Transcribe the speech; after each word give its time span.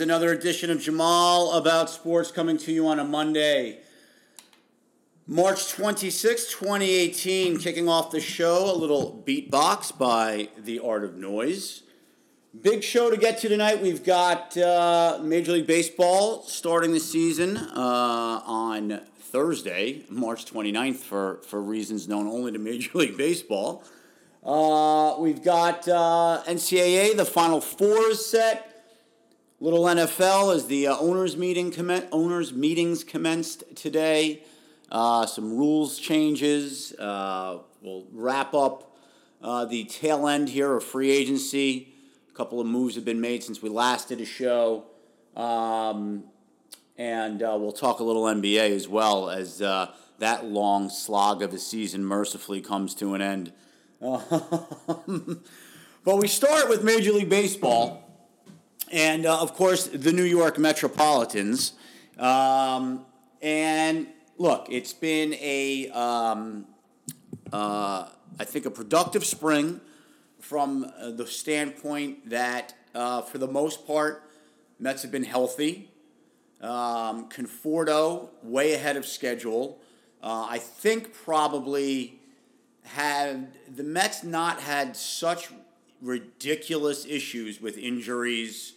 Another 0.00 0.32
edition 0.32 0.70
of 0.70 0.80
Jamal 0.80 1.52
About 1.52 1.90
Sports 1.90 2.30
coming 2.30 2.56
to 2.58 2.72
you 2.72 2.86
on 2.86 2.98
a 2.98 3.04
Monday, 3.04 3.80
March 5.26 5.70
26, 5.72 6.52
2018. 6.54 7.58
Kicking 7.58 7.86
off 7.86 8.10
the 8.10 8.20
show, 8.20 8.70
a 8.70 8.74
little 8.74 9.22
beatbox 9.26 9.96
by 9.98 10.48
The 10.56 10.78
Art 10.78 11.04
of 11.04 11.16
Noise. 11.16 11.82
Big 12.62 12.82
show 12.82 13.10
to 13.10 13.18
get 13.18 13.38
to 13.40 13.50
tonight. 13.50 13.82
We've 13.82 14.02
got 14.02 14.56
uh, 14.56 15.18
Major 15.22 15.52
League 15.52 15.66
Baseball 15.66 16.44
starting 16.44 16.92
the 16.92 17.00
season 17.00 17.58
uh, 17.58 18.40
on 18.46 19.02
Thursday, 19.18 20.04
March 20.08 20.46
29th, 20.46 20.96
for, 20.96 21.42
for 21.46 21.60
reasons 21.60 22.08
known 22.08 22.26
only 22.26 22.52
to 22.52 22.58
Major 22.58 22.90
League 22.94 23.18
Baseball. 23.18 23.84
Uh, 24.42 25.16
we've 25.18 25.44
got 25.44 25.86
uh, 25.86 26.42
NCAA, 26.46 27.18
the 27.18 27.26
Final 27.26 27.60
Four 27.60 28.10
is 28.12 28.24
set. 28.24 28.69
Little 29.62 29.84
NFL 29.84 30.54
as 30.54 30.68
the 30.68 30.86
uh, 30.86 30.96
owners 30.96 31.36
meeting 31.36 31.70
owners 32.12 32.50
meetings 32.50 33.04
commenced 33.04 33.62
today. 33.76 34.42
Uh, 34.90 35.26
some 35.26 35.54
rules 35.54 35.98
changes. 35.98 36.94
Uh, 36.94 37.58
we'll 37.82 38.06
wrap 38.10 38.54
up 38.54 38.96
uh, 39.42 39.66
the 39.66 39.84
tail 39.84 40.26
end 40.26 40.48
here 40.48 40.74
of 40.74 40.82
free 40.82 41.10
agency. 41.10 41.92
A 42.30 42.34
couple 42.34 42.58
of 42.58 42.66
moves 42.66 42.94
have 42.94 43.04
been 43.04 43.20
made 43.20 43.44
since 43.44 43.60
we 43.60 43.68
last 43.68 44.08
did 44.08 44.22
a 44.22 44.24
show. 44.24 44.86
Um, 45.36 46.24
and 46.96 47.42
uh, 47.42 47.54
we'll 47.60 47.72
talk 47.72 48.00
a 48.00 48.02
little 48.02 48.24
NBA 48.24 48.74
as 48.74 48.88
well 48.88 49.28
as 49.28 49.60
uh, 49.60 49.88
that 50.20 50.46
long 50.46 50.88
slog 50.88 51.42
of 51.42 51.52
a 51.52 51.58
season 51.58 52.02
mercifully 52.02 52.62
comes 52.62 52.94
to 52.94 53.12
an 53.12 53.20
end. 53.20 53.52
but 54.00 55.36
we 56.16 56.28
start 56.28 56.70
with 56.70 56.82
Major 56.82 57.12
League 57.12 57.28
Baseball 57.28 58.06
and 58.90 59.26
uh, 59.26 59.40
of 59.40 59.54
course 59.54 59.86
the 59.86 60.12
New 60.12 60.24
York 60.24 60.58
Metropolitans. 60.58 61.72
Um, 62.18 63.06
and 63.40 64.08
look, 64.36 64.66
it's 64.70 64.92
been 64.92 65.34
a, 65.34 65.88
um, 65.90 66.66
uh, 67.52 68.08
I 68.38 68.44
think, 68.44 68.66
a 68.66 68.70
productive 68.70 69.24
spring 69.24 69.80
from 70.38 70.90
uh, 70.98 71.10
the 71.10 71.26
standpoint 71.26 72.28
that, 72.30 72.74
uh, 72.94 73.22
for 73.22 73.38
the 73.38 73.46
most 73.46 73.86
part, 73.86 74.24
Mets 74.78 75.02
have 75.02 75.12
been 75.12 75.24
healthy. 75.24 75.90
Um, 76.60 77.28
Conforto 77.30 78.28
way 78.42 78.74
ahead 78.74 78.96
of 78.96 79.06
schedule. 79.06 79.78
Uh, 80.22 80.46
I 80.50 80.58
think 80.58 81.14
probably 81.14 82.20
had 82.82 83.48
the 83.74 83.82
Mets 83.82 84.22
not 84.22 84.60
had 84.60 84.96
such 84.96 85.50
ridiculous 86.02 87.06
issues 87.06 87.60
with 87.60 87.78
injuries 87.78 88.74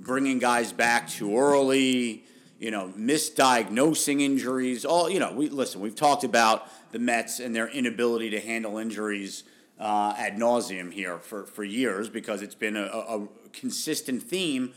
bringing 0.00 0.38
guys 0.38 0.72
back 0.72 1.08
too 1.08 1.38
early, 1.38 2.24
you 2.58 2.70
know, 2.70 2.92
misdiagnosing 2.96 4.20
injuries. 4.20 4.84
All 4.84 5.08
you 5.10 5.20
know, 5.20 5.32
we 5.32 5.48
listen. 5.48 5.80
We've 5.80 5.94
talked 5.94 6.24
about 6.24 6.68
the 6.92 6.98
Mets 6.98 7.40
and 7.40 7.54
their 7.54 7.68
inability 7.68 8.30
to 8.30 8.40
handle 8.40 8.78
injuries 8.78 9.44
uh, 9.78 10.14
ad 10.16 10.36
nauseum 10.36 10.92
here 10.92 11.18
for, 11.18 11.46
for 11.46 11.64
years 11.64 12.08
because 12.08 12.42
it's 12.42 12.54
been 12.54 12.76
a, 12.76 12.84
a, 12.84 13.28
consistent 13.52 14.22
theme, 14.22 14.72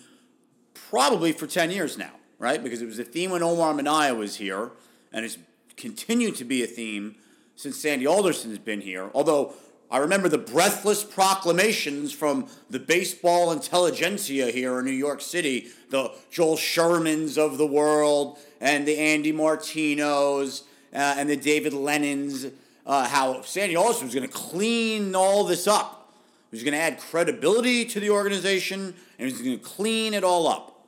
probably 0.74 1.32
for 1.32 1.46
ten 1.46 1.72
years 1.72 1.98
now, 1.98 2.12
right? 2.40 2.64
Because 2.64 2.82
it 2.82 2.86
was 2.86 3.00
a 3.00 3.04
theme 3.04 3.32
when 3.32 3.44
Omar 3.44 3.74
Minaya 3.74 4.16
was 4.16 4.38
here, 4.38 4.72
and 5.12 5.26
it's 5.26 5.38
continued 5.76 6.36
to 6.36 6.46
be 6.46 6.64
a 6.64 6.68
theme 6.68 7.16
since 7.56 7.78
Sandy 7.78 8.08
Alderson's 8.08 8.58
been 8.58 8.82
here. 8.82 9.10
Although 9.14 9.54
I 9.94 10.00
remember 10.00 10.28
the 10.28 10.40
breathless 10.40 11.04
proclamations 11.04 12.12
from 12.12 12.48
the 12.68 12.80
baseball 12.80 13.52
intelligentsia 13.52 14.50
here 14.50 14.80
in 14.80 14.86
New 14.86 14.92
York 14.92 15.22
City, 15.22 15.68
the 15.92 16.12
Joel 16.32 16.58
Shermans 16.58 17.38
of 17.38 17.60
the 17.60 17.68
world, 17.68 18.40
and 18.60 18.88
the 18.88 18.98
Andy 18.98 19.32
Martinos, 19.32 20.64
uh, 20.96 20.98
and 20.98 21.30
the 21.30 21.38
David 21.38 21.74
Lennons, 21.74 22.52
uh, 22.88 23.08
how 23.08 23.44
Sandy 23.44 23.76
Alderson 23.76 24.08
was 24.08 24.16
going 24.16 24.28
to 24.28 24.34
clean 24.34 25.14
all 25.14 25.44
this 25.44 25.68
up. 25.68 26.12
He 26.50 26.56
was 26.56 26.64
going 26.64 26.74
to 26.74 26.80
add 26.80 26.98
credibility 26.98 27.86
to 27.86 28.00
the 28.00 28.10
organization, 28.10 28.96
and 29.20 29.28
he 29.28 29.32
was 29.32 29.44
going 29.44 29.60
to 29.60 29.64
clean 29.64 30.16
it 30.16 30.24
all 30.24 30.48
up. 30.48 30.88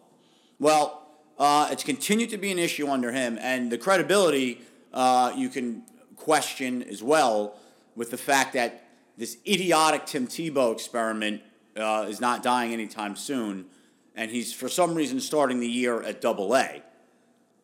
Well, 0.57 1.07
uh, 1.37 1.69
it's 1.71 1.83
continued 1.83 2.31
to 2.31 2.39
be 2.39 2.51
an 2.51 2.57
issue 2.57 2.87
under 2.87 3.11
him, 3.11 3.37
and 3.39 3.71
the 3.71 3.77
credibility 3.77 4.61
uh, 4.91 5.31
you 5.37 5.49
can 5.49 5.83
question 6.15 6.81
as 6.81 7.03
well 7.03 7.59
with 7.95 8.09
the 8.09 8.17
fact 8.17 8.53
that 8.53 8.81
this 9.17 9.37
idiotic 9.47 10.05
Tim 10.05 10.27
Tebow 10.27 10.73
experiment 10.73 11.41
uh, 11.77 12.05
is 12.07 12.19
not 12.19 12.43
dying 12.43 12.73
anytime 12.73 13.15
soon, 13.15 13.65
and 14.15 14.31
he's 14.31 14.53
for 14.53 14.69
some 14.69 14.95
reason 14.95 15.19
starting 15.19 15.59
the 15.59 15.67
year 15.67 16.01
at 16.01 16.21
Double 16.21 16.55
A, 16.55 16.81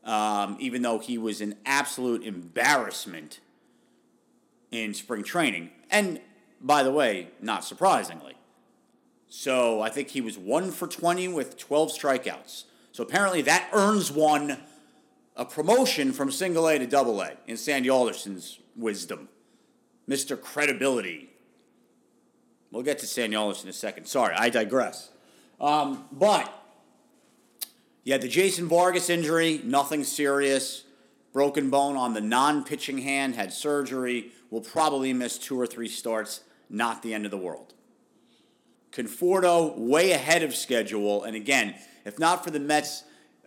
um, 0.04 0.58
even 0.60 0.82
though 0.82 1.00
he 1.00 1.18
was 1.18 1.42
an 1.42 1.56
absolute 1.66 2.24
embarrassment 2.24 3.40
in 4.72 4.94
spring 4.94 5.24
training, 5.24 5.70
and 5.90 6.22
by 6.62 6.84
the 6.84 6.92
way, 6.92 7.30
not 7.42 7.64
surprisingly. 7.64 8.36
So 9.28 9.82
I 9.82 9.90
think 9.90 10.10
he 10.10 10.22
was 10.22 10.38
one 10.38 10.72
for 10.72 10.88
twenty 10.88 11.28
with 11.28 11.58
twelve 11.58 11.92
strikeouts. 11.92 12.66
So 12.92 13.04
apparently 13.04 13.42
that 13.44 13.70
earns 13.74 14.12
one 14.12 14.58
a 15.36 15.46
promotion 15.46 16.12
from 16.12 16.30
single 16.32 16.68
A 16.68 16.78
to 16.78 16.86
double 16.86 17.22
A 17.22 17.34
in 17.48 17.58
Sandy 17.58 17.90
Alderson's 17.90 18.60
wisdom. 18.76 19.30
Mr. 20.10 20.40
Credibility 20.40 21.31
We'll 22.72 22.84
get 22.84 23.00
to 23.00 23.06
Sanyolis 23.06 23.64
in 23.64 23.70
a 23.70 23.74
second. 23.74 24.06
Sorry, 24.06 24.34
I 24.36 24.50
digress. 24.50 25.10
Um, 25.60 26.06
but 26.12 26.52
yeah, 28.04 28.18
the 28.18 28.28
Jason 28.28 28.68
Vargas 28.68 29.10
injury, 29.10 29.62
nothing 29.64 30.04
serious. 30.04 30.86
Broken 31.34 31.70
bone 31.70 31.96
on 31.96 32.14
the 32.14 32.22
non 32.22 32.64
pitching 32.64 33.00
hand, 33.00 33.36
had 33.36 33.54
surgery, 33.54 34.32
will 34.50 34.62
probably 34.62 35.14
miss 35.14 35.38
two 35.38 35.60
or 35.60 35.68
three 35.68 35.88
starts, 35.88 36.42
not 36.70 37.04
the 37.04 37.14
end 37.14 37.26
of 37.26 37.32
the 37.32 37.38
world. 37.38 37.74
Conforto, 38.92 39.78
way 39.78 40.12
ahead 40.12 40.44
of 40.44 40.54
schedule. 40.54 41.24
And 41.24 41.36
again, 41.36 41.76
if 42.04 42.20
not 42.20 42.44
for 42.44 42.52
the 42.52 42.60
Mets, 42.60 43.04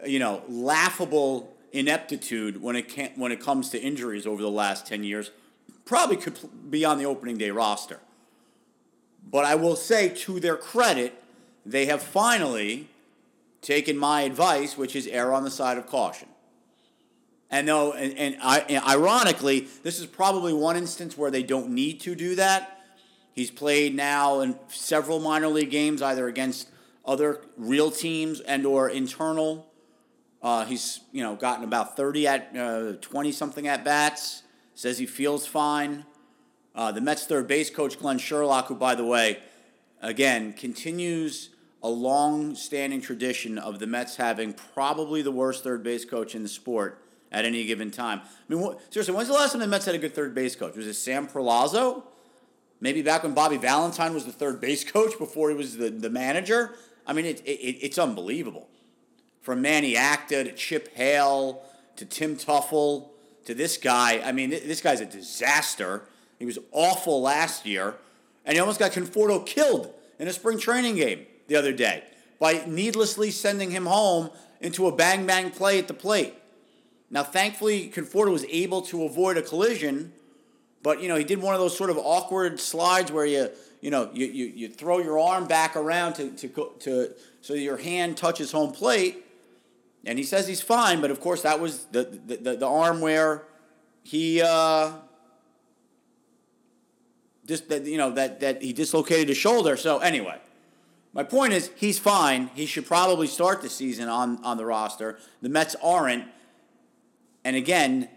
you 0.06 0.18
know, 0.18 0.42
laughable 0.48 1.54
ineptitude 1.72 2.62
when 2.62 2.76
it, 2.76 2.88
can, 2.88 3.10
when 3.16 3.32
it 3.32 3.40
comes 3.40 3.68
to 3.70 3.78
injuries 3.78 4.26
over 4.26 4.40
the 4.40 4.50
last 4.50 4.86
10 4.86 5.04
years, 5.04 5.30
probably 5.84 6.16
could 6.16 6.38
be 6.70 6.84
on 6.84 6.96
the 6.96 7.04
opening 7.04 7.36
day 7.36 7.50
roster. 7.50 8.00
But 9.30 9.44
I 9.44 9.54
will 9.54 9.76
say, 9.76 10.10
to 10.10 10.38
their 10.40 10.56
credit, 10.56 11.22
they 11.66 11.86
have 11.86 12.02
finally 12.02 12.88
taken 13.62 13.96
my 13.96 14.22
advice, 14.22 14.76
which 14.76 14.94
is 14.94 15.06
err 15.06 15.32
on 15.32 15.44
the 15.44 15.50
side 15.50 15.78
of 15.78 15.86
caution. 15.86 16.28
And 17.50 17.68
though, 17.68 17.92
and, 17.92 18.16
and, 18.18 18.36
I, 18.42 18.60
and 18.60 18.84
ironically, 18.84 19.68
this 19.82 20.00
is 20.00 20.06
probably 20.06 20.52
one 20.52 20.76
instance 20.76 21.16
where 21.16 21.30
they 21.30 21.42
don't 21.42 21.70
need 21.70 22.00
to 22.00 22.14
do 22.14 22.34
that. 22.34 22.80
He's 23.32 23.50
played 23.50 23.94
now 23.94 24.40
in 24.40 24.58
several 24.68 25.18
minor 25.18 25.48
league 25.48 25.70
games, 25.70 26.02
either 26.02 26.28
against 26.28 26.68
other 27.04 27.40
real 27.56 27.90
teams 27.90 28.40
and 28.40 28.64
or 28.64 28.88
internal. 28.88 29.66
Uh, 30.42 30.64
he's 30.64 31.00
you 31.10 31.22
know 31.22 31.34
gotten 31.34 31.64
about 31.64 31.96
thirty 31.96 32.26
at 32.26 32.52
twenty 33.02 33.30
uh, 33.30 33.32
something 33.32 33.66
at 33.66 33.84
bats. 33.84 34.42
Says 34.74 34.98
he 34.98 35.06
feels 35.06 35.46
fine. 35.46 36.04
Uh, 36.74 36.90
the 36.90 37.00
Mets 37.00 37.24
third 37.24 37.46
base 37.46 37.70
coach, 37.70 37.98
Glenn 37.98 38.18
Sherlock, 38.18 38.66
who, 38.66 38.74
by 38.74 38.94
the 38.94 39.04
way, 39.04 39.38
again, 40.02 40.52
continues 40.52 41.50
a 41.82 41.88
long 41.88 42.54
standing 42.54 43.00
tradition 43.00 43.58
of 43.58 43.78
the 43.78 43.86
Mets 43.86 44.16
having 44.16 44.54
probably 44.74 45.22
the 45.22 45.30
worst 45.30 45.62
third 45.62 45.82
base 45.82 46.04
coach 46.04 46.34
in 46.34 46.42
the 46.42 46.48
sport 46.48 47.00
at 47.30 47.44
any 47.44 47.64
given 47.66 47.90
time. 47.90 48.20
I 48.22 48.54
mean, 48.54 48.74
seriously, 48.90 49.14
when's 49.14 49.28
the 49.28 49.34
last 49.34 49.52
time 49.52 49.60
the 49.60 49.66
Mets 49.66 49.84
had 49.84 49.94
a 49.94 49.98
good 49.98 50.14
third 50.14 50.34
base 50.34 50.56
coach? 50.56 50.76
Was 50.76 50.86
it 50.86 50.94
Sam 50.94 51.28
Perlozzo? 51.28 52.04
Maybe 52.80 53.02
back 53.02 53.22
when 53.22 53.34
Bobby 53.34 53.56
Valentine 53.56 54.14
was 54.14 54.24
the 54.24 54.32
third 54.32 54.60
base 54.60 54.84
coach 54.90 55.18
before 55.18 55.50
he 55.50 55.56
was 55.56 55.76
the, 55.76 55.90
the 55.90 56.10
manager? 56.10 56.74
I 57.06 57.12
mean, 57.12 57.26
it, 57.26 57.40
it, 57.40 57.78
it's 57.82 57.98
unbelievable. 57.98 58.68
From 59.42 59.60
Manny 59.60 59.96
Acta 59.96 60.44
to 60.44 60.52
Chip 60.52 60.94
Hale 60.94 61.62
to 61.96 62.04
Tim 62.04 62.36
Teufel 62.36 63.10
to 63.44 63.54
this 63.54 63.76
guy. 63.76 64.20
I 64.24 64.32
mean, 64.32 64.50
this 64.50 64.80
guy's 64.80 65.00
a 65.00 65.06
disaster. 65.06 66.04
He 66.38 66.46
was 66.46 66.58
awful 66.72 67.22
last 67.22 67.66
year, 67.66 67.94
and 68.44 68.54
he 68.54 68.60
almost 68.60 68.78
got 68.78 68.92
Conforto 68.92 69.44
killed 69.44 69.92
in 70.18 70.28
a 70.28 70.32
spring 70.32 70.58
training 70.58 70.96
game 70.96 71.26
the 71.46 71.56
other 71.56 71.72
day 71.72 72.04
by 72.38 72.64
needlessly 72.66 73.30
sending 73.30 73.70
him 73.70 73.86
home 73.86 74.30
into 74.60 74.86
a 74.86 74.92
bang 74.92 75.26
bang 75.26 75.50
play 75.50 75.78
at 75.78 75.88
the 75.88 75.94
plate. 75.94 76.34
Now, 77.10 77.22
thankfully, 77.22 77.90
Conforto 77.94 78.32
was 78.32 78.44
able 78.50 78.82
to 78.82 79.04
avoid 79.04 79.36
a 79.36 79.42
collision, 79.42 80.12
but 80.82 81.00
you 81.00 81.08
know 81.08 81.16
he 81.16 81.24
did 81.24 81.40
one 81.40 81.54
of 81.54 81.60
those 81.60 81.76
sort 81.76 81.90
of 81.90 81.98
awkward 81.98 82.60
slides 82.60 83.12
where 83.12 83.26
you 83.26 83.50
you 83.80 83.90
know 83.90 84.10
you, 84.12 84.26
you, 84.26 84.46
you 84.46 84.68
throw 84.68 84.98
your 84.98 85.18
arm 85.18 85.46
back 85.46 85.76
around 85.76 86.14
to, 86.14 86.30
to, 86.30 86.70
to 86.80 87.14
so 87.40 87.54
your 87.54 87.76
hand 87.76 88.16
touches 88.16 88.52
home 88.52 88.72
plate, 88.72 89.24
and 90.04 90.18
he 90.18 90.24
says 90.24 90.48
he's 90.48 90.60
fine, 90.62 91.00
but 91.00 91.10
of 91.10 91.20
course 91.20 91.42
that 91.42 91.60
was 91.60 91.84
the 91.86 92.04
the, 92.26 92.36
the, 92.36 92.56
the 92.56 92.68
arm 92.68 93.00
where 93.00 93.44
he 94.02 94.42
uh, 94.42 94.92
just 97.46 97.68
that 97.68 97.84
you 97.84 97.98
know 97.98 98.10
that 98.12 98.40
that 98.40 98.62
he 98.62 98.72
dislocated 98.72 99.28
his 99.28 99.36
shoulder. 99.38 99.76
So 99.76 99.98
anyway, 99.98 100.40
My 101.14 101.22
point 101.22 101.52
is, 101.52 101.70
he's 101.76 101.98
fine. 101.98 102.50
He 102.54 102.66
should 102.66 102.86
probably 102.86 103.28
start 103.28 103.62
the 103.62 103.70
season 103.70 104.08
on, 104.08 104.42
on 104.44 104.56
the 104.56 104.66
roster. 104.66 105.18
The 105.40 105.48
Mets 105.48 105.76
aren't. 105.80 106.24
And 107.44 107.54
again, 107.54 108.08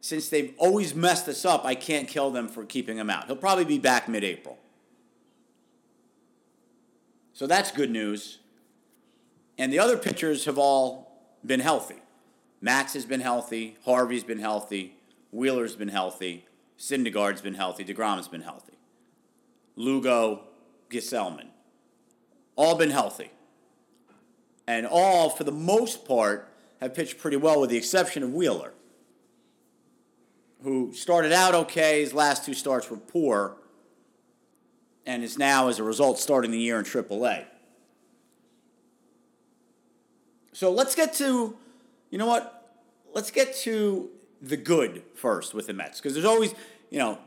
since 0.00 0.28
they've 0.28 0.54
always 0.58 0.94
messed 0.94 1.26
this 1.26 1.44
up, 1.44 1.64
I 1.64 1.74
can't 1.74 2.06
kill 2.06 2.30
them 2.30 2.46
for 2.46 2.64
keeping 2.64 2.96
him 2.96 3.10
out. 3.10 3.26
He'll 3.26 3.36
probably 3.36 3.64
be 3.64 3.78
back 3.78 4.08
mid 4.08 4.22
April. 4.22 4.58
So 7.32 7.48
that's 7.48 7.72
good 7.72 7.90
news. 7.90 8.38
And 9.58 9.72
the 9.72 9.80
other 9.80 9.96
pitchers 9.96 10.44
have 10.44 10.58
all 10.58 11.10
been 11.44 11.60
healthy. 11.60 11.96
Max 12.60 12.94
has 12.94 13.04
been 13.04 13.20
healthy. 13.20 13.76
Harvey's 13.84 14.24
been 14.24 14.38
healthy. 14.38 14.96
Wheeler's 15.32 15.74
been 15.74 15.88
healthy. 15.88 16.46
Syndergaard's 16.78 17.40
been 17.40 17.54
healthy. 17.54 17.84
DeGrom's 17.84 18.28
been 18.28 18.42
healthy. 18.42 18.74
Lugo, 19.76 20.42
Gsellman 20.90 21.48
all 22.56 22.76
been 22.76 22.90
healthy. 22.90 23.30
And 24.66 24.86
all, 24.86 25.28
for 25.30 25.44
the 25.44 25.52
most 25.52 26.06
part, 26.06 26.50
have 26.80 26.94
pitched 26.94 27.18
pretty 27.18 27.36
well, 27.36 27.60
with 27.60 27.70
the 27.70 27.76
exception 27.76 28.22
of 28.22 28.32
Wheeler, 28.32 28.72
who 30.62 30.92
started 30.94 31.32
out 31.32 31.54
okay. 31.54 32.00
His 32.00 32.14
last 32.14 32.44
two 32.44 32.54
starts 32.54 32.90
were 32.90 32.96
poor, 32.96 33.56
and 35.04 35.22
is 35.22 35.36
now, 35.36 35.68
as 35.68 35.78
a 35.78 35.82
result, 35.82 36.18
starting 36.18 36.50
the 36.50 36.58
year 36.58 36.78
in 36.78 36.84
AAA. 36.84 37.44
So 40.52 40.70
let's 40.70 40.94
get 40.94 41.12
to, 41.14 41.56
you 42.10 42.18
know 42.18 42.26
what? 42.26 42.72
Let's 43.12 43.30
get 43.30 43.54
to 43.58 44.08
the 44.48 44.56
good 44.56 45.02
first 45.14 45.54
with 45.54 45.66
the 45.66 45.72
Mets, 45.72 46.00
because 46.00 46.14
there's 46.14 46.26
always, 46.26 46.54
you 46.90 46.98
know, 46.98 47.18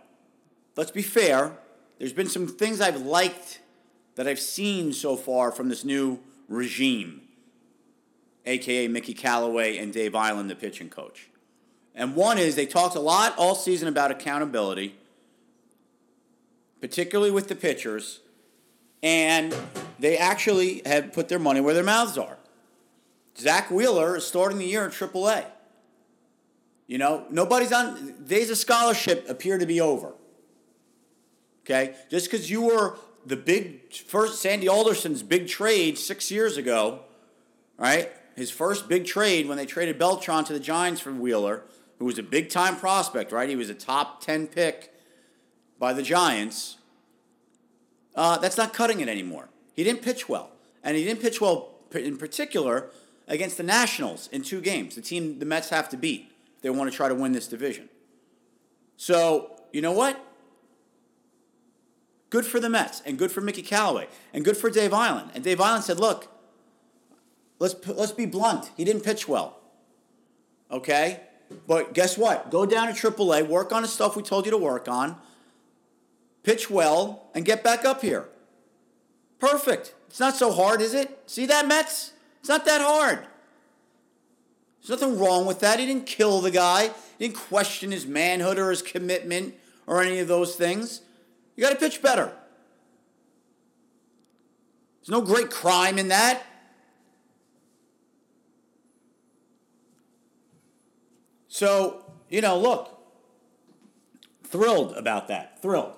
let's 0.76 0.92
be 0.92 1.02
fair. 1.02 1.52
There's 2.00 2.14
been 2.14 2.30
some 2.30 2.48
things 2.48 2.80
I've 2.80 3.02
liked 3.02 3.60
that 4.16 4.28
I've 4.28 4.40
seen 4.40 4.94
so 4.94 5.16
far 5.16 5.52
from 5.52 5.70
this 5.70 5.84
new 5.84 6.20
regime, 6.48 7.22
aka 8.46 8.88
Mickey 8.88 9.14
Callaway 9.14 9.78
and 9.78 9.92
Dave 9.94 10.14
Eiland, 10.14 10.48
the 10.48 10.56
pitching 10.56 10.90
coach. 10.90 11.30
And 11.96 12.16
one 12.16 12.38
is 12.38 12.56
they 12.56 12.68
talked 12.68 12.96
a 12.96 13.00
lot 13.00 13.34
all 13.38 13.56
season 13.56 13.88
about 13.88 14.12
accountability, 14.12 14.96
particularly 16.80 17.32
with 17.32 17.48
the 17.48 17.56
pitchers, 17.56 18.20
and 19.02 19.56
they 20.00 20.18
actually 20.18 20.82
have 20.86 21.14
put 21.14 21.28
their 21.28 21.40
money 21.40 21.60
where 21.60 21.74
their 21.74 21.84
mouths 21.84 22.18
are. 22.18 22.38
Zack 23.40 23.70
Wheeler 23.70 24.18
is 24.18 24.26
starting 24.26 24.58
the 24.58 24.66
year 24.66 24.86
in 24.86 24.92
AAA. 24.92 25.46
You 26.88 26.98
know, 26.98 27.26
nobody's 27.30 27.74
on, 27.74 28.16
days 28.26 28.50
of 28.50 28.58
scholarship 28.58 29.30
appear 29.30 29.58
to 29.58 29.66
be 29.66 29.82
over. 29.82 30.14
Okay? 31.66 31.96
Just 32.10 32.32
because 32.32 32.50
you 32.50 32.62
were 32.62 32.98
the 33.26 33.36
big 33.36 33.94
first 33.94 34.42
Sandy 34.42 34.70
Alderson's 34.70 35.22
big 35.22 35.50
trade 35.50 35.98
six 35.98 36.32
years 36.32 36.56
ago, 36.56 37.02
right? 37.78 38.10
His 38.38 38.50
first 38.52 38.88
big 38.88 39.06
trade 39.06 39.50
when 39.50 39.58
they 39.58 39.66
traded 39.66 40.00
Beltran 40.00 40.46
to 40.46 40.54
the 40.54 40.62
Giants 40.62 41.02
for 41.02 41.12
Wheeler, 41.12 41.64
who 42.00 42.06
was 42.06 42.18
a 42.18 42.24
big 42.24 42.50
time 42.50 42.78
prospect, 42.78 43.34
right? 43.34 43.50
He 43.50 43.58
was 43.58 43.70
a 43.70 43.76
top 43.76 44.22
10 44.22 44.48
pick 44.48 44.94
by 45.78 45.92
the 45.92 46.04
Giants. 46.04 46.78
Uh, 48.16 48.38
that's 48.38 48.58
not 48.58 48.74
cutting 48.74 49.02
it 49.02 49.10
anymore. 49.10 49.50
He 49.74 49.84
didn't 49.84 50.02
pitch 50.02 50.30
well. 50.30 50.52
And 50.84 50.96
he 50.96 51.04
didn't 51.04 51.22
pitch 51.22 51.42
well 51.42 51.72
in 51.94 52.18
particular 52.18 52.92
against 53.28 53.58
the 53.58 53.64
Nationals 53.64 54.30
in 54.32 54.42
two 54.42 54.62
games, 54.62 54.96
the 54.96 55.02
team 55.02 55.40
the 55.40 55.46
Mets 55.46 55.70
have 55.70 55.90
to 55.90 55.98
beat 55.98 56.32
if 56.58 56.62
they 56.62 56.70
want 56.70 56.92
to 56.92 56.96
try 56.96 57.08
to 57.08 57.16
win 57.16 57.32
this 57.32 57.48
division. 57.48 57.88
So, 58.98 59.62
you 59.72 59.82
know 59.82 59.92
what? 59.92 60.20
Good 62.30 62.46
for 62.46 62.60
the 62.60 62.70
Mets 62.70 63.02
and 63.06 63.18
good 63.18 63.32
for 63.32 63.42
Mickey 63.42 63.62
Callaway 63.62 64.08
and 64.34 64.44
good 64.44 64.58
for 64.58 64.70
Dave 64.70 64.92
Eiland. 64.92 65.30
And 65.34 65.44
Dave 65.44 65.60
Eiland 65.60 65.84
said, 65.84 66.00
look, 66.00 66.28
let's, 67.60 67.76
let's 67.88 68.12
be 68.12 68.26
blunt. 68.26 68.72
He 68.76 68.84
didn't 68.84 69.04
pitch 69.04 69.28
well. 69.28 69.60
Okay? 70.70 71.22
But 71.66 71.94
guess 71.94 72.18
what? 72.18 72.52
Go 72.52 72.66
down 72.66 72.94
to 72.94 72.94
AAA, 72.94 73.48
work 73.48 73.72
on 73.72 73.84
the 73.84 73.88
stuff 73.88 74.18
we 74.18 74.24
told 74.24 74.46
you 74.46 74.52
to 74.52 74.58
work 74.58 74.90
on, 74.90 75.16
pitch 76.44 76.70
well, 76.70 77.30
and 77.34 77.46
get 77.46 77.64
back 77.64 77.86
up 77.86 78.02
here. 78.02 78.28
Perfect. 79.40 79.94
It's 80.08 80.20
not 80.20 80.36
so 80.36 80.52
hard, 80.52 80.82
is 80.82 80.94
it? 80.94 81.20
See 81.28 81.46
that, 81.46 81.68
Mets? 81.68 82.14
It's 82.40 82.50
not 82.50 82.66
that 82.66 82.82
hard. 82.82 83.20
There's 84.88 85.02
nothing 85.02 85.20
wrong 85.20 85.46
with 85.46 85.60
that. 85.60 85.80
He 85.80 85.86
didn't 85.86 86.06
kill 86.06 86.40
the 86.40 86.52
guy. 86.52 86.92
He 87.20 87.28
didn't 87.28 87.38
question 87.38 87.92
his 87.92 88.08
manhood 88.08 88.58
or 88.58 88.70
his 88.70 88.82
commitment 88.82 89.56
or 89.86 90.02
any 90.02 90.20
of 90.20 90.30
those 90.30 90.56
things. 90.56 91.02
You 91.56 91.64
got 91.64 91.72
to 91.72 91.76
pitch 91.76 92.02
better. 92.02 92.32
There's 95.02 95.10
no 95.10 95.22
great 95.22 95.52
crime 95.52 96.00
in 96.00 96.08
that. 96.08 96.42
So, 101.50 102.06
you 102.30 102.40
know, 102.40 102.58
look, 102.58 102.98
thrilled 104.46 104.96
about 104.96 105.28
that. 105.28 105.62
Thrilled. 105.62 105.96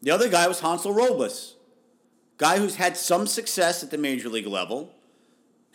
The 0.00 0.10
other 0.10 0.30
guy 0.30 0.46
was 0.48 0.60
Hansel 0.60 0.94
Robles, 0.94 1.56
guy 2.38 2.58
who's 2.58 2.76
had 2.76 2.96
some 2.96 3.26
success 3.26 3.82
at 3.82 3.90
the 3.90 3.98
major 3.98 4.28
league 4.30 4.46
level, 4.46 4.95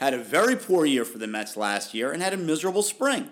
had 0.01 0.15
a 0.15 0.17
very 0.17 0.55
poor 0.55 0.85
year 0.85 1.05
for 1.05 1.19
the 1.19 1.27
Mets 1.27 1.55
last 1.55 1.93
year, 1.93 2.11
and 2.11 2.21
had 2.21 2.33
a 2.33 2.37
miserable 2.37 2.81
spring. 2.81 3.29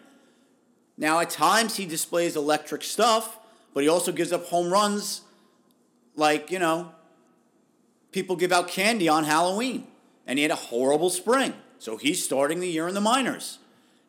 Now, 0.97 1.19
at 1.19 1.31
times 1.31 1.77
he 1.77 1.85
displays 1.85 2.35
electric 2.35 2.83
stuff, 2.83 3.39
but 3.73 3.83
he 3.83 3.89
also 3.89 4.11
gives 4.11 4.31
up 4.31 4.45
home 4.45 4.71
runs 4.71 5.21
like, 6.15 6.51
you 6.51 6.59
know, 6.59 6.91
people 8.11 8.35
give 8.35 8.51
out 8.51 8.67
candy 8.67 9.09
on 9.09 9.23
Halloween. 9.23 9.87
And 10.27 10.37
he 10.37 10.43
had 10.43 10.51
a 10.51 10.55
horrible 10.55 11.09
spring. 11.09 11.53
So 11.79 11.97
he's 11.97 12.23
starting 12.23 12.59
the 12.59 12.67
year 12.67 12.87
in 12.87 12.93
the 12.93 13.01
minors. 13.01 13.57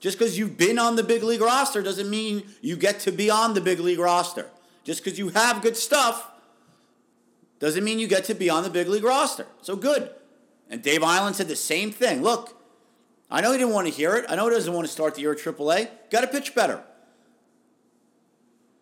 Just 0.00 0.18
because 0.18 0.38
you've 0.38 0.58
been 0.58 0.78
on 0.78 0.96
the 0.96 1.02
big 1.02 1.22
league 1.22 1.40
roster 1.40 1.80
doesn't 1.80 2.10
mean 2.10 2.42
you 2.60 2.76
get 2.76 3.00
to 3.00 3.12
be 3.12 3.30
on 3.30 3.54
the 3.54 3.60
big 3.60 3.80
league 3.80 3.98
roster. 3.98 4.46
Just 4.84 5.02
because 5.02 5.18
you 5.18 5.30
have 5.30 5.62
good 5.62 5.76
stuff 5.76 6.30
doesn't 7.58 7.84
mean 7.84 7.98
you 7.98 8.08
get 8.08 8.24
to 8.24 8.34
be 8.34 8.50
on 8.50 8.64
the 8.64 8.70
big 8.70 8.88
league 8.88 9.04
roster. 9.04 9.46
So 9.62 9.76
good. 9.76 10.10
And 10.70 10.82
Dave 10.82 11.00
Eiland 11.00 11.34
said 11.34 11.48
the 11.48 11.56
same 11.56 11.90
thing. 11.90 12.22
Look, 12.22 12.56
I 13.30 13.40
know 13.40 13.52
he 13.52 13.58
didn't 13.58 13.74
want 13.74 13.88
to 13.88 13.92
hear 13.92 14.14
it. 14.14 14.24
I 14.28 14.36
know 14.36 14.48
he 14.48 14.54
doesn't 14.54 14.72
want 14.72 14.86
to 14.86 14.92
start 14.92 15.16
the 15.16 15.20
year 15.20 15.32
at 15.32 15.38
AAA. 15.38 15.88
Got 16.10 16.22
to 16.22 16.28
pitch 16.28 16.54
better. 16.54 16.82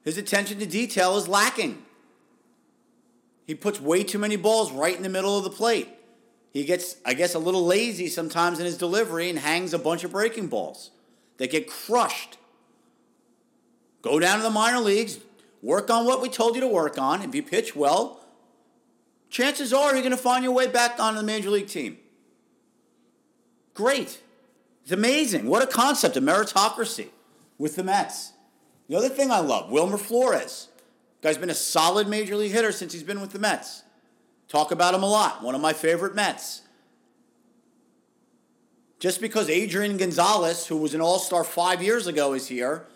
His 0.04 0.18
attention 0.18 0.58
to 0.58 0.66
detail 0.66 1.16
is 1.16 1.26
lacking. 1.26 1.82
He 3.46 3.54
puts 3.54 3.80
way 3.80 4.04
too 4.04 4.18
many 4.18 4.36
balls 4.36 4.70
right 4.70 4.94
in 4.94 5.02
the 5.02 5.08
middle 5.08 5.36
of 5.36 5.44
the 5.44 5.50
plate. 5.50 5.88
He 6.52 6.64
gets, 6.64 6.96
I 7.04 7.14
guess, 7.14 7.34
a 7.34 7.38
little 7.38 7.64
lazy 7.64 8.08
sometimes 8.08 8.58
in 8.58 8.66
his 8.66 8.76
delivery 8.76 9.30
and 9.30 9.38
hangs 9.38 9.72
a 9.72 9.78
bunch 9.78 10.04
of 10.04 10.12
breaking 10.12 10.48
balls 10.48 10.90
that 11.38 11.50
get 11.50 11.68
crushed. 11.68 12.36
Go 14.02 14.18
down 14.18 14.38
to 14.38 14.42
the 14.42 14.50
minor 14.50 14.80
leagues, 14.80 15.18
work 15.62 15.90
on 15.90 16.04
what 16.04 16.20
we 16.20 16.28
told 16.28 16.54
you 16.54 16.60
to 16.60 16.68
work 16.68 16.98
on. 16.98 17.22
If 17.22 17.34
you 17.34 17.42
pitch 17.42 17.74
well, 17.74 18.17
chances 19.30 19.72
are 19.72 19.92
you're 19.92 20.02
going 20.02 20.10
to 20.10 20.16
find 20.16 20.44
your 20.44 20.52
way 20.52 20.66
back 20.66 20.98
on 20.98 21.14
the 21.14 21.22
major 21.22 21.50
league 21.50 21.68
team. 21.68 21.98
Great. 23.74 24.20
It's 24.82 24.92
amazing. 24.92 25.46
What 25.46 25.62
a 25.62 25.66
concept, 25.66 26.16
a 26.16 26.20
meritocracy 26.20 27.08
with 27.58 27.76
the 27.76 27.84
Mets. 27.84 28.32
The 28.88 28.96
other 28.96 29.08
thing 29.08 29.30
I 29.30 29.40
love, 29.40 29.70
Wilmer 29.70 29.98
Flores. 29.98 30.68
Guy's 31.20 31.38
been 31.38 31.50
a 31.50 31.54
solid 31.54 32.08
major 32.08 32.36
league 32.36 32.52
hitter 32.52 32.72
since 32.72 32.92
he's 32.92 33.02
been 33.02 33.20
with 33.20 33.32
the 33.32 33.38
Mets. 33.38 33.82
Talk 34.48 34.70
about 34.70 34.94
him 34.94 35.02
a 35.02 35.08
lot. 35.08 35.42
One 35.42 35.54
of 35.54 35.60
my 35.60 35.72
favorite 35.72 36.14
Mets. 36.14 36.62
Just 38.98 39.20
because 39.20 39.48
Adrian 39.48 39.96
Gonzalez, 39.96 40.66
who 40.66 40.76
was 40.76 40.94
an 40.94 41.00
all 41.00 41.18
star 41.18 41.44
five 41.44 41.82
years 41.82 42.06
ago, 42.06 42.32
is 42.32 42.48
here, 42.48 42.86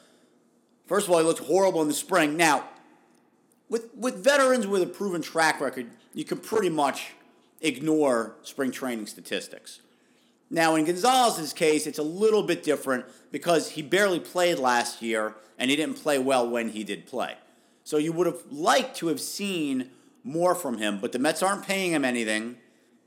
first 0.86 1.06
of 1.06 1.12
all, 1.12 1.18
he 1.20 1.24
looked 1.24 1.40
horrible 1.40 1.82
in 1.82 1.88
the 1.88 1.94
spring. 1.94 2.36
Now, 2.36 2.68
with, 3.68 3.94
with 3.94 4.16
veterans 4.16 4.66
with 4.66 4.82
a 4.82 4.86
proven 4.86 5.22
track 5.22 5.60
record, 5.60 5.90
you 6.14 6.24
can 6.24 6.38
pretty 6.38 6.68
much 6.68 7.12
ignore 7.60 8.34
spring 8.42 8.70
training 8.70 9.06
statistics. 9.06 9.80
Now, 10.50 10.74
in 10.74 10.84
Gonzalez's 10.84 11.52
case, 11.52 11.86
it's 11.86 11.98
a 11.98 12.02
little 12.02 12.42
bit 12.42 12.62
different 12.62 13.06
because 13.30 13.70
he 13.70 13.82
barely 13.82 14.20
played 14.20 14.58
last 14.58 15.00
year 15.00 15.34
and 15.58 15.70
he 15.70 15.76
didn't 15.76 15.96
play 15.96 16.18
well 16.18 16.48
when 16.48 16.70
he 16.70 16.84
did 16.84 17.06
play. 17.06 17.36
So 17.84 17.96
you 17.96 18.12
would 18.12 18.26
have 18.26 18.42
liked 18.50 18.96
to 18.98 19.08
have 19.08 19.20
seen 19.20 19.90
more 20.24 20.54
from 20.54 20.78
him, 20.78 20.98
but 21.00 21.12
the 21.12 21.18
Mets 21.18 21.42
aren't 21.42 21.66
paying 21.66 21.92
him 21.92 22.04
anything. 22.04 22.56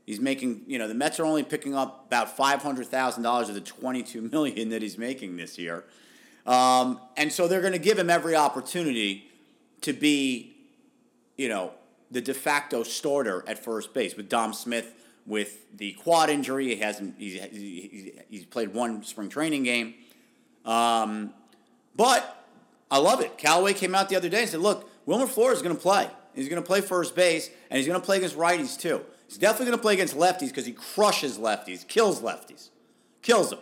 He's 0.04 0.20
making, 0.20 0.62
you 0.66 0.78
know, 0.78 0.88
the 0.88 0.94
Mets 0.94 1.18
are 1.18 1.24
only 1.24 1.42
picking 1.42 1.74
up 1.74 2.06
about 2.06 2.36
five 2.36 2.62
hundred 2.62 2.86
thousand 2.86 3.22
dollars 3.22 3.48
of 3.48 3.54
the 3.54 3.60
twenty-two 3.60 4.22
million 4.32 4.68
that 4.70 4.82
he's 4.82 4.98
making 4.98 5.36
this 5.36 5.58
year, 5.58 5.84
um, 6.46 7.00
and 7.16 7.32
so 7.32 7.48
they're 7.48 7.60
going 7.60 7.72
to 7.72 7.78
give 7.78 7.98
him 7.98 8.10
every 8.10 8.36
opportunity 8.36 9.30
to 9.80 9.92
be, 9.92 10.56
you 11.36 11.48
know, 11.48 11.72
the 12.10 12.20
de 12.20 12.34
facto 12.34 12.82
starter 12.82 13.44
at 13.46 13.62
first 13.62 13.92
base 13.92 14.16
with 14.16 14.28
Dom 14.28 14.52
Smith 14.52 14.94
with 15.26 15.76
the 15.76 15.92
quad 15.94 16.30
injury. 16.30 16.68
He 16.68 16.76
hasn't. 16.76 17.16
He's, 17.18 17.42
he's, 17.42 18.10
he's 18.28 18.44
played 18.44 18.72
one 18.72 19.02
spring 19.02 19.28
training 19.28 19.64
game, 19.64 19.94
um, 20.64 21.34
but 21.96 22.46
I 22.90 22.98
love 22.98 23.20
it. 23.20 23.36
Callaway 23.36 23.74
came 23.74 23.94
out 23.94 24.08
the 24.08 24.16
other 24.16 24.28
day 24.28 24.42
and 24.42 24.50
said, 24.50 24.60
"Look, 24.60 24.88
Wilmer 25.04 25.26
Flores 25.26 25.58
is 25.58 25.62
going 25.62 25.76
to 25.76 25.82
play. 25.82 26.08
He's 26.34 26.48
going 26.48 26.62
to 26.62 26.66
play 26.66 26.80
first 26.80 27.16
base, 27.16 27.50
and 27.70 27.78
he's 27.78 27.86
going 27.86 28.00
to 28.00 28.04
play 28.04 28.18
against 28.18 28.36
righties 28.36 28.78
too. 28.78 29.00
He's 29.26 29.38
definitely 29.38 29.66
going 29.66 29.78
to 29.78 29.82
play 29.82 29.94
against 29.94 30.16
lefties 30.16 30.48
because 30.48 30.66
he 30.66 30.72
crushes 30.72 31.38
lefties, 31.38 31.86
kills 31.86 32.20
lefties, 32.20 32.70
kills 33.22 33.50
them. 33.50 33.58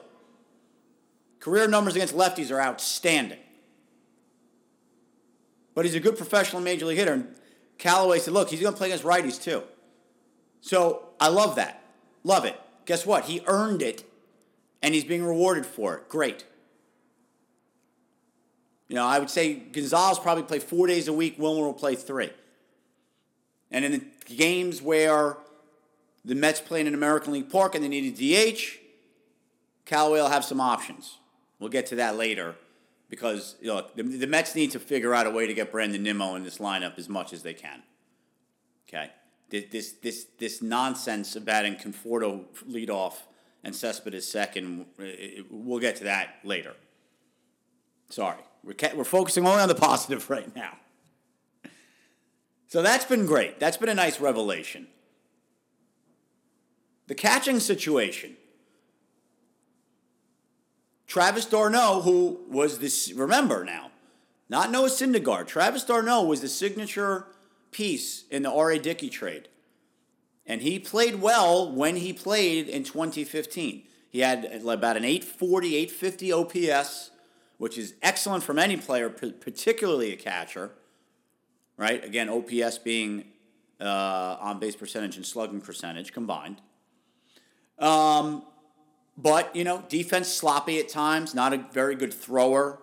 Career 1.40 1.68
numbers 1.68 1.94
against 1.94 2.14
lefties 2.14 2.50
are 2.50 2.60
outstanding. 2.60 3.38
But 5.74 5.84
he's 5.84 5.94
a 5.94 6.00
good 6.00 6.16
professional 6.16 6.62
major 6.62 6.86
league 6.86 6.98
hitter. 6.98 7.12
And 7.12 7.34
Callaway 7.78 8.19
said, 8.19 8.35
look, 8.35 8.50
he's 8.50 8.61
going 8.61 8.73
to 8.73 8.78
play 8.78 8.88
against 8.88 9.04
righties 9.04 9.43
too. 9.43 9.62
So 10.61 11.09
I 11.21 11.28
love 11.28 11.57
that. 11.57 11.83
Love 12.23 12.45
it. 12.45 12.59
Guess 12.87 13.07
what? 13.07 13.25
He 13.25 13.43
earned 13.47 13.83
it 13.83 14.04
and 14.83 14.95
he's 14.95 15.04
being 15.04 15.25
rewarded 15.25 15.66
for 15.66 15.97
it. 15.97 16.09
Great. 16.09 16.45
You 18.88 18.97
know, 18.97 19.07
I 19.07 19.19
would 19.19 19.31
say 19.31 19.54
Gonzalez 19.54 20.19
probably 20.19 20.45
play 20.45 20.59
four 20.59 20.87
days 20.87 21.09
a 21.09 21.12
week. 21.12 21.38
Wilmer 21.38 21.62
will 21.62 21.75
play 21.75 21.95
three. 21.95 22.31
And 23.71 23.85
in 23.85 23.93
the 23.93 24.35
games 24.35 24.81
where 24.81 25.37
the 26.25 26.35
Mets 26.35 26.61
played 26.61 26.87
in 26.87 26.95
American 26.95 27.33
League 27.33 27.50
Park 27.50 27.75
and 27.75 27.83
they 27.83 27.88
need 27.88 28.19
a 28.19 28.52
DH, 28.54 28.78
Callaway 29.85 30.21
will 30.21 30.28
have 30.28 30.45
some 30.45 30.61
options. 30.61 31.19
We'll 31.59 31.71
get 31.71 31.87
to 31.87 31.97
that 31.97 32.16
later 32.16 32.57
because 33.14 33.56
know, 33.62 33.87
the, 33.94 34.02
the 34.02 34.26
Mets 34.26 34.56
need 34.56 34.73
to 34.73 34.80
figure 34.80 35.14
out 35.14 35.26
a 35.26 35.30
way 35.30 35.47
to 35.47 35.54
get 35.54 35.71
Brandon 35.71 36.02
Nimmo 36.02 36.35
in 36.35 36.42
this 36.42 36.59
lineup 36.59 36.99
as 36.99 37.09
much 37.09 37.33
as 37.33 37.42
they 37.42 37.54
can. 37.54 37.83
Okay, 38.88 39.11
this 39.50 39.64
this 39.71 39.92
this, 39.92 40.26
this 40.38 40.62
nonsense 40.62 41.37
of 41.37 41.44
batting 41.44 41.76
Conforto 41.76 42.44
lead 42.66 42.90
off 42.90 43.26
and 43.62 43.75
Cespedes 43.75 44.26
second. 44.26 44.87
We'll 45.49 45.78
get 45.78 45.97
to 45.97 46.04
that 46.04 46.37
later. 46.42 46.75
Sorry, 48.11 48.40
we're 48.64 48.75
we're 48.97 49.04
focusing 49.04 49.47
only 49.47 49.62
on 49.62 49.68
the 49.68 49.75
positive 49.76 50.28
right 50.37 50.54
now. 50.54 50.76
So 52.66 52.83
that's 52.83 53.04
been 53.04 53.26
great. 53.26 53.61
That's 53.61 53.76
been 53.76 53.88
a 53.88 53.94
nice 53.94 54.21
revelation. 54.21 54.88
The 57.06 57.14
catching 57.14 57.61
situation. 57.61 58.37
Travis 61.14 61.47
d'Arnaud, 61.47 62.00
who 62.00 62.40
was 62.49 62.80
this, 62.80 63.12
remember 63.12 63.62
now, 63.62 63.92
not 64.49 64.73
Noah 64.73 64.88
Syndergaard. 64.88 65.47
Travis 65.47 65.85
d'Arnaud 65.85 66.25
was 66.25 66.40
the 66.40 66.49
signature 66.49 67.28
piece 67.71 68.25
in 68.33 68.42
the 68.42 68.50
R.A. 68.50 68.80
Dickey 68.80 69.09
trade. 69.09 69.47
And 70.44 70.61
he 70.61 70.80
played 70.80 71.23
well 71.23 71.71
when 71.71 71.94
he 71.94 72.12
played 72.12 72.68
in 72.68 72.83
2015. 72.83 73.85
He 74.11 74.18
had 74.18 74.61
about 74.66 74.97
an 74.97 75.04
840, 75.04 75.76
850 75.76 76.33
OPS, 76.33 77.11
which 77.59 77.78
is 77.78 77.94
excellent 78.02 78.42
from 78.42 78.59
any 78.59 78.76
player, 78.76 79.09
particularly 79.09 80.12
a 80.12 80.16
catcher. 80.16 80.73
Right? 81.76 82.04
Again, 82.04 82.28
OPS 82.28 82.78
being 82.78 83.26
uh, 83.80 84.37
on 84.40 84.59
base 84.59 84.75
percentage 84.75 85.14
and 85.14 85.25
slugging 85.25 85.61
percentage 85.61 86.12
combined. 86.12 86.61
Um, 87.78 88.42
but, 89.16 89.54
you 89.54 89.64
know, 89.64 89.85
defense 89.88 90.28
sloppy 90.28 90.78
at 90.78 90.88
times, 90.88 91.35
not 91.35 91.52
a 91.52 91.59
very 91.73 91.94
good 91.94 92.12
thrower. 92.12 92.80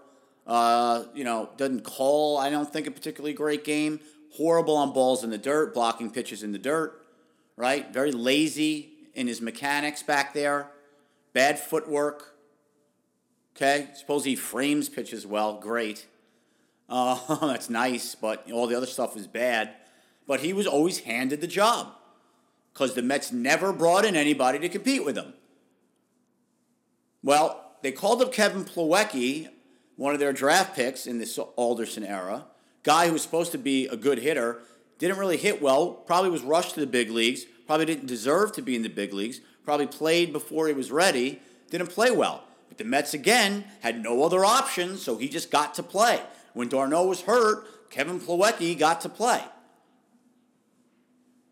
Uh, 0.47 1.05
you 1.13 1.23
know, 1.23 1.49
doesn't 1.57 1.83
call, 1.83 2.37
I 2.37 2.49
don't 2.49 2.71
think, 2.71 2.87
a 2.87 2.91
particularly 2.91 3.33
great 3.33 3.63
game. 3.63 3.99
Horrible 4.35 4.75
on 4.75 4.93
balls 4.93 5.23
in 5.23 5.29
the 5.29 5.37
dirt, 5.37 5.73
blocking 5.73 6.09
pitches 6.09 6.41
in 6.41 6.51
the 6.51 6.57
dirt, 6.57 7.05
right? 7.57 7.93
Very 7.93 8.11
lazy 8.11 8.91
in 9.13 9.27
his 9.27 9.41
mechanics 9.41 10.03
back 10.03 10.33
there. 10.33 10.71
Bad 11.33 11.59
footwork. 11.59 12.35
Okay, 13.55 13.89
suppose 13.93 14.23
he 14.23 14.35
frames 14.35 14.87
pitches 14.87 15.27
well. 15.27 15.59
Great. 15.59 16.07
Uh, 16.89 17.17
that's 17.47 17.69
nice, 17.69 18.15
but 18.15 18.49
all 18.51 18.67
the 18.67 18.75
other 18.75 18.85
stuff 18.85 19.15
was 19.15 19.27
bad. 19.27 19.73
But 20.27 20.39
he 20.39 20.53
was 20.53 20.65
always 20.65 20.99
handed 20.99 21.41
the 21.41 21.47
job 21.47 21.93
because 22.73 22.95
the 22.95 23.01
Mets 23.01 23.31
never 23.33 23.73
brought 23.73 24.05
in 24.05 24.15
anybody 24.15 24.59
to 24.59 24.69
compete 24.69 25.03
with 25.03 25.17
him. 25.17 25.33
Well, 27.23 27.75
they 27.81 27.91
called 27.91 28.21
up 28.21 28.33
Kevin 28.33 28.65
Plawecki, 28.65 29.49
one 29.95 30.13
of 30.13 30.19
their 30.19 30.33
draft 30.33 30.75
picks 30.75 31.05
in 31.05 31.19
this 31.19 31.37
Alderson 31.37 32.03
era, 32.03 32.45
guy 32.83 33.07
who 33.07 33.13
was 33.13 33.21
supposed 33.21 33.51
to 33.51 33.57
be 33.57 33.87
a 33.87 33.95
good 33.95 34.19
hitter, 34.19 34.59
didn't 34.97 35.17
really 35.17 35.37
hit 35.37 35.61
well, 35.61 35.91
probably 35.91 36.29
was 36.29 36.43
rushed 36.43 36.75
to 36.75 36.79
the 36.79 36.87
big 36.87 37.09
leagues, 37.09 37.45
probably 37.67 37.85
didn't 37.85 38.07
deserve 38.07 38.51
to 38.53 38.61
be 38.61 38.75
in 38.75 38.81
the 38.81 38.89
big 38.89 39.13
leagues, 39.13 39.41
probably 39.63 39.87
played 39.87 40.33
before 40.33 40.67
he 40.67 40.73
was 40.73 40.91
ready, 40.91 41.39
didn't 41.69 41.87
play 41.87 42.11
well. 42.11 42.43
But 42.67 42.77
the 42.77 42.83
Mets 42.83 43.13
again 43.13 43.65
had 43.81 44.01
no 44.01 44.23
other 44.23 44.45
options, 44.45 45.01
so 45.01 45.17
he 45.17 45.27
just 45.27 45.51
got 45.51 45.73
to 45.75 45.83
play. 45.83 46.21
When 46.53 46.69
d'Arnaud 46.69 47.07
was 47.07 47.21
hurt, 47.21 47.89
Kevin 47.89 48.19
Plawecki 48.19 48.77
got 48.77 49.01
to 49.01 49.09
play. 49.09 49.43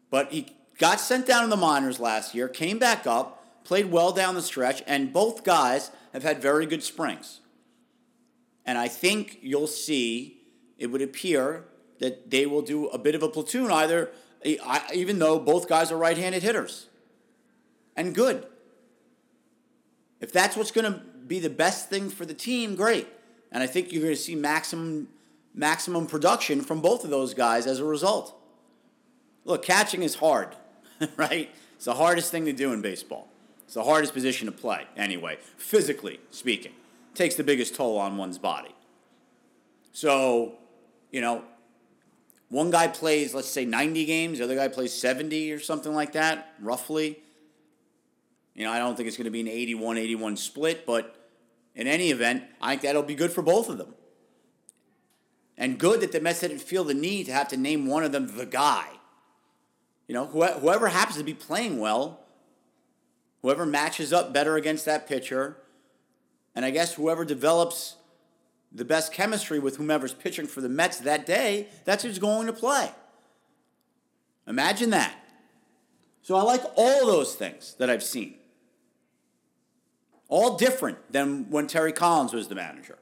But 0.09 0.31
he 0.31 0.47
got 0.77 0.99
sent 0.99 1.27
down 1.27 1.43
in 1.43 1.49
the 1.49 1.57
minors 1.57 1.99
last 1.99 2.33
year, 2.33 2.47
came 2.47 2.79
back 2.79 3.05
up, 3.05 3.38
played 3.63 3.91
well 3.91 4.11
down 4.11 4.35
the 4.35 4.41
stretch, 4.41 4.83
and 4.87 5.13
both 5.13 5.43
guys 5.43 5.91
have 6.13 6.23
had 6.23 6.41
very 6.41 6.65
good 6.65 6.83
springs. 6.83 7.41
And 8.65 8.77
I 8.77 8.87
think 8.87 9.39
you'll 9.41 9.67
see, 9.67 10.41
it 10.77 10.87
would 10.87 11.01
appear 11.01 11.65
that 11.99 12.29
they 12.29 12.45
will 12.45 12.61
do 12.61 12.87
a 12.87 12.97
bit 12.97 13.15
of 13.15 13.23
a 13.23 13.29
platoon 13.29 13.71
either, 13.71 14.11
even 14.93 15.19
though 15.19 15.39
both 15.39 15.67
guys 15.67 15.91
are 15.91 15.97
right 15.97 16.17
handed 16.17 16.43
hitters. 16.43 16.87
And 17.95 18.15
good. 18.15 18.45
If 20.21 20.31
that's 20.31 20.55
what's 20.55 20.71
going 20.71 20.91
to 20.91 20.99
be 20.99 21.39
the 21.39 21.49
best 21.49 21.89
thing 21.89 22.09
for 22.09 22.25
the 22.25 22.33
team, 22.33 22.75
great. 22.75 23.07
And 23.51 23.63
I 23.63 23.67
think 23.67 23.91
you're 23.91 24.03
going 24.03 24.15
to 24.15 24.21
see 24.21 24.35
maximum 24.35 25.09
maximum 25.53 26.05
production 26.05 26.61
from 26.61 26.81
both 26.81 27.03
of 27.03 27.09
those 27.09 27.33
guys 27.33 27.65
as 27.65 27.79
a 27.79 27.83
result. 27.83 28.35
Look, 29.45 29.63
catching 29.63 30.03
is 30.03 30.15
hard, 30.15 30.55
right? 31.17 31.49
It's 31.75 31.85
the 31.85 31.95
hardest 31.95 32.31
thing 32.31 32.45
to 32.45 32.53
do 32.53 32.71
in 32.71 32.81
baseball. 32.81 33.27
It's 33.69 33.75
the 33.75 33.83
hardest 33.83 34.15
position 34.15 34.47
to 34.47 34.51
play, 34.51 34.87
anyway, 34.97 35.37
physically 35.57 36.19
speaking. 36.31 36.71
Takes 37.13 37.35
the 37.35 37.43
biggest 37.43 37.75
toll 37.75 37.99
on 37.99 38.17
one's 38.17 38.39
body. 38.39 38.73
So, 39.91 40.53
you 41.11 41.21
know, 41.21 41.43
one 42.47 42.71
guy 42.71 42.87
plays, 42.87 43.35
let's 43.35 43.47
say, 43.47 43.65
90 43.65 44.05
games, 44.05 44.39
the 44.39 44.45
other 44.45 44.55
guy 44.55 44.69
plays 44.69 44.91
70 44.91 45.51
or 45.51 45.59
something 45.59 45.93
like 45.93 46.13
that, 46.13 46.55
roughly. 46.59 47.19
You 48.55 48.65
know, 48.65 48.71
I 48.71 48.79
don't 48.79 48.95
think 48.95 49.07
it's 49.07 49.17
going 49.17 49.25
to 49.25 49.29
be 49.29 49.41
an 49.41 49.47
81 49.47 49.99
81 49.99 50.37
split, 50.37 50.87
but 50.87 51.29
in 51.75 51.85
any 51.85 52.09
event, 52.09 52.45
I 52.59 52.71
think 52.71 52.81
that'll 52.81 53.03
be 53.03 53.13
good 53.13 53.31
for 53.31 53.43
both 53.43 53.69
of 53.69 53.77
them. 53.77 53.93
And 55.59 55.77
good 55.77 56.01
that 56.01 56.11
the 56.11 56.19
Mets 56.19 56.39
didn't 56.39 56.57
feel 56.57 56.85
the 56.85 56.95
need 56.95 57.27
to 57.27 57.33
have 57.33 57.49
to 57.49 57.57
name 57.57 57.85
one 57.85 58.03
of 58.03 58.13
them 58.13 58.35
the 58.35 58.47
guy. 58.47 58.87
You 60.07 60.15
know, 60.15 60.25
whoever 60.25 60.87
happens 60.87 61.17
to 61.19 61.23
be 61.23 61.35
playing 61.35 61.77
well 61.77 62.21
Whoever 63.41 63.65
matches 63.65 64.11
up 64.11 64.33
better 64.33 64.55
against 64.55 64.85
that 64.85 65.07
pitcher, 65.07 65.57
and 66.55 66.65
I 66.65 66.71
guess 66.71 66.95
whoever 66.95 67.23
develops 67.23 67.95
the 68.71 68.85
best 68.85 69.11
chemistry 69.13 69.59
with 69.59 69.77
whomever's 69.77 70.13
pitching 70.13 70.45
for 70.45 70.61
the 70.61 70.69
Mets 70.69 70.99
that 70.99 71.25
day, 71.25 71.67
that's 71.85 72.03
who's 72.03 72.19
going 72.19 72.47
to 72.47 72.53
play. 72.53 72.91
Imagine 74.47 74.89
that. 74.91 75.15
So 76.21 76.35
I 76.35 76.41
like 76.43 76.61
all 76.75 77.05
those 77.07 77.35
things 77.35 77.75
that 77.79 77.89
I've 77.89 78.03
seen. 78.03 78.35
All 80.27 80.57
different 80.57 80.97
than 81.11 81.49
when 81.49 81.65
Terry 81.65 81.91
Collins 81.91 82.33
was 82.33 82.49
the 82.49 82.55
manager, 82.55 82.99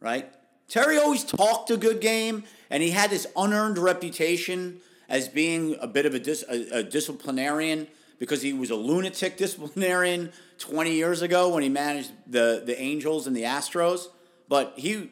right? 0.00 0.30
Terry 0.68 0.98
always 0.98 1.24
talked 1.24 1.70
a 1.70 1.76
good 1.76 2.00
game, 2.00 2.44
and 2.68 2.82
he 2.82 2.90
had 2.90 3.10
this 3.10 3.26
unearned 3.36 3.78
reputation 3.78 4.80
as 5.08 5.28
being 5.28 5.76
a 5.80 5.86
bit 5.86 6.04
of 6.04 6.14
a, 6.14 6.18
dis- 6.18 6.44
a, 6.48 6.78
a 6.78 6.82
disciplinarian 6.82 7.86
because 8.18 8.42
he 8.42 8.52
was 8.52 8.70
a 8.70 8.76
lunatic 8.76 9.36
disciplinarian 9.38 10.32
20 10.58 10.92
years 10.92 11.22
ago 11.22 11.48
when 11.48 11.62
he 11.62 11.68
managed 11.68 12.12
the, 12.26 12.62
the 12.64 12.80
Angels 12.80 13.26
and 13.26 13.36
the 13.36 13.42
Astros. 13.42 14.08
But 14.48 14.74
he, 14.76 15.10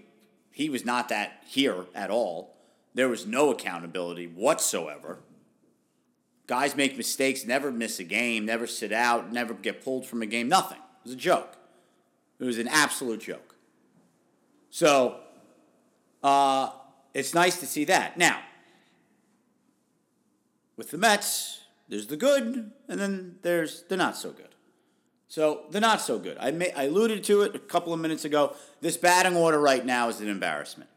he 0.50 0.68
was 0.68 0.84
not 0.84 1.08
that 1.08 1.42
here 1.46 1.86
at 1.94 2.10
all. 2.10 2.54
There 2.94 3.08
was 3.08 3.26
no 3.26 3.50
accountability 3.50 4.26
whatsoever. 4.26 5.18
Guys 6.46 6.76
make 6.76 6.96
mistakes, 6.96 7.44
never 7.44 7.72
miss 7.72 7.98
a 7.98 8.04
game, 8.04 8.44
never 8.44 8.66
sit 8.66 8.92
out, 8.92 9.32
never 9.32 9.54
get 9.54 9.82
pulled 9.82 10.06
from 10.06 10.22
a 10.22 10.26
game, 10.26 10.48
nothing. 10.48 10.78
It 10.78 11.04
was 11.08 11.12
a 11.14 11.16
joke. 11.16 11.56
It 12.38 12.44
was 12.44 12.58
an 12.58 12.68
absolute 12.68 13.20
joke. 13.20 13.56
So, 14.70 15.20
uh, 16.22 16.70
it's 17.14 17.32
nice 17.32 17.60
to 17.60 17.66
see 17.66 17.84
that. 17.86 18.18
Now, 18.18 18.40
with 20.76 20.90
the 20.90 20.98
Mets, 20.98 21.63
there's 21.94 22.08
the 22.08 22.16
good, 22.16 22.72
and 22.88 22.98
then 22.98 23.36
there's 23.42 23.82
the 23.82 23.96
not 23.96 24.16
so 24.16 24.32
good. 24.32 24.48
So 25.28 25.66
the 25.70 25.78
not 25.78 26.00
so 26.00 26.18
good. 26.18 26.36
I, 26.40 26.50
may, 26.50 26.72
I 26.72 26.84
alluded 26.84 27.22
to 27.24 27.42
it 27.42 27.54
a 27.54 27.58
couple 27.60 27.92
of 27.92 28.00
minutes 28.00 28.24
ago. 28.24 28.56
This 28.80 28.96
batting 28.96 29.36
order 29.36 29.60
right 29.60 29.86
now 29.86 30.08
is 30.08 30.20
an 30.20 30.28
embarrassment. 30.28 30.90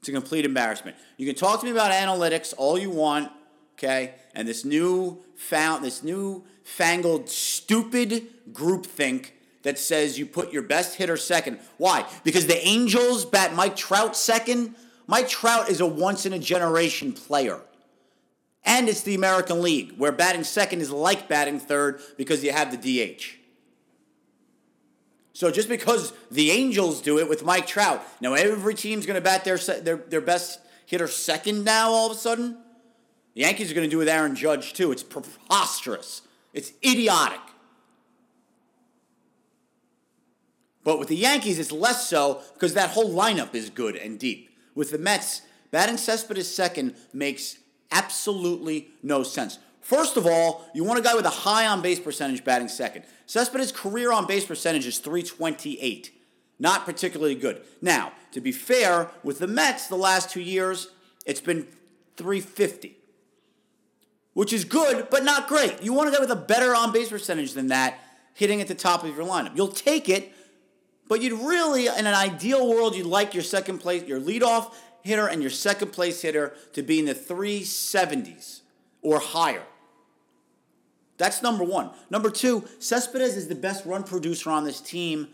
It's 0.00 0.08
a 0.08 0.12
complete 0.12 0.44
embarrassment. 0.44 0.96
You 1.18 1.26
can 1.26 1.36
talk 1.36 1.60
to 1.60 1.66
me 1.66 1.70
about 1.70 1.92
analytics 1.92 2.52
all 2.56 2.76
you 2.76 2.90
want, 2.90 3.30
okay? 3.74 4.16
And 4.34 4.48
this 4.48 4.64
new 4.64 5.22
found 5.36 5.84
this 5.84 6.02
new 6.02 6.44
fangled 6.64 7.28
stupid 7.30 8.26
groupthink 8.52 9.30
that 9.62 9.78
says 9.78 10.18
you 10.18 10.26
put 10.26 10.52
your 10.52 10.62
best 10.62 10.96
hitter 10.96 11.16
second. 11.16 11.60
Why? 11.76 12.06
Because 12.24 12.48
the 12.48 12.66
Angels 12.66 13.24
bat 13.24 13.54
Mike 13.54 13.76
Trout 13.76 14.16
second. 14.16 14.74
Mike 15.06 15.28
Trout 15.28 15.68
is 15.68 15.80
a 15.80 15.86
once 15.86 16.26
in 16.26 16.32
a 16.32 16.40
generation 16.40 17.12
player. 17.12 17.60
And 18.64 18.88
it's 18.88 19.02
the 19.02 19.14
American 19.14 19.62
League, 19.62 19.92
where 19.98 20.12
batting 20.12 20.44
second 20.44 20.80
is 20.80 20.90
like 20.90 21.28
batting 21.28 21.60
third 21.60 22.00
because 22.16 22.42
you 22.42 22.52
have 22.52 22.70
the 22.70 22.78
DH. 23.16 23.36
So 25.34 25.50
just 25.50 25.68
because 25.68 26.12
the 26.30 26.50
Angels 26.52 27.02
do 27.02 27.18
it 27.18 27.28
with 27.28 27.44
Mike 27.44 27.66
Trout, 27.66 28.02
now 28.20 28.34
every 28.34 28.74
team's 28.74 29.04
going 29.04 29.16
to 29.16 29.20
bat 29.20 29.44
their, 29.44 29.58
their, 29.58 29.96
their 29.96 30.20
best 30.20 30.60
hitter 30.86 31.08
second 31.08 31.64
now 31.64 31.90
all 31.90 32.10
of 32.10 32.16
a 32.16 32.20
sudden. 32.20 32.56
The 33.34 33.40
Yankees 33.40 33.70
are 33.70 33.74
going 33.74 33.86
to 33.86 33.90
do 33.90 33.96
it 33.96 34.04
with 34.04 34.08
Aaron 34.08 34.36
Judge 34.36 34.72
too. 34.72 34.92
It's 34.92 35.02
preposterous. 35.02 36.22
It's 36.52 36.72
idiotic. 36.84 37.40
But 40.84 40.98
with 40.98 41.08
the 41.08 41.16
Yankees, 41.16 41.58
it's 41.58 41.72
less 41.72 42.08
so 42.08 42.42
because 42.54 42.74
that 42.74 42.90
whole 42.90 43.12
lineup 43.12 43.54
is 43.54 43.70
good 43.70 43.96
and 43.96 44.18
deep. 44.18 44.50
With 44.74 44.90
the 44.90 44.98
Mets, 44.98 45.42
batting 45.70 45.96
Cespedes 45.96 46.48
second 46.48 46.94
makes 47.12 47.58
absolutely 47.94 48.88
no 49.02 49.22
sense. 49.22 49.58
First 49.80 50.16
of 50.16 50.26
all, 50.26 50.66
you 50.74 50.82
want 50.82 50.98
a 50.98 51.02
guy 51.02 51.14
with 51.14 51.26
a 51.26 51.30
high 51.30 51.66
on 51.66 51.80
base 51.80 52.00
percentage 52.00 52.44
batting 52.44 52.68
second. 52.68 53.04
Cespedes' 53.26 53.72
career 53.72 54.12
on 54.12 54.26
base 54.26 54.44
percentage 54.44 54.86
is 54.86 54.98
328. 54.98 56.10
Not 56.58 56.84
particularly 56.84 57.34
good. 57.34 57.62
Now, 57.80 58.12
to 58.32 58.40
be 58.40 58.52
fair, 58.52 59.10
with 59.22 59.38
the 59.38 59.46
Mets 59.46 59.86
the 59.86 59.96
last 59.96 60.30
two 60.30 60.40
years, 60.40 60.88
it's 61.26 61.40
been 61.40 61.66
350, 62.16 62.96
which 64.34 64.52
is 64.52 64.64
good, 64.64 65.08
but 65.10 65.24
not 65.24 65.48
great. 65.48 65.82
You 65.82 65.92
want 65.92 66.08
a 66.08 66.12
guy 66.12 66.20
with 66.20 66.30
a 66.30 66.36
better 66.36 66.74
on 66.74 66.92
base 66.92 67.08
percentage 67.08 67.52
than 67.52 67.68
that 67.68 67.98
hitting 68.34 68.60
at 68.60 68.68
the 68.68 68.74
top 68.74 69.04
of 69.04 69.14
your 69.14 69.26
lineup. 69.26 69.56
You'll 69.56 69.68
take 69.68 70.08
it, 70.08 70.32
but 71.08 71.20
you'd 71.20 71.40
really, 71.40 71.86
in 71.86 72.06
an 72.06 72.14
ideal 72.14 72.68
world, 72.68 72.96
you'd 72.96 73.06
like 73.06 73.34
your 73.34 73.42
second 73.42 73.78
place, 73.78 74.04
your 74.04 74.20
leadoff 74.20 74.72
hitter 75.04 75.26
and 75.26 75.40
your 75.42 75.50
second 75.50 75.92
place 75.92 76.22
hitter 76.22 76.54
to 76.72 76.82
be 76.82 76.98
in 76.98 77.04
the 77.04 77.14
370s 77.14 78.62
or 79.02 79.20
higher. 79.20 79.62
That's 81.16 81.42
number 81.42 81.62
one. 81.62 81.90
Number 82.10 82.30
two, 82.30 82.64
Cespedes 82.80 83.36
is 83.36 83.46
the 83.46 83.54
best 83.54 83.86
run 83.86 84.02
producer 84.02 84.50
on 84.50 84.64
this 84.64 84.80
team 84.80 85.28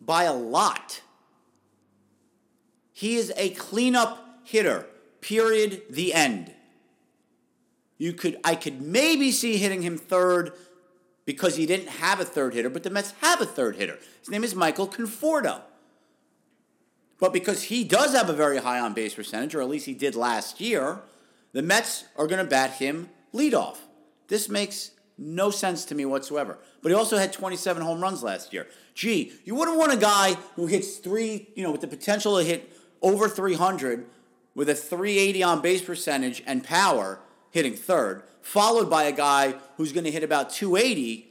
by 0.00 0.24
a 0.24 0.32
lot. 0.32 1.02
He 2.92 3.16
is 3.16 3.32
a 3.36 3.50
cleanup 3.50 4.40
hitter. 4.44 4.86
Period. 5.20 5.82
The 5.90 6.14
end. 6.14 6.54
You 7.98 8.12
could 8.12 8.38
I 8.44 8.54
could 8.54 8.80
maybe 8.80 9.30
see 9.32 9.56
hitting 9.56 9.82
him 9.82 9.98
third 9.98 10.52
because 11.24 11.56
he 11.56 11.66
didn't 11.66 11.88
have 11.88 12.20
a 12.20 12.24
third 12.24 12.54
hitter, 12.54 12.70
but 12.70 12.84
the 12.84 12.90
Mets 12.90 13.12
have 13.20 13.40
a 13.40 13.46
third 13.46 13.76
hitter. 13.76 13.98
His 14.20 14.30
name 14.30 14.44
is 14.44 14.54
Michael 14.54 14.86
Conforto. 14.86 15.62
But 17.18 17.32
because 17.32 17.64
he 17.64 17.84
does 17.84 18.12
have 18.14 18.28
a 18.28 18.34
very 18.34 18.58
high 18.58 18.78
on 18.78 18.92
base 18.92 19.14
percentage, 19.14 19.54
or 19.54 19.62
at 19.62 19.68
least 19.68 19.86
he 19.86 19.94
did 19.94 20.14
last 20.14 20.60
year, 20.60 21.00
the 21.52 21.62
Mets 21.62 22.04
are 22.16 22.26
going 22.26 22.44
to 22.44 22.50
bat 22.50 22.72
him 22.72 23.08
leadoff. 23.32 23.78
This 24.28 24.48
makes 24.48 24.90
no 25.18 25.50
sense 25.50 25.84
to 25.86 25.94
me 25.94 26.04
whatsoever. 26.04 26.58
But 26.82 26.90
he 26.90 26.94
also 26.94 27.16
had 27.16 27.32
27 27.32 27.82
home 27.82 28.00
runs 28.00 28.22
last 28.22 28.52
year. 28.52 28.66
Gee, 28.94 29.32
you 29.44 29.54
wouldn't 29.54 29.78
want 29.78 29.92
a 29.92 29.96
guy 29.96 30.34
who 30.56 30.66
hits 30.66 30.96
three, 30.96 31.48
you 31.54 31.62
know, 31.62 31.70
with 31.70 31.80
the 31.80 31.86
potential 31.86 32.36
to 32.38 32.44
hit 32.44 32.72
over 33.00 33.28
300 33.28 34.06
with 34.54 34.68
a 34.68 34.74
380 34.74 35.42
on 35.42 35.60
base 35.62 35.82
percentage 35.82 36.42
and 36.46 36.64
power 36.64 37.20
hitting 37.50 37.74
third, 37.74 38.22
followed 38.40 38.90
by 38.90 39.04
a 39.04 39.12
guy 39.12 39.54
who's 39.76 39.92
going 39.92 40.04
to 40.04 40.10
hit 40.10 40.22
about 40.22 40.50
280 40.50 41.26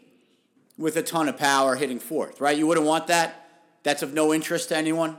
with 0.78 0.96
a 0.96 1.02
ton 1.02 1.30
of 1.30 1.38
power 1.38 1.76
hitting 1.76 2.00
fourth, 2.00 2.42
right? 2.42 2.58
You 2.58 2.68
wouldn't 2.68 2.86
want 2.86 3.08
that? 3.08 3.48
That's 3.84 4.02
of 4.02 4.14
no 4.14 4.34
interest 4.34 4.70
to 4.70 4.78
anyone? 4.78 5.18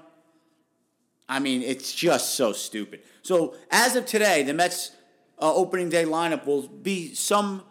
I 1.29 1.39
mean, 1.41 1.63
it's 1.63 1.95
just 1.95 2.35
so 2.35 2.53
stupid. 2.53 3.03
So, 3.23 3.57
as 3.71 3.97
of 3.97 4.07
today, 4.07 4.43
the 4.43 4.55
Mets' 4.55 4.93
uh, 5.41 5.53
opening 5.53 5.89
day 5.89 6.05
lineup 6.05 6.47
will 6.47 6.69
be 6.69 7.15
some 7.15 7.65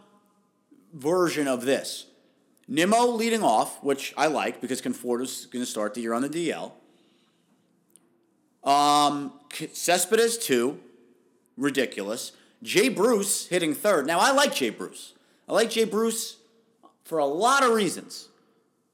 version 0.93 1.47
of 1.47 1.63
this. 1.65 2.07
Nimmo 2.67 3.07
leading 3.07 3.43
off, 3.43 3.81
which 3.83 4.13
I 4.17 4.27
like 4.27 4.59
because 4.59 4.81
Conforto's 4.81 5.45
going 5.45 5.63
to 5.63 5.69
start 5.69 5.93
the 5.93 6.01
year 6.01 6.13
on 6.13 6.21
the 6.21 6.29
DL. 6.29 6.71
Um, 8.63 9.33
Cespedes, 9.71 10.37
two. 10.37 10.79
Ridiculous. 11.57 12.33
Jay 12.63 12.89
Bruce 12.89 13.47
hitting 13.47 13.73
third. 13.73 14.07
Now, 14.07 14.19
I 14.19 14.31
like 14.31 14.55
Jay 14.55 14.71
Bruce. 14.71 15.13
I 15.47 15.53
like 15.53 15.69
Jay 15.69 15.85
Bruce 15.85 16.37
for 17.03 17.19
a 17.19 17.25
lot 17.25 17.63
of 17.63 17.71
reasons. 17.71 18.29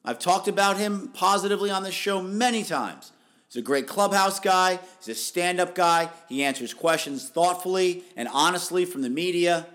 I've 0.03 0.19
talked 0.19 0.47
about 0.47 0.77
him 0.77 1.09
positively 1.13 1.71
on 1.71 1.83
this 1.83 1.93
show 1.93 2.21
many 2.21 2.63
times. 2.63 3.11
He's 3.51 3.59
a 3.59 3.65
great 3.65 3.85
clubhouse 3.85 4.39
guy. 4.39 4.79
He's 4.99 5.09
a 5.09 5.15
stand 5.15 5.59
up 5.59 5.75
guy. 5.75 6.09
He 6.29 6.41
answers 6.41 6.73
questions 6.73 7.27
thoughtfully 7.27 8.05
and 8.15 8.29
honestly 8.31 8.85
from 8.85 9.01
the 9.01 9.09
media. 9.09 9.67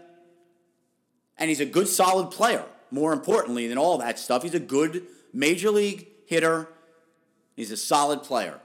And 1.37 1.51
he's 1.51 1.61
a 1.61 1.67
good, 1.67 1.87
solid 1.87 2.31
player. 2.31 2.65
More 2.91 3.13
importantly 3.13 3.69
than 3.69 3.77
all 3.77 3.99
that 3.99 4.19
stuff, 4.19 4.45
he's 4.45 4.55
a 4.55 4.61
good 4.61 5.03
major 5.35 5.71
league 5.71 6.07
hitter. 6.25 6.69
He's 7.55 7.71
a 7.71 7.77
solid 7.77 8.23
player. 8.23 8.61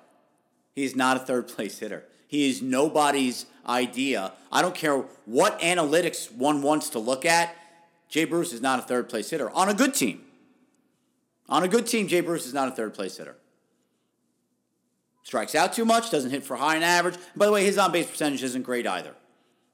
He's 0.76 0.96
not 0.96 1.18
a 1.18 1.20
third 1.20 1.50
place 1.50 1.80
hitter. 1.80 2.06
He 2.28 2.50
is 2.50 2.62
nobody's 2.62 3.48
idea. 3.68 4.32
I 4.50 4.62
don't 4.62 4.76
care 4.76 5.04
what 5.26 5.60
analytics 5.60 6.32
one 6.32 6.62
wants 6.62 6.90
to 6.92 7.00
look 7.00 7.26
at. 7.26 7.54
Jay 8.08 8.24
Bruce 8.24 8.54
is 8.54 8.62
not 8.62 8.80
a 8.80 8.84
third 8.84 9.10
place 9.10 9.30
hitter 9.30 9.50
on 9.50 9.68
a 9.68 9.74
good 9.74 9.94
team. 9.94 10.22
On 11.50 11.64
a 11.64 11.68
good 11.68 11.86
team, 11.86 12.08
Jay 12.08 12.22
Bruce 12.22 12.46
is 12.46 12.54
not 12.54 12.70
a 12.70 12.72
third 12.72 12.94
place 12.94 13.18
hitter. 13.18 13.36
Strikes 15.24 15.56
out 15.56 15.74
too 15.74 15.86
much, 15.86 16.10
doesn't 16.10 16.32
hit 16.32 16.44
for 16.44 16.58
high 16.58 16.76
and 16.76 16.84
average. 16.84 17.16
And 17.16 17.24
by 17.36 17.46
the 17.46 17.52
way, 17.52 17.64
his 17.64 17.78
on 17.78 17.92
base 17.92 18.10
percentage 18.10 18.44
isn't 18.44 18.64
great 18.64 18.88
either. 18.88 19.14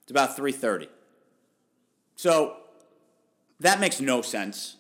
It's 0.04 0.12
about 0.12 0.36
330. 0.36 0.90
So 2.16 2.58
that 3.60 3.80
makes 3.80 4.00
no 4.00 4.22
sense. 4.22 4.76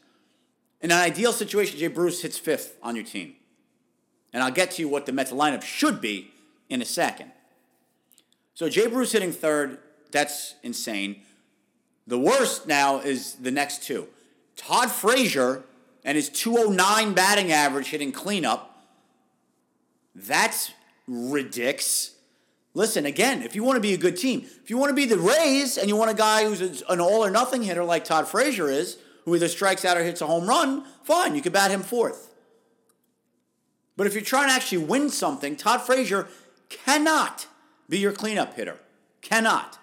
In 0.82 0.91
an 0.91 0.97
ideal 0.97 1.34
situation, 1.34 1.80
Jay 1.80 1.88
Bruce 1.88 2.21
hits 2.21 2.38
fifth 2.38 2.77
on 2.84 2.95
your 2.95 3.06
team. 3.06 3.36
And 4.34 4.43
I'll 4.43 4.51
get 4.51 4.71
to 4.71 4.82
you 4.82 4.89
what 4.89 5.06
the 5.06 5.12
Mets 5.12 5.32
lineup 5.32 5.63
should 5.63 6.01
be 6.01 6.32
in 6.69 6.82
a 6.82 6.86
second. 6.86 7.32
So 8.53 8.69
Jay 8.69 8.88
Bruce 8.88 9.12
hitting 9.12 9.32
third, 9.32 9.80
that's 10.12 10.56
insane. 10.63 11.21
The 12.06 12.17
worst 12.19 12.67
now 12.67 12.99
is 12.99 13.36
the 13.36 13.51
next 13.51 13.84
two. 13.84 14.08
Todd 14.56 14.91
Frazier 14.91 15.63
and 16.03 16.15
his 16.15 16.30
209 16.30 17.13
batting 17.13 17.51
average 17.51 17.88
hitting 17.88 18.12
cleanup 18.12 18.76
that's 20.17 20.71
ridiculous. 21.08 22.15
Listen, 22.73 23.06
again, 23.06 23.41
if 23.41 23.56
you 23.56 23.63
want 23.63 23.77
to 23.77 23.82
be 23.82 23.93
a 23.93 23.97
good 23.97 24.17
team, 24.17 24.45
if 24.63 24.69
you 24.69 24.77
want 24.77 24.89
to 24.89 24.95
be 24.95 25.06
the 25.06 25.17
Rays 25.17 25.77
and 25.77 25.89
you 25.89 25.95
want 25.95 26.12
a 26.12 26.15
guy 26.15 26.43
who's 26.43 26.84
an 26.84 26.99
all 26.99 27.25
or 27.25 27.32
nothing 27.32 27.63
hitter 27.63 27.84
like 27.84 28.03
Todd 28.03 28.27
Frazier 28.27 28.69
is, 28.69 28.97
who 29.25 29.36
either 29.36 29.47
strikes 29.47 29.84
out 29.84 29.97
or 29.97 30.03
hits 30.03 30.21
a 30.21 30.27
home 30.27 30.47
run, 30.47 30.86
fine, 31.03 31.36
you 31.36 31.41
can 31.41 31.51
bat 31.51 31.71
him 31.71 31.82
fourth. 31.82 32.36
But 33.95 34.06
if 34.06 34.13
you're 34.13 34.21
trying 34.21 34.49
to 34.49 34.53
actually 34.53 34.86
win 34.86 35.10
something, 35.10 35.56
Todd 35.56 35.82
Frazier 35.82 36.27
cannot 36.69 37.47
be 37.89 37.97
your 37.97 38.12
cleanup 38.12 38.53
hitter. 38.56 38.77
Cannot. 39.21 39.80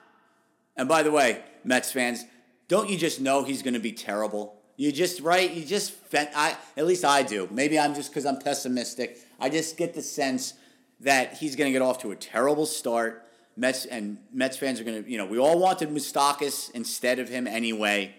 And 0.77 0.89
by 0.89 1.03
the 1.03 1.11
way, 1.11 1.43
Mets 1.65 1.91
fans, 1.91 2.25
don't 2.69 2.89
you 2.89 2.97
just 2.97 3.21
know 3.21 3.43
he's 3.43 3.63
going 3.63 3.75
to 3.75 3.81
be 3.81 3.93
terrible? 3.93 4.61
You 4.77 4.93
just 4.93 5.21
right. 5.21 5.51
You 5.53 5.65
just 5.65 5.95
I 6.13 6.57
at 6.77 6.87
least 6.87 7.05
I 7.05 7.23
do. 7.23 7.49
Maybe 7.51 7.79
I'm 7.79 7.95
just 7.95 8.11
because 8.11 8.27
I'm 8.27 8.39
pessimistic. 8.39 9.19
I 9.45 9.51
just 9.51 9.77
get 9.77 9.93
the 9.93 10.01
sense 10.01 10.55
that 11.01 11.35
he's 11.37 11.55
going 11.55 11.71
to 11.71 11.73
get 11.79 11.83
off 11.83 11.99
to 11.99 12.13
a 12.13 12.17
terrible 12.17 12.65
start. 12.65 13.29
Mets 13.59 13.85
and 13.85 14.17
Mets 14.33 14.57
fans 14.57 14.81
are 14.81 14.85
going 14.85 15.05
to, 15.05 15.11
you 15.11 15.19
know, 15.19 15.27
we 15.27 15.39
all 15.39 15.59
wanted 15.59 15.91
Moustakas 15.91 16.71
instead 16.71 17.19
of 17.19 17.29
him 17.29 17.47
anyway. 17.47 18.15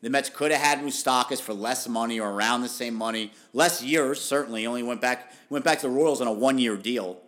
The 0.00 0.10
Mets 0.10 0.30
could 0.30 0.50
have 0.50 0.60
had 0.60 0.80
Moustakas 0.80 1.40
for 1.40 1.54
less 1.54 1.86
money 1.86 2.18
or 2.18 2.28
around 2.28 2.62
the 2.62 2.68
same 2.68 2.94
money, 2.94 3.30
less 3.52 3.84
years 3.84 4.20
certainly. 4.20 4.66
Only 4.66 4.82
went 4.82 5.00
back 5.00 5.30
went 5.48 5.64
back 5.64 5.78
to 5.78 5.86
the 5.86 5.92
Royals 5.92 6.20
on 6.20 6.26
a 6.26 6.32
one 6.32 6.58
year 6.58 6.76
deal. 6.76 7.20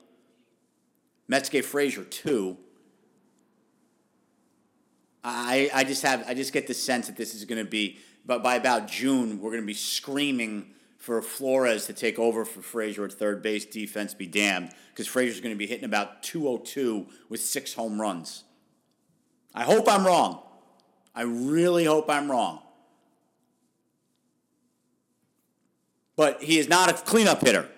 Mets 1.29 1.49
gave 1.49 1.67
Frazier 1.67 2.03
two. 2.03 2.57
I 5.23 5.71
I 5.73 5.85
just 5.85 6.03
have 6.03 6.25
I 6.27 6.35
just 6.35 6.53
get 6.53 6.67
the 6.67 6.75
sense 6.75 7.07
that 7.07 7.17
this 7.17 7.33
is 7.33 7.45
going 7.45 7.65
to 7.65 7.71
be 7.71 8.01
but 8.27 8.43
by 8.43 8.57
about 8.57 8.89
June, 8.89 9.41
we're 9.41 9.53
going 9.53 9.63
to 9.63 9.67
be 9.67 9.73
screaming 9.73 10.73
for 11.07 11.23
Flores 11.23 11.87
to 11.87 11.93
take 11.93 12.19
over 12.19 12.45
for 12.45 12.61
Frazier 12.61 13.05
at 13.05 13.13
third 13.13 13.41
base. 13.41 13.65
Defense 13.65 14.13
be 14.13 14.27
damned, 14.27 14.73
because 14.91 15.07
Frazier's 15.07 15.41
going 15.41 15.55
to 15.55 15.59
be 15.59 15.69
hitting 15.69 15.85
about 15.85 16.25
202 16.25 17.07
with 17.29 17.41
six 17.41 17.73
home 17.73 18.01
runs. 18.01 18.43
I 19.55 19.63
hope 19.63 19.89
I'm 19.89 20.05
wrong. 20.05 20.43
I 21.15 21.23
really 21.23 21.85
hope 21.85 22.11
I'm 22.11 22.29
wrong. 22.29 22.61
But 26.17 26.43
he 26.43 26.59
is 26.59 26.69
not 26.69 26.91
a 26.91 26.95
cleanup 26.95 27.41
hitter. 27.41 27.69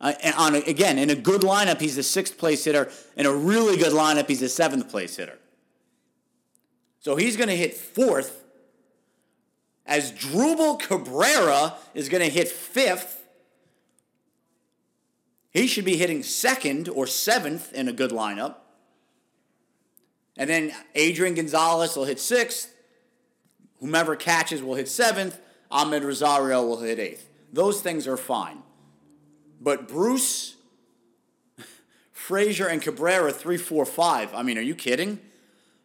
Uh, 0.00 0.14
on 0.36 0.56
a, 0.56 0.58
again, 0.62 0.98
in 0.98 1.10
a 1.10 1.14
good 1.14 1.42
lineup, 1.42 1.80
he's 1.80 1.94
the 1.94 2.02
sixth 2.02 2.36
place 2.36 2.64
hitter. 2.64 2.90
In 3.16 3.24
a 3.24 3.32
really 3.32 3.76
good 3.76 3.92
lineup, 3.92 4.26
he's 4.26 4.40
the 4.40 4.48
seventh 4.48 4.88
place 4.90 5.14
hitter. 5.14 5.38
So 6.98 7.14
he's 7.14 7.36
going 7.36 7.50
to 7.50 7.56
hit 7.56 7.74
fourth 7.74 8.39
Asdrubal 9.88 10.78
Cabrera 10.80 11.74
is 11.94 12.08
going 12.08 12.22
to 12.22 12.30
hit 12.30 12.48
fifth. 12.48 13.22
He 15.50 15.66
should 15.66 15.84
be 15.84 15.96
hitting 15.96 16.22
second 16.22 16.88
or 16.88 17.06
seventh 17.06 17.72
in 17.72 17.88
a 17.88 17.92
good 17.92 18.10
lineup. 18.10 18.56
And 20.36 20.48
then 20.48 20.72
Adrian 20.94 21.34
Gonzalez 21.34 21.96
will 21.96 22.04
hit 22.04 22.20
sixth. 22.20 22.72
Whomever 23.80 24.14
catches 24.14 24.62
will 24.62 24.76
hit 24.76 24.88
seventh. 24.88 25.40
Amed 25.72 26.04
Rosario 26.04 26.64
will 26.64 26.80
hit 26.80 26.98
eighth. 26.98 27.28
Those 27.52 27.80
things 27.80 28.06
are 28.06 28.16
fine. 28.16 28.62
But 29.60 29.88
Bruce, 29.88 30.54
Frazier, 32.12 32.68
and 32.68 32.80
Cabrera, 32.80 33.32
three, 33.32 33.56
four, 33.56 33.84
five. 33.84 34.34
I 34.34 34.42
mean, 34.42 34.56
are 34.56 34.62
you 34.62 34.74
kidding? 34.74 35.20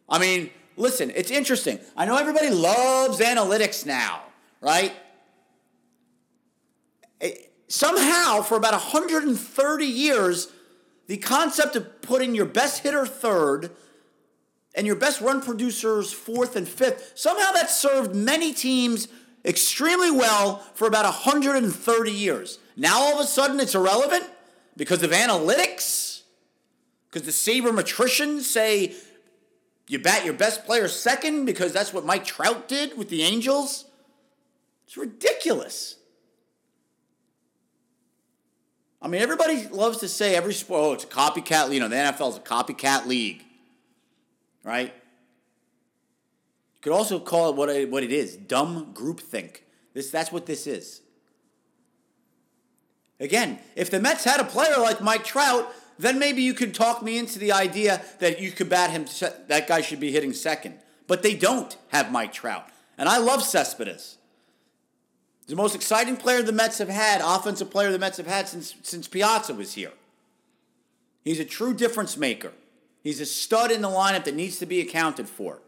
I 0.08 0.18
mean, 0.18 0.50
listen, 0.76 1.12
it's 1.14 1.30
interesting. 1.30 1.78
I 1.96 2.06
know 2.06 2.16
everybody 2.16 2.50
loves 2.50 3.20
analytics 3.20 3.86
now, 3.86 4.22
right? 4.60 4.92
It, 7.20 7.52
somehow, 7.68 8.42
for 8.42 8.56
about 8.56 8.72
130 8.72 9.84
years, 9.84 10.52
the 11.06 11.16
concept 11.16 11.76
of 11.76 12.02
putting 12.02 12.34
your 12.34 12.46
best 12.46 12.82
hitter 12.82 13.06
third 13.06 13.70
and 14.74 14.86
your 14.86 14.96
best 14.96 15.20
run 15.20 15.40
producers 15.40 16.12
fourth 16.12 16.56
and 16.56 16.68
fifth, 16.68 17.12
somehow 17.14 17.52
that 17.52 17.70
served 17.70 18.14
many 18.14 18.52
teams 18.52 19.08
extremely 19.44 20.10
well 20.10 20.58
for 20.74 20.86
about 20.86 21.04
130 21.04 22.10
years. 22.10 22.58
Now 22.76 22.98
all 22.98 23.14
of 23.14 23.20
a 23.20 23.28
sudden 23.28 23.60
it's 23.60 23.74
irrelevant 23.74 24.24
because 24.76 25.02
of 25.02 25.12
analytics? 25.12 26.22
Because 27.10 27.22
the 27.22 27.30
sabermetricians 27.30 28.42
say 28.42 28.94
you 29.88 29.98
bat 29.98 30.24
your 30.24 30.34
best 30.34 30.64
player 30.64 30.88
second 30.88 31.44
because 31.44 31.72
that's 31.72 31.92
what 31.92 32.04
Mike 32.04 32.24
Trout 32.24 32.68
did 32.68 32.98
with 32.98 33.08
the 33.08 33.22
Angels? 33.22 33.84
It's 34.86 34.96
ridiculous. 34.96 35.96
I 39.00 39.08
mean, 39.08 39.22
everybody 39.22 39.68
loves 39.68 39.98
to 39.98 40.08
say 40.08 40.34
every 40.34 40.54
sport, 40.54 40.80
oh, 40.82 40.92
it's 40.94 41.04
a 41.04 41.06
copycat, 41.06 41.72
you 41.72 41.80
know, 41.80 41.88
the 41.88 41.96
NFL 41.96 42.30
is 42.30 42.36
a 42.36 42.40
copycat 42.40 43.06
league, 43.06 43.44
right? 44.64 44.92
You 46.74 46.80
could 46.80 46.92
also 46.92 47.20
call 47.20 47.50
it 47.50 47.56
what 47.56 47.68
it, 47.68 47.90
what 47.90 48.02
it 48.02 48.10
is 48.10 48.36
dumb 48.36 48.92
groupthink. 48.94 49.58
This, 49.94 50.10
that's 50.10 50.32
what 50.32 50.46
this 50.46 50.66
is. 50.66 51.02
Again, 53.20 53.58
if 53.76 53.90
the 53.90 54.00
Mets 54.00 54.24
had 54.24 54.40
a 54.40 54.44
player 54.44 54.76
like 54.78 55.00
Mike 55.00 55.24
Trout, 55.24 55.72
then 55.98 56.18
maybe 56.18 56.42
you 56.42 56.54
could 56.54 56.74
talk 56.74 57.02
me 57.02 57.18
into 57.18 57.38
the 57.38 57.52
idea 57.52 58.02
that 58.18 58.40
you 58.40 58.50
could 58.50 58.68
bat 58.68 58.90
him, 58.90 59.06
that 59.48 59.66
guy 59.66 59.80
should 59.80 60.00
be 60.00 60.12
hitting 60.12 60.32
second. 60.32 60.78
But 61.06 61.22
they 61.22 61.34
don't 61.34 61.76
have 61.88 62.12
Mike 62.12 62.32
Trout. 62.32 62.68
And 62.98 63.08
I 63.08 63.18
love 63.18 63.42
Cespedes. 63.42 64.18
The 65.46 65.56
most 65.56 65.74
exciting 65.74 66.16
player 66.16 66.42
the 66.42 66.52
Mets 66.52 66.78
have 66.78 66.88
had, 66.88 67.20
offensive 67.24 67.70
player 67.70 67.92
the 67.92 67.98
Mets 67.98 68.16
have 68.16 68.26
had 68.26 68.48
since, 68.48 68.74
since 68.82 69.06
Piazza 69.06 69.54
was 69.54 69.74
here. 69.74 69.92
He's 71.24 71.40
a 71.40 71.44
true 71.44 71.72
difference 71.72 72.16
maker. 72.16 72.52
He's 73.02 73.20
a 73.20 73.26
stud 73.26 73.70
in 73.70 73.82
the 73.82 73.88
lineup 73.88 74.24
that 74.24 74.34
needs 74.34 74.58
to 74.58 74.66
be 74.66 74.80
accounted 74.80 75.28
for. 75.28 75.60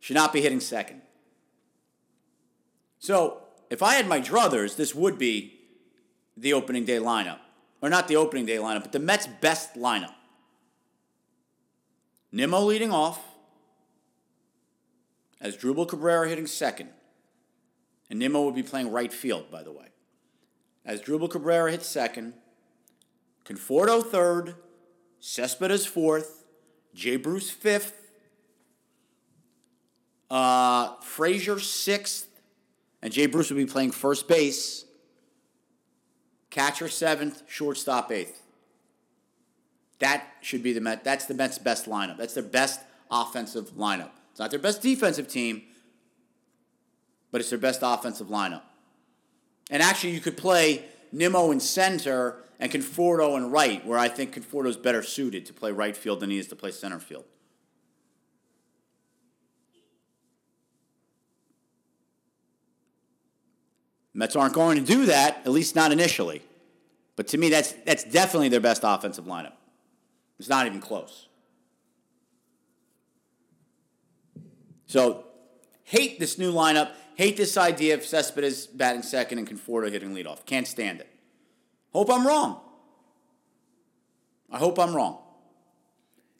Should 0.00 0.16
not 0.16 0.32
be 0.32 0.40
hitting 0.40 0.60
second. 0.60 1.02
So, 2.98 3.38
if 3.70 3.82
I 3.82 3.94
had 3.94 4.08
my 4.08 4.20
druthers, 4.20 4.76
this 4.76 4.94
would 4.94 5.18
be 5.18 5.60
the 6.36 6.52
opening 6.52 6.84
day 6.84 6.98
lineup. 6.98 7.38
Or 7.84 7.90
not 7.90 8.08
the 8.08 8.16
opening 8.16 8.46
day 8.46 8.56
lineup, 8.56 8.80
but 8.80 8.92
the 8.92 8.98
Mets' 8.98 9.26
best 9.26 9.74
lineup. 9.74 10.14
Nimmo 12.32 12.60
leading 12.60 12.90
off, 12.90 13.20
Asdrubal 15.42 15.86
Cabrera 15.86 16.26
hitting 16.26 16.46
second. 16.46 16.88
And 18.08 18.18
Nimmo 18.18 18.42
would 18.46 18.54
be 18.54 18.62
playing 18.62 18.90
right 18.90 19.12
field, 19.12 19.50
by 19.50 19.62
the 19.62 19.70
way. 19.70 19.88
Asdrubal 20.88 21.30
Cabrera 21.30 21.70
hits 21.70 21.86
second, 21.86 22.32
Conforto 23.44 24.02
third, 24.02 24.54
Cespedes 25.20 25.84
fourth, 25.84 26.46
Jay 26.94 27.16
Bruce 27.16 27.50
fifth, 27.50 28.10
uh, 30.30 30.94
Frazier 31.02 31.58
sixth, 31.58 32.28
and 33.02 33.12
Jay 33.12 33.26
Bruce 33.26 33.50
would 33.50 33.58
be 33.58 33.66
playing 33.66 33.90
first 33.90 34.26
base. 34.26 34.86
Catcher 36.54 36.88
seventh, 36.88 37.42
shortstop 37.48 38.12
eighth. 38.12 38.40
That 39.98 40.24
should 40.40 40.62
be 40.62 40.72
the 40.72 40.80
Met. 40.80 41.02
That's 41.02 41.26
the 41.26 41.34
Mets' 41.34 41.58
best 41.58 41.86
lineup. 41.86 42.16
That's 42.16 42.34
their 42.34 42.44
best 42.44 42.80
offensive 43.10 43.72
lineup. 43.72 44.10
It's 44.30 44.38
not 44.38 44.52
their 44.52 44.60
best 44.60 44.80
defensive 44.80 45.26
team, 45.26 45.62
but 47.32 47.40
it's 47.40 47.50
their 47.50 47.58
best 47.58 47.80
offensive 47.82 48.28
lineup. 48.28 48.62
And 49.68 49.82
actually, 49.82 50.12
you 50.12 50.20
could 50.20 50.36
play 50.36 50.84
Nimmo 51.10 51.50
in 51.50 51.58
center 51.58 52.44
and 52.60 52.70
Conforto 52.70 53.36
in 53.36 53.50
right, 53.50 53.84
where 53.84 53.98
I 53.98 54.06
think 54.06 54.32
Conforto's 54.32 54.76
better 54.76 55.02
suited 55.02 55.46
to 55.46 55.52
play 55.52 55.72
right 55.72 55.96
field 55.96 56.20
than 56.20 56.30
he 56.30 56.38
is 56.38 56.46
to 56.48 56.56
play 56.56 56.70
center 56.70 57.00
field. 57.00 57.24
Mets 64.14 64.36
aren't 64.36 64.54
going 64.54 64.78
to 64.78 64.84
do 64.84 65.06
that, 65.06 65.38
at 65.44 65.50
least 65.50 65.74
not 65.74 65.90
initially. 65.90 66.40
But 67.16 67.28
to 67.28 67.38
me, 67.38 67.50
that's, 67.50 67.72
that's 67.84 68.04
definitely 68.04 68.48
their 68.48 68.60
best 68.60 68.82
offensive 68.84 69.24
lineup. 69.24 69.54
It's 70.38 70.48
not 70.48 70.66
even 70.66 70.80
close. 70.80 71.28
So, 74.86 75.24
hate 75.82 76.20
this 76.20 76.38
new 76.38 76.52
lineup. 76.52 76.92
Hate 77.16 77.36
this 77.36 77.56
idea 77.56 77.94
of 77.94 78.04
Cespedes 78.04 78.66
batting 78.66 79.02
second 79.02 79.38
and 79.38 79.48
Conforto 79.48 79.90
hitting 79.90 80.14
leadoff. 80.14 80.44
Can't 80.46 80.66
stand 80.66 81.00
it. 81.00 81.08
Hope 81.92 82.10
I'm 82.10 82.26
wrong. 82.26 82.60
I 84.50 84.58
hope 84.58 84.78
I'm 84.78 84.94
wrong. 84.94 85.18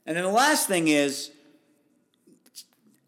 And 0.07 0.17
then 0.17 0.25
the 0.25 0.31
last 0.31 0.69
thing 0.69 0.89
is 0.89 1.31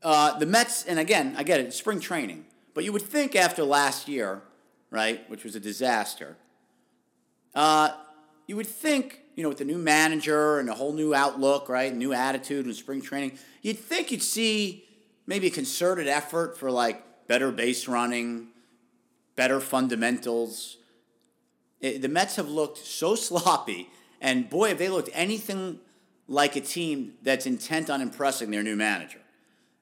uh, 0.02 0.38
the 0.38 0.46
Mets, 0.46 0.84
and 0.84 0.98
again, 0.98 1.34
I 1.36 1.42
get 1.42 1.60
it, 1.60 1.72
spring 1.74 2.00
training. 2.00 2.46
But 2.74 2.84
you 2.84 2.92
would 2.92 3.02
think 3.02 3.34
after 3.34 3.64
last 3.64 4.08
year, 4.08 4.42
right, 4.96 5.28
which 5.28 5.44
was 5.44 5.54
a 5.54 5.60
disaster, 5.60 6.38
uh, 7.54 7.90
you 8.46 8.56
would 8.56 8.66
think, 8.66 9.20
you 9.34 9.42
know, 9.42 9.50
with 9.50 9.58
the 9.58 9.64
new 9.64 9.76
manager 9.76 10.58
and 10.58 10.70
a 10.70 10.74
whole 10.74 10.94
new 10.94 11.14
outlook, 11.14 11.68
right, 11.68 11.94
new 11.94 12.14
attitude 12.14 12.64
and 12.64 12.74
spring 12.74 13.02
training, 13.02 13.38
you'd 13.60 13.78
think 13.78 14.10
you'd 14.10 14.22
see 14.22 14.84
maybe 15.26 15.48
a 15.48 15.50
concerted 15.50 16.08
effort 16.08 16.56
for 16.56 16.70
like 16.70 17.26
better 17.26 17.52
base 17.52 17.86
running, 17.86 18.48
better 19.34 19.60
fundamentals. 19.60 20.78
It, 21.80 22.00
the 22.00 22.08
Mets 22.08 22.36
have 22.36 22.48
looked 22.48 22.78
so 22.78 23.16
sloppy, 23.16 23.90
and 24.22 24.48
boy, 24.48 24.70
have 24.70 24.78
they 24.78 24.88
looked 24.88 25.10
anything 25.12 25.80
like 26.26 26.56
a 26.56 26.62
team 26.62 27.14
that's 27.22 27.44
intent 27.44 27.90
on 27.90 28.00
impressing 28.00 28.50
their 28.50 28.62
new 28.62 28.76
manager. 28.76 29.20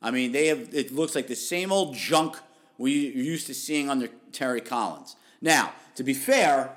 I 0.02 0.10
mean, 0.10 0.32
they 0.32 0.48
have. 0.48 0.74
It 0.74 0.92
looks 0.92 1.14
like 1.14 1.28
the 1.28 1.36
same 1.36 1.70
old 1.70 1.94
junk 1.94 2.36
we 2.78 3.08
are 3.08 3.18
used 3.18 3.46
to 3.46 3.54
seeing 3.54 3.88
under 3.88 4.08
Terry 4.32 4.60
Collins. 4.60 5.16
Now, 5.40 5.72
to 5.94 6.02
be 6.02 6.14
fair 6.14 6.74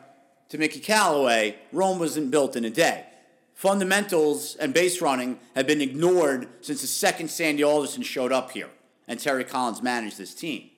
to 0.49 0.57
Mickey 0.57 0.79
Callaway, 0.79 1.57
Rome 1.71 1.99
wasn't 1.99 2.31
built 2.31 2.55
in 2.55 2.65
a 2.65 2.69
day. 2.69 3.05
Fundamentals 3.53 4.55
and 4.55 4.73
base 4.73 5.01
running 5.01 5.39
have 5.55 5.65
been 5.65 5.81
ignored 5.81 6.47
since 6.61 6.81
the 6.81 6.87
second 6.87 7.29
Sandy 7.29 7.63
Alderson 7.63 8.03
showed 8.03 8.31
up 8.31 8.51
here 8.51 8.69
and 9.07 9.19
Terry 9.19 9.43
Collins 9.43 9.81
managed 9.81 10.17
this 10.17 10.35
team. 10.35 10.69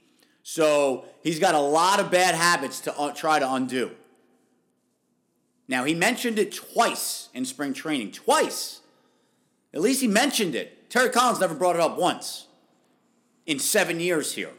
So 0.44 1.06
he's 1.24 1.40
got 1.40 1.56
a 1.56 1.60
lot 1.60 2.00
of 2.00 2.12
bad 2.12 2.36
habits 2.36 2.80
to 2.82 2.98
uh, 2.98 3.12
try 3.12 3.40
to 3.40 3.54
undo. 3.54 3.92
Now, 5.68 5.84
he 5.84 5.94
mentioned 5.94 6.40
it 6.40 6.54
twice 6.54 7.30
in 7.34 7.46
spring 7.46 7.74
training. 7.74 8.12
Twice. 8.12 8.82
At 9.74 9.82
least 9.82 10.02
he 10.02 10.08
mentioned 10.08 10.56
it. 10.56 10.90
Terry 10.90 11.10
Collins 11.10 11.40
never 11.40 11.54
brought 11.54 11.76
it 11.76 11.82
up 11.82 11.98
once 11.98 12.48
in 13.46 13.60
seven 13.60 14.00
years 14.00 14.34
here, 14.34 14.52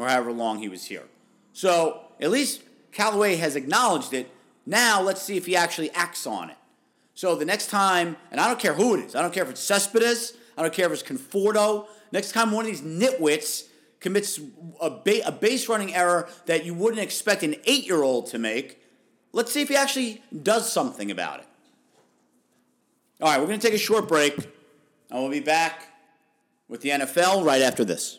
or 0.00 0.08
however 0.08 0.32
long 0.32 0.58
he 0.58 0.68
was 0.68 0.86
here. 0.86 1.04
So 1.52 2.02
at 2.20 2.30
least 2.30 2.62
Callaway 2.92 3.36
has 3.36 3.56
acknowledged 3.56 4.12
it. 4.12 4.30
Now 4.66 5.00
let's 5.00 5.22
see 5.22 5.36
if 5.36 5.46
he 5.46 5.56
actually 5.56 5.90
acts 5.92 6.26
on 6.26 6.50
it. 6.50 6.56
So 7.14 7.34
the 7.34 7.44
next 7.44 7.68
time, 7.68 8.16
and 8.30 8.40
I 8.40 8.48
don't 8.48 8.58
care 8.58 8.74
who 8.74 8.94
it 8.94 9.04
is, 9.04 9.14
I 9.14 9.22
don't 9.22 9.32
care 9.32 9.42
if 9.42 9.50
it's 9.50 9.60
Cespedes, 9.60 10.34
I 10.56 10.62
don't 10.62 10.72
care 10.72 10.86
if 10.86 10.92
it's 10.92 11.02
Conforto, 11.02 11.86
Next 12.12 12.32
time 12.32 12.50
one 12.50 12.66
of 12.66 12.70
these 12.70 12.82
nitwits 12.82 13.66
commits 14.00 14.40
a, 14.80 14.90
ba- 14.90 15.26
a 15.26 15.32
base 15.32 15.68
running 15.68 15.94
error 15.94 16.28
that 16.46 16.64
you 16.64 16.74
wouldn't 16.74 17.00
expect 17.00 17.42
an 17.42 17.56
eight 17.64 17.86
year 17.86 18.02
old 18.02 18.26
to 18.28 18.38
make, 18.38 18.82
let's 19.32 19.52
see 19.52 19.62
if 19.62 19.68
he 19.68 19.76
actually 19.76 20.22
does 20.42 20.70
something 20.72 21.10
about 21.10 21.40
it. 21.40 21.46
All 23.20 23.28
right, 23.28 23.38
we're 23.38 23.46
going 23.46 23.60
to 23.60 23.66
take 23.66 23.74
a 23.74 23.78
short 23.78 24.08
break, 24.08 24.34
and 24.34 25.20
we'll 25.20 25.30
be 25.30 25.40
back 25.40 25.82
with 26.68 26.80
the 26.80 26.88
NFL 26.88 27.44
right 27.44 27.60
after 27.60 27.84
this. 27.84 28.18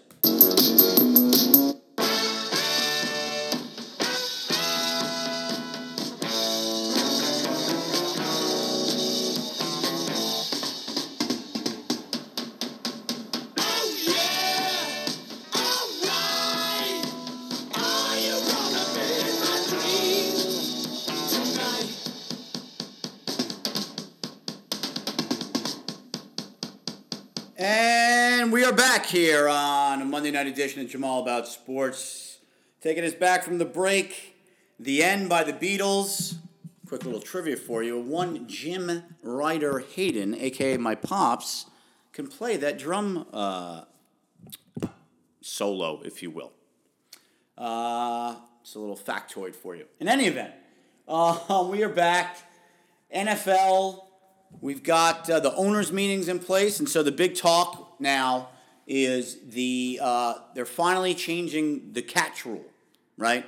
Edition 30.48 30.82
of 30.82 30.90
Jamal 30.90 31.22
About 31.22 31.48
Sports. 31.48 32.40
Taking 32.82 33.04
us 33.04 33.14
back 33.14 33.44
from 33.44 33.58
the 33.58 33.66
break, 33.66 34.36
The 34.80 35.04
End 35.04 35.30
by 35.30 35.44
the 35.44 35.54
Beatles. 35.54 36.36
Quick 36.88 37.06
little 37.06 37.22
trivia 37.22 37.56
for 37.56 37.84
you. 37.84 38.00
One 38.00 38.48
Jim 38.48 39.04
Ryder 39.22 39.80
Hayden, 39.80 40.36
aka 40.36 40.78
my 40.78 40.96
Pops, 40.96 41.66
can 42.14 42.28
play 42.28 42.58
that 42.58 42.78
drum 42.78 43.26
uh, 43.34 43.84
solo, 45.42 46.02
if 46.04 46.22
you 46.22 46.32
will. 46.32 46.52
Uh, 47.58 48.36
it's 48.62 48.76
a 48.76 48.80
little 48.80 48.98
factoid 48.98 49.56
for 49.56 49.76
you. 49.76 49.86
In 50.00 50.08
any 50.08 50.26
event, 50.26 50.54
uh, 51.08 51.68
we 51.72 51.84
are 51.84 51.90
back. 51.90 52.38
NFL 53.16 54.02
We've 54.60 54.84
got 54.84 55.30
uh, 55.30 55.40
the 55.40 55.54
owners' 55.56 55.92
meetings 55.92 56.28
in 56.28 56.40
place, 56.40 56.80
and 56.80 56.90
so 56.90 57.04
the 57.04 57.12
big 57.12 57.36
talk 57.36 57.96
now 58.00 58.50
is 58.88 59.38
the 59.50 60.00
uh, 60.02 60.34
they're 60.56 60.66
finally 60.66 61.14
changing 61.14 61.94
the 61.94 62.02
catch 62.02 62.46
rule, 62.46 62.66
right? 63.18 63.46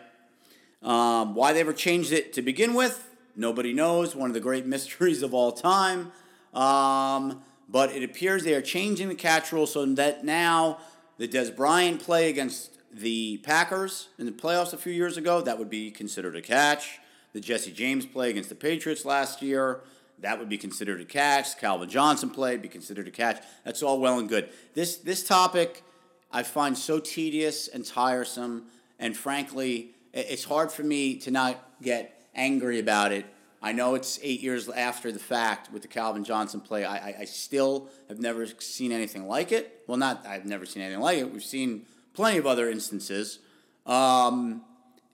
Um, 0.82 1.34
why 1.36 1.54
they 1.54 1.62
ever 1.62 1.74
changed 1.74 2.12
it 2.12 2.34
to 2.34 2.42
begin 2.42 2.74
with, 2.74 3.10
nobody 3.36 3.74
knows. 3.74 4.16
One 4.16 4.30
of 4.30 4.34
the 4.34 4.40
great 4.40 4.66
mysteries 4.76 5.24
of 5.24 5.34
all 5.34 5.52
time. 5.52 6.12
Um, 6.54 7.42
but 7.70 7.92
it 7.92 8.04
appears 8.04 8.44
they 8.44 8.54
are 8.54 8.62
changing 8.62 9.10
the 9.10 9.16
catch 9.16 9.52
rule 9.52 9.66
so 9.66 9.86
that 9.86 10.24
now 10.24 10.78
the 11.18 11.28
Dez 11.28 11.56
Bryant 11.56 12.02
play 12.02 12.30
against 12.30 12.78
the 12.94 13.38
Packers 13.38 14.10
in 14.20 14.26
the 14.26 14.32
playoffs 14.32 14.74
a 14.74 14.78
few 14.78 14.94
years 14.94 15.18
ago, 15.18 15.42
that 15.42 15.58
would 15.58 15.70
be 15.70 15.90
considered 15.90 16.36
a 16.36 16.42
catch. 16.42 17.00
The 17.34 17.40
Jesse 17.40 17.72
James 17.72 18.06
play 18.06 18.30
against 18.30 18.50
the 18.50 18.56
Patriots 18.56 19.06
last 19.06 19.42
year, 19.42 19.82
that 20.20 20.40
would 20.40 20.50
be 20.50 20.58
considered 20.58 21.02
a 21.02 21.06
catch. 21.06 21.58
Calvin 21.58 21.90
Johnson 21.90 22.30
play 22.30 22.58
be 22.58 22.68
considered 22.68 23.08
a 23.08 23.12
catch. 23.12 23.44
That's 23.66 23.84
all 23.84 24.00
well 24.00 24.20
and 24.20 24.30
good. 24.30 24.50
This 24.74 24.98
this 24.98 25.24
topic 25.24 25.84
I 26.32 26.44
find 26.44 26.76
so 26.78 27.00
tedious 27.00 27.68
and 27.68 27.86
tiresome, 27.86 28.66
and 28.98 29.16
frankly, 29.16 29.92
it's 30.14 30.44
hard 30.44 30.72
for 30.72 30.84
me 30.84 31.18
to 31.18 31.32
not 31.32 31.64
get 31.82 32.28
angry 32.34 32.80
about 32.80 33.12
it. 33.12 33.26
I 33.62 33.72
know 33.72 33.96
it's 33.96 34.20
eight 34.22 34.42
years 34.42 34.68
after 34.68 35.12
the 35.12 35.20
fact 35.20 35.72
with 35.72 35.84
the 35.84 35.88
Calvin 35.88 36.24
Johnson 36.24 36.60
play. 36.60 36.84
I, 36.84 36.98
I, 36.98 37.16
I 37.20 37.26
still 37.26 37.88
have 38.10 38.20
never 38.20 38.46
seen 38.46 38.92
anything 38.92 39.28
like 39.28 39.52
it. 39.52 39.84
Well, 39.88 39.98
not 39.98 40.26
I've 40.26 40.46
never 40.46 40.66
seen 40.66 40.84
anything 40.84 41.02
like 41.02 41.20
it. 41.20 41.32
We've 41.32 41.44
seen 41.44 41.86
plenty 42.14 42.40
of 42.40 42.46
other 42.46 42.70
instances. 42.70 43.40
Um, 43.86 44.64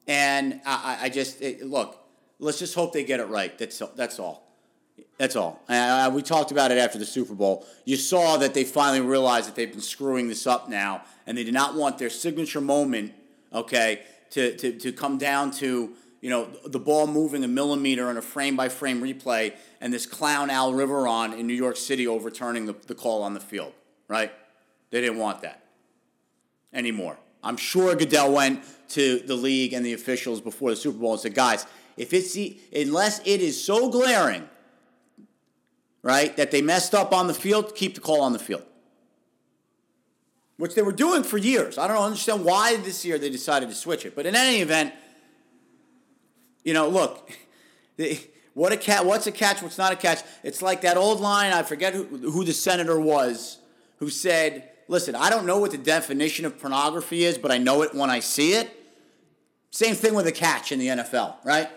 and 0.08 0.62
I, 0.66 0.98
I 1.02 1.10
just 1.10 1.42
it, 1.42 1.64
look. 1.66 1.98
Let's 2.40 2.58
just 2.58 2.74
hope 2.74 2.94
they 2.94 3.04
get 3.04 3.20
it 3.20 3.28
right. 3.28 3.56
That's 3.58 3.80
that's 3.96 4.20
all. 4.20 4.49
That's 5.20 5.36
all. 5.36 5.62
Uh, 5.68 6.10
we 6.14 6.22
talked 6.22 6.52
about 6.52 6.72
it 6.72 6.78
after 6.78 6.98
the 6.98 7.06
Super 7.06 7.36
Bowl. 7.36 7.68
You 7.84 7.98
saw 7.98 8.38
that 8.38 8.54
they 8.54 8.64
finally 8.64 9.02
realized 9.02 9.50
that 9.50 9.56
they've 9.56 9.70
been 9.70 9.82
screwing 9.82 10.30
this 10.30 10.48
up 10.48 10.70
now, 10.70 11.04
and 11.28 11.38
they 11.38 11.44
did 11.44 11.54
not 11.54 11.76
want 11.76 11.98
their 11.98 12.10
signature 12.10 12.62
moment, 12.62 13.14
okay, 13.54 14.04
to, 14.32 14.56
to, 14.56 14.72
to 14.80 14.94
come 14.94 15.18
down 15.18 15.52
to 15.52 15.92
you 16.22 16.30
know 16.30 16.50
the 16.66 16.80
ball 16.80 17.06
moving 17.06 17.44
a 17.44 17.50
millimeter 17.50 18.10
in 18.10 18.16
a 18.16 18.22
frame 18.22 18.56
by 18.56 18.70
frame 18.70 19.02
replay, 19.02 19.54
and 19.82 19.92
this 19.92 20.06
clown 20.06 20.50
Al 20.50 20.72
Riveron 20.72 21.38
in 21.38 21.48
New 21.48 21.54
York 21.54 21.76
City 21.76 22.08
overturning 22.08 22.66
the, 22.66 22.76
the 22.88 22.96
call 22.96 23.22
on 23.22 23.34
the 23.34 23.42
field. 23.42 23.74
Right? 24.08 24.32
They 24.90 25.02
didn't 25.02 25.20
want 25.20 25.42
that 25.42 25.62
anymore. 26.74 27.18
I'm 27.44 27.58
sure 27.58 27.94
Goodell 27.94 28.32
went 28.32 28.64
to 28.90 29.20
the 29.20 29.36
league 29.36 29.74
and 29.74 29.86
the 29.86 29.94
officials 29.94 30.40
before 30.40 30.70
the 30.70 30.76
Super 30.78 30.98
Bowl 30.98 31.12
and 31.12 31.22
said, 31.22 31.36
guys, 31.36 31.66
if 31.98 32.14
it's 32.14 32.34
the, 32.34 32.58
unless 32.74 33.20
it 33.20 33.42
is 33.42 33.62
so 33.62 33.90
glaring 33.90 34.48
right, 36.02 36.36
that 36.38 36.52
they 36.52 36.62
messed 36.62 36.96
up 36.96 37.14
on 37.14 37.28
the 37.28 37.34
field, 37.34 37.76
keep 37.76 37.96
the 37.96 38.02
call 38.02 38.22
on 38.22 38.34
the 38.34 38.40
field. 38.40 38.64
Which 40.58 40.76
they 40.76 40.82
were 40.82 40.92
doing 40.92 41.24
for 41.24 41.38
years. 41.38 41.78
I 41.78 41.88
don't 41.88 41.98
understand 41.98 42.44
why 42.44 42.78
this 42.78 43.06
year 43.06 43.18
they 43.18 43.30
decided 43.30 43.70
to 43.70 43.76
switch 43.76 44.06
it. 44.06 44.16
But 44.16 44.26
in 44.26 44.36
any 44.36 44.58
event, 44.58 44.94
you 46.64 46.74
know, 46.74 46.90
look, 46.90 47.32
what 48.54 48.74
a 48.74 48.78
cat, 48.78 49.06
what's 49.06 49.26
a 49.28 49.32
catch, 49.32 49.62
what's 49.62 49.78
not 49.78 49.94
a 49.94 49.96
catch? 49.96 50.20
It's 50.44 50.62
like 50.62 50.82
that 50.82 50.98
old 50.98 51.22
line, 51.22 51.54
I 51.54 51.64
forget 51.64 51.94
who, 51.94 52.04
who 52.04 52.44
the 52.44 52.54
senator 52.54 53.00
was, 53.00 53.58
who 53.98 54.10
said, 54.10 54.70
listen, 54.88 55.16
I 55.16 55.30
don't 55.30 55.46
know 55.46 55.60
what 55.60 55.72
the 55.72 55.78
definition 55.78 56.46
of 56.46 56.60
pornography 56.60 57.24
is, 57.24 57.38
but 57.38 57.52
I 57.52 57.58
know 57.58 57.82
it 57.84 57.94
when 57.94 58.10
I 58.10 58.20
see 58.20 58.54
it. 58.54 58.70
Same 59.72 59.96
thing 59.96 60.14
with 60.14 60.28
a 60.28 60.32
catch 60.32 60.72
in 60.72 60.80
the 60.80 60.88
NFL, 60.88 61.36
right? 61.46 61.70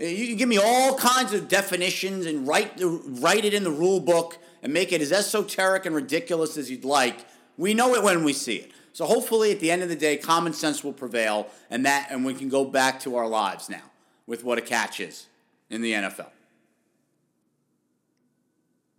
You 0.00 0.28
can 0.28 0.36
give 0.36 0.48
me 0.48 0.56
all 0.56 0.96
kinds 0.96 1.34
of 1.34 1.46
definitions 1.46 2.24
and 2.24 2.48
write, 2.48 2.72
write 2.80 3.44
it 3.44 3.52
in 3.52 3.64
the 3.64 3.70
rule 3.70 4.00
book 4.00 4.38
and 4.62 4.72
make 4.72 4.92
it 4.92 5.02
as 5.02 5.12
esoteric 5.12 5.84
and 5.84 5.94
ridiculous 5.94 6.56
as 6.56 6.70
you'd 6.70 6.86
like. 6.86 7.18
We 7.58 7.74
know 7.74 7.94
it 7.94 8.02
when 8.02 8.24
we 8.24 8.32
see 8.32 8.56
it. 8.56 8.72
So 8.94 9.04
hopefully 9.04 9.52
at 9.52 9.60
the 9.60 9.70
end 9.70 9.82
of 9.82 9.90
the 9.90 9.96
day, 9.96 10.16
common 10.16 10.54
sense 10.54 10.82
will 10.82 10.94
prevail 10.94 11.48
and 11.68 11.84
that 11.84 12.08
and 12.10 12.24
we 12.24 12.32
can 12.32 12.48
go 12.48 12.64
back 12.64 13.00
to 13.00 13.16
our 13.16 13.28
lives 13.28 13.68
now 13.68 13.82
with 14.26 14.42
what 14.42 14.56
a 14.56 14.62
catch 14.62 15.00
is 15.00 15.26
in 15.68 15.82
the 15.82 15.92
NFL. 15.92 16.30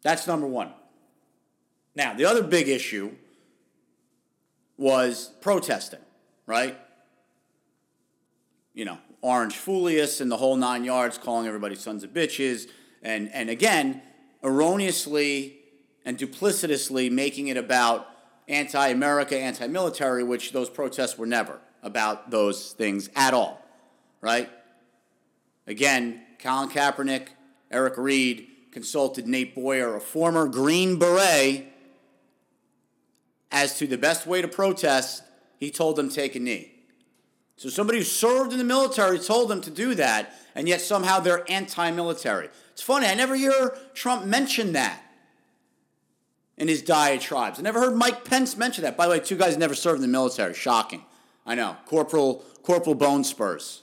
That's 0.04 0.28
number 0.28 0.46
one. 0.46 0.72
Now, 1.96 2.14
the 2.14 2.26
other 2.26 2.44
big 2.44 2.70
issue 2.70 3.12
was 4.78 5.32
protesting, 5.42 6.00
right? 6.46 6.78
You 8.74 8.86
know, 8.86 8.98
Orange 9.22 9.56
Foulious 9.56 10.20
and 10.20 10.32
the 10.32 10.38
whole 10.38 10.56
nine 10.56 10.84
yards, 10.84 11.18
calling 11.18 11.48
everybody 11.48 11.76
sons 11.76 12.04
of 12.04 12.12
bitches, 12.12 12.68
and, 13.04 13.30
and 13.32 13.50
again, 13.50 14.02
erroneously 14.44 15.58
and 16.06 16.18
duplicitously 16.18 17.12
making 17.12 17.48
it 17.48 17.58
about 17.58 18.08
anti 18.48 18.88
America, 18.88 19.38
anti 19.38 19.68
military, 19.68 20.24
which 20.24 20.52
those 20.52 20.70
protests 20.70 21.18
were 21.18 21.26
never 21.26 21.60
about 21.84 22.32
those 22.32 22.74
things 22.74 23.10
at 23.16 23.34
all, 23.34 23.64
right? 24.22 24.50
Again, 25.68 26.22
Colin 26.40 26.70
Kaepernick, 26.70 27.30
Eric 27.70 27.98
Reid 27.98 28.48
consulted 28.72 29.28
Nate 29.28 29.54
Boyer, 29.54 29.96
a 29.96 30.02
former 30.02 30.48
Green 30.48 30.98
Beret, 30.98 31.68
as 33.52 33.78
to 33.78 33.86
the 33.86 33.98
best 33.98 34.26
way 34.26 34.42
to 34.42 34.48
protest. 34.48 35.24
He 35.58 35.70
told 35.70 35.96
them 35.96 36.10
take 36.10 36.36
a 36.36 36.40
knee. 36.40 36.71
So 37.58 37.70
somebody 37.70 38.00
who 38.00 38.04
served 38.04 38.52
in 38.52 38.58
the 38.58 38.64
military 38.64 39.20
told 39.20 39.50
them 39.50 39.62
to 39.62 39.70
do 39.70 39.96
that, 39.96 40.34
and 40.56 40.68
yet 40.68 40.82
somehow 40.82 41.20
they're 41.20 41.50
anti-military. 41.50 42.50
It's 42.72 42.82
funny, 42.82 43.06
I 43.06 43.14
never 43.14 43.36
hear 43.36 43.78
Trump 43.94 44.26
mention 44.26 44.74
that 44.74 45.02
in 46.58 46.68
his 46.68 46.82
diatribes. 46.82 47.60
I 47.60 47.62
never 47.64 47.80
heard 47.80 47.96
Mike 47.96 48.24
Pence 48.24 48.56
mention 48.56 48.84
that. 48.84 48.96
By 48.96 49.06
the 49.06 49.12
way, 49.12 49.20
two 49.20 49.36
guys 49.36 49.58
never 49.58 49.76
served 49.76 49.98
in 49.98 50.02
the 50.02 50.08
military. 50.08 50.54
Shocking. 50.54 51.04
I 51.46 51.56
know. 51.56 51.76
Corporal 51.86 52.44
Corporal 52.62 52.96
Bone 52.96 53.24
Spurs. 53.24 53.82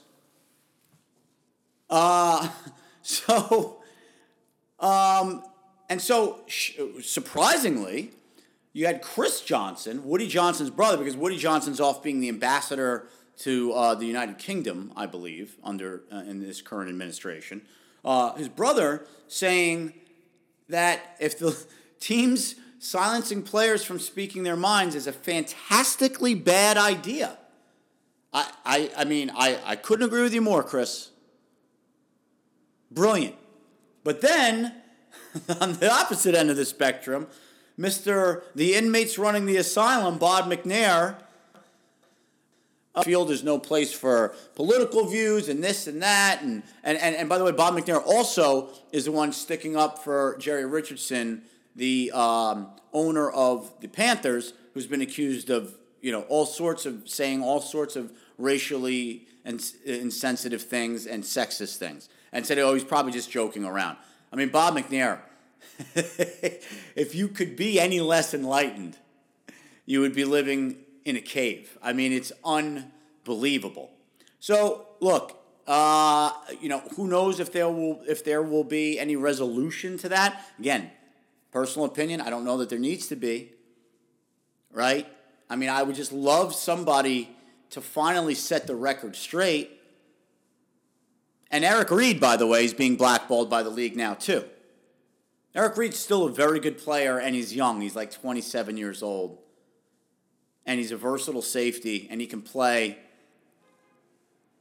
Uh, 1.89 2.49
so, 3.01 3.81
um, 4.79 5.43
and 5.89 6.01
so 6.01 6.39
surprisingly, 7.01 8.11
you 8.71 8.85
had 8.85 9.01
Chris 9.01 9.41
Johnson, 9.41 10.05
Woody 10.05 10.27
Johnson's 10.27 10.69
brother, 10.69 10.97
because 10.97 11.17
Woody 11.17 11.37
Johnson's 11.37 11.81
off 11.81 12.01
being 12.01 12.19
the 12.19 12.29
ambassador 12.29 13.07
to 13.39 13.71
uh, 13.73 13.95
the 13.95 14.05
United 14.05 14.37
Kingdom, 14.37 14.91
I 14.95 15.05
believe, 15.05 15.57
under 15.63 16.03
uh, 16.11 16.17
in 16.27 16.39
this 16.39 16.61
current 16.61 16.89
administration. 16.89 17.61
Uh, 18.03 18.33
his 18.35 18.49
brother 18.49 19.05
saying 19.27 19.93
that 20.67 21.15
if 21.19 21.39
the 21.39 21.57
teams 21.99 22.55
silencing 22.79 23.43
players 23.43 23.83
from 23.83 23.99
speaking 23.99 24.43
their 24.43 24.55
minds 24.55 24.95
is 24.95 25.07
a 25.07 25.11
fantastically 25.11 26.33
bad 26.33 26.77
idea. 26.77 27.37
I, 28.31 28.51
I, 28.65 28.91
I 28.97 29.05
mean, 29.05 29.31
I, 29.35 29.59
I 29.65 29.75
couldn't 29.75 30.05
agree 30.05 30.21
with 30.21 30.33
you 30.33 30.41
more, 30.41 30.63
Chris. 30.63 31.09
Brilliant. 32.91 33.35
But 34.03 34.21
then, 34.21 34.73
on 35.61 35.73
the 35.73 35.91
opposite 35.91 36.35
end 36.35 36.49
of 36.49 36.57
the 36.57 36.65
spectrum, 36.65 37.27
Mr. 37.77 38.43
The 38.55 38.75
inmates 38.75 39.17
running 39.17 39.45
the 39.45 39.57
asylum, 39.57 40.17
Bob 40.17 40.49
McNair, 40.51 41.17
field 43.03 43.31
is 43.31 43.43
no 43.43 43.59
place 43.59 43.93
for 43.93 44.33
political 44.55 45.05
views 45.05 45.47
and 45.49 45.63
this 45.63 45.87
and 45.87 46.01
that. 46.01 46.41
And, 46.41 46.63
and, 46.83 46.97
and, 46.97 47.15
and 47.15 47.29
by 47.29 47.37
the 47.37 47.43
way, 47.43 47.51
Bob 47.51 47.75
McNair 47.75 48.03
also 48.05 48.69
is 48.91 49.05
the 49.05 49.11
one 49.11 49.31
sticking 49.31 49.75
up 49.75 49.99
for 50.03 50.35
Jerry 50.39 50.65
Richardson, 50.65 51.43
the 51.75 52.11
um, 52.13 52.67
owner 52.93 53.29
of 53.29 53.71
the 53.79 53.87
Panthers, 53.87 54.53
who's 54.73 54.87
been 54.87 55.01
accused 55.01 55.49
of 55.49 55.75
you 56.01 56.11
know 56.11 56.21
all 56.23 56.45
sorts 56.45 56.85
of 56.85 57.09
saying 57.09 57.43
all 57.43 57.61
sorts 57.61 57.95
of 57.95 58.11
racially 58.37 59.27
insensitive 59.45 60.61
things 60.61 61.05
and 61.05 61.23
sexist 61.23 61.77
things, 61.77 62.09
and 62.31 62.45
said, 62.45 62.57
"Oh, 62.59 62.73
he's 62.73 62.83
probably 62.83 63.11
just 63.11 63.31
joking 63.31 63.65
around." 63.65 63.97
I 64.31 64.35
mean, 64.35 64.49
Bob 64.49 64.75
McNair, 64.75 65.19
if 65.95 67.15
you 67.15 67.27
could 67.27 67.55
be 67.55 67.79
any 67.79 67.99
less 67.99 68.33
enlightened, 68.33 68.97
you 69.85 70.01
would 70.01 70.13
be 70.13 70.25
living 70.25 70.77
in 71.05 71.15
a 71.15 71.21
cave. 71.21 71.77
I 71.81 71.93
mean, 71.93 72.11
it's 72.11 72.31
unbelievable. 72.43 73.91
So 74.39 74.87
look, 74.99 75.37
uh, 75.67 76.31
you 76.61 76.69
know, 76.69 76.79
who 76.95 77.07
knows 77.07 77.39
if 77.39 77.51
there 77.51 77.69
will 77.69 78.01
if 78.07 78.23
there 78.23 78.41
will 78.41 78.63
be 78.63 78.99
any 78.99 79.15
resolution 79.15 79.97
to 79.99 80.09
that? 80.09 80.45
Again, 80.57 80.91
Personal 81.51 81.87
opinion, 81.87 82.21
I 82.21 82.29
don't 82.29 82.45
know 82.45 82.57
that 82.57 82.69
there 82.69 82.79
needs 82.79 83.07
to 83.07 83.15
be. 83.15 83.53
Right? 84.71 85.07
I 85.49 85.55
mean, 85.55 85.69
I 85.69 85.81
would 85.81 85.95
just 85.95 86.13
love 86.13 86.53
somebody 86.53 87.35
to 87.71 87.81
finally 87.81 88.35
set 88.35 88.67
the 88.67 88.75
record 88.75 89.15
straight. 89.15 89.71
And 91.49 91.65
Eric 91.65 91.89
Reid, 91.89 92.19
by 92.19 92.37
the 92.37 92.45
way, 92.45 92.65
is 92.65 92.73
being 92.73 92.95
blackballed 92.95 93.49
by 93.49 93.63
the 93.63 93.71
league 93.71 93.95
now, 93.95 94.13
too. 94.13 94.45
Eric 95.55 95.75
Reid's 95.77 95.97
still 95.97 96.25
a 96.25 96.31
very 96.31 96.59
good 96.59 96.77
player, 96.77 97.17
and 97.17 97.33
he's 97.33 97.55
young. 97.55 97.81
He's 97.81 97.95
like 97.95 98.11
27 98.11 98.77
years 98.77 99.01
old. 99.01 99.39
And 100.65 100.79
he's 100.79 100.91
a 100.91 100.97
versatile 100.97 101.41
safety, 101.41 102.07
and 102.11 102.21
he 102.21 102.27
can 102.27 102.41
play. 102.41 102.97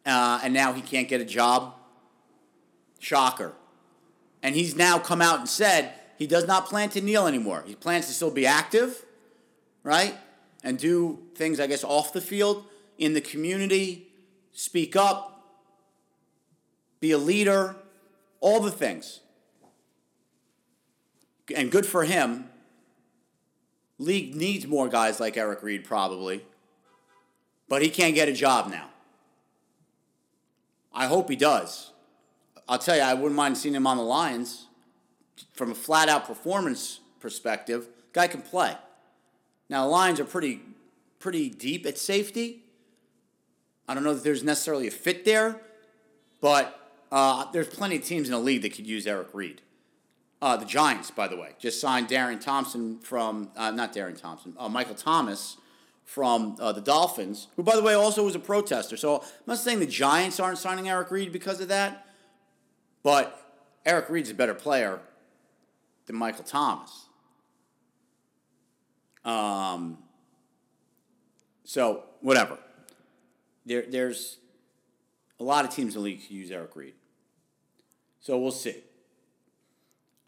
Uh, 0.06 0.40
and 0.42 0.54
now 0.54 0.72
he 0.72 0.80
can't 0.80 1.08
get 1.08 1.20
a 1.20 1.24
job. 1.24 1.74
Shocker. 2.98 3.52
And 4.42 4.54
he's 4.54 4.74
now 4.74 4.98
come 4.98 5.20
out 5.20 5.38
and 5.38 5.48
said 5.48 5.92
he 6.16 6.26
does 6.26 6.46
not 6.46 6.66
plan 6.66 6.88
to 6.90 7.00
kneel 7.00 7.26
anymore. 7.26 7.64
He 7.66 7.74
plans 7.74 8.06
to 8.06 8.12
still 8.12 8.30
be 8.30 8.46
active, 8.46 9.04
right? 9.82 10.16
And 10.64 10.78
do 10.78 11.18
things, 11.34 11.61
I 11.61 11.66
guess, 11.66 11.84
off 11.84 12.12
the 12.12 12.20
field, 12.20 12.64
in 12.98 13.14
the 13.14 13.20
community, 13.20 14.08
speak 14.52 14.96
up, 14.96 15.38
be 17.00 17.12
a 17.12 17.18
leader, 17.18 17.76
all 18.40 18.61
the 18.61 18.70
things. 18.70 19.20
And 21.54 21.70
good 21.70 21.87
for 21.87 22.04
him. 22.04 22.50
League 23.98 24.34
needs 24.34 24.66
more 24.66 24.88
guys 24.88 25.20
like 25.20 25.37
Eric 25.37 25.62
Reid, 25.62 25.84
probably. 25.84 26.44
But 27.68 27.82
he 27.82 27.90
can't 27.90 28.14
get 28.14 28.28
a 28.28 28.32
job 28.32 28.70
now. 28.70 28.88
I 30.92 31.06
hope 31.06 31.28
he 31.28 31.37
does. 31.37 31.92
I'll 32.68 32.78
tell 32.78 32.96
you, 32.96 33.02
I 33.02 33.14
wouldn't 33.14 33.34
mind 33.34 33.58
seeing 33.58 33.74
him 33.74 33.87
on 33.87 33.96
the 33.96 34.02
Lions. 34.02 34.66
From 35.52 35.70
a 35.70 35.74
flat 35.74 36.08
out 36.08 36.26
performance 36.26 37.00
perspective, 37.20 37.88
guy 38.12 38.26
can 38.26 38.42
play. 38.42 38.76
Now 39.68 39.84
the 39.84 39.90
Lions 39.90 40.18
are 40.20 40.24
pretty 40.24 40.61
pretty 41.18 41.48
deep 41.48 41.87
at 41.87 41.98
safety. 41.98 42.62
I 43.88 43.94
don't 43.94 44.04
know 44.04 44.14
that 44.14 44.24
there's 44.24 44.44
necessarily 44.44 44.87
a 44.87 44.90
fit 44.90 45.24
there, 45.24 45.61
but 46.40 46.78
uh, 47.11 47.50
there's 47.52 47.68
plenty 47.68 47.96
of 47.96 48.04
teams 48.04 48.28
in 48.28 48.32
the 48.32 48.40
league 48.40 48.62
that 48.62 48.74
could 48.74 48.87
use 48.87 49.06
Eric 49.06 49.28
Reid. 49.32 49.62
Uh, 50.40 50.57
the 50.57 50.64
Giants, 50.64 51.11
by 51.11 51.27
the 51.27 51.37
way, 51.37 51.55
just 51.59 51.81
signed 51.81 52.09
Darren 52.09 52.40
Thompson 52.40 53.01
from 53.01 53.51
uh, 53.57 53.72
not 53.72 53.92
Darren 53.92 54.20
Thompson, 54.20 54.55
uh, 54.59 54.68
Michael 54.68 54.94
Thomas 54.94 55.57
from 56.05 56.57
uh, 56.61 56.72
the 56.72 56.81
Dolphins, 56.81 57.48
who, 57.57 57.62
by 57.62 57.74
the 57.74 57.83
way, 57.83 57.94
also 57.94 58.24
was 58.24 58.35
a 58.35 58.38
protester. 58.38 58.96
So 58.96 59.16
I'm 59.20 59.44
not 59.46 59.59
saying 59.59 59.81
the 59.81 59.87
Giants 59.87 60.38
aren't 60.40 60.59
signing 60.59 60.88
Eric 60.88 61.11
Reid 61.11 61.33
because 61.33 61.61
of 61.61 61.68
that, 61.68 62.07
but 63.03 63.53
Eric 63.85 64.09
Reid's 64.09 64.31
a 64.31 64.35
better 64.35 64.55
player 64.55 65.01
than 66.07 66.16
Michael 66.16 66.44
Thomas. 66.44 67.09
Um, 69.24 69.98
so, 71.64 72.05
whatever. 72.20 72.59
There, 73.66 73.85
there's 73.87 74.38
a 75.38 75.44
lot 75.44 75.66
of 75.66 75.70
teams 75.70 75.94
in 75.94 76.01
the 76.01 76.05
league 76.05 76.22
who 76.27 76.35
use 76.35 76.51
Eric 76.51 76.74
Reid. 76.74 76.94
So, 78.20 78.38
we'll 78.38 78.51
see. 78.51 78.77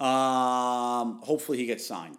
Um, 0.01 1.21
hopefully, 1.23 1.59
he 1.59 1.67
gets 1.67 1.87
signed. 1.87 2.19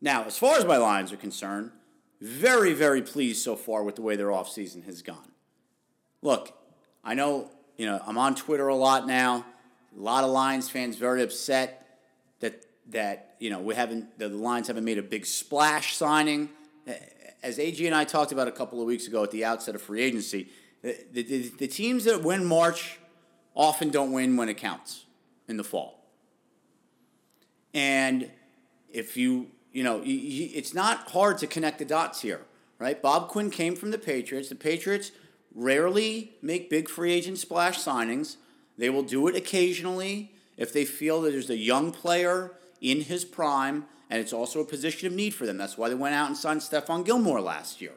Now, 0.00 0.24
as 0.24 0.38
far 0.38 0.56
as 0.56 0.64
my 0.64 0.78
Lions 0.78 1.12
are 1.12 1.16
concerned, 1.18 1.72
very, 2.20 2.72
very 2.72 3.02
pleased 3.02 3.42
so 3.42 3.56
far 3.56 3.82
with 3.84 3.96
the 3.96 4.02
way 4.02 4.16
their 4.16 4.28
offseason 4.28 4.84
has 4.84 5.02
gone. 5.02 5.32
Look, 6.22 6.56
I 7.04 7.14
know 7.14 7.50
you 7.80 7.86
know, 7.86 7.98
I'm 8.06 8.18
on 8.18 8.34
Twitter 8.34 8.68
a 8.68 8.74
lot 8.74 9.06
now. 9.06 9.46
A 9.96 9.98
lot 9.98 10.22
of 10.22 10.28
Lions 10.28 10.68
fans 10.68 10.96
very 10.96 11.22
upset 11.22 11.98
that 12.40 12.66
that 12.90 13.36
you 13.38 13.48
know 13.48 13.58
we 13.58 13.74
haven't 13.74 14.18
the 14.18 14.28
Lions 14.28 14.66
haven't 14.66 14.84
made 14.84 14.98
a 14.98 15.02
big 15.02 15.24
splash 15.24 15.96
signing. 15.96 16.50
As 17.42 17.58
AG 17.58 17.84
and 17.86 17.96
I 17.96 18.04
talked 18.04 18.32
about 18.32 18.48
a 18.48 18.52
couple 18.52 18.82
of 18.82 18.86
weeks 18.86 19.06
ago 19.06 19.24
at 19.24 19.30
the 19.30 19.46
outset 19.46 19.74
of 19.74 19.80
free 19.80 20.02
agency, 20.02 20.50
the, 20.82 20.94
the, 21.10 21.48
the 21.56 21.66
teams 21.66 22.04
that 22.04 22.22
win 22.22 22.44
March 22.44 22.98
often 23.54 23.88
don't 23.88 24.12
win 24.12 24.36
when 24.36 24.50
it 24.50 24.58
counts 24.58 25.06
in 25.48 25.56
the 25.56 25.64
fall. 25.64 25.99
And 27.72 28.30
if 28.92 29.16
you 29.16 29.48
you 29.72 29.84
know, 29.84 30.02
it's 30.04 30.74
not 30.74 31.10
hard 31.10 31.38
to 31.38 31.46
connect 31.46 31.78
the 31.78 31.84
dots 31.84 32.22
here, 32.22 32.40
right? 32.78 33.00
Bob 33.00 33.28
Quinn 33.28 33.50
came 33.50 33.76
from 33.76 33.90
the 33.90 33.98
Patriots. 33.98 34.48
The 34.48 34.56
Patriots 34.56 35.12
rarely 35.54 36.32
make 36.42 36.70
big 36.70 36.88
free 36.88 37.12
agent 37.12 37.38
splash 37.38 37.78
signings. 37.78 38.36
They 38.78 38.90
will 38.90 39.02
do 39.02 39.28
it 39.28 39.36
occasionally 39.36 40.32
if 40.56 40.72
they 40.72 40.84
feel 40.84 41.22
that 41.22 41.30
there's 41.30 41.50
a 41.50 41.56
young 41.56 41.92
player 41.92 42.52
in 42.80 43.02
his 43.02 43.24
prime 43.24 43.86
and 44.08 44.20
it's 44.20 44.32
also 44.32 44.60
a 44.60 44.64
position 44.64 45.06
of 45.06 45.12
need 45.12 45.34
for 45.34 45.46
them. 45.46 45.56
That's 45.56 45.78
why 45.78 45.88
they 45.88 45.94
went 45.94 46.16
out 46.16 46.26
and 46.26 46.36
signed 46.36 46.60
Stephon 46.60 47.04
Gilmore 47.04 47.40
last 47.40 47.80
year. 47.80 47.92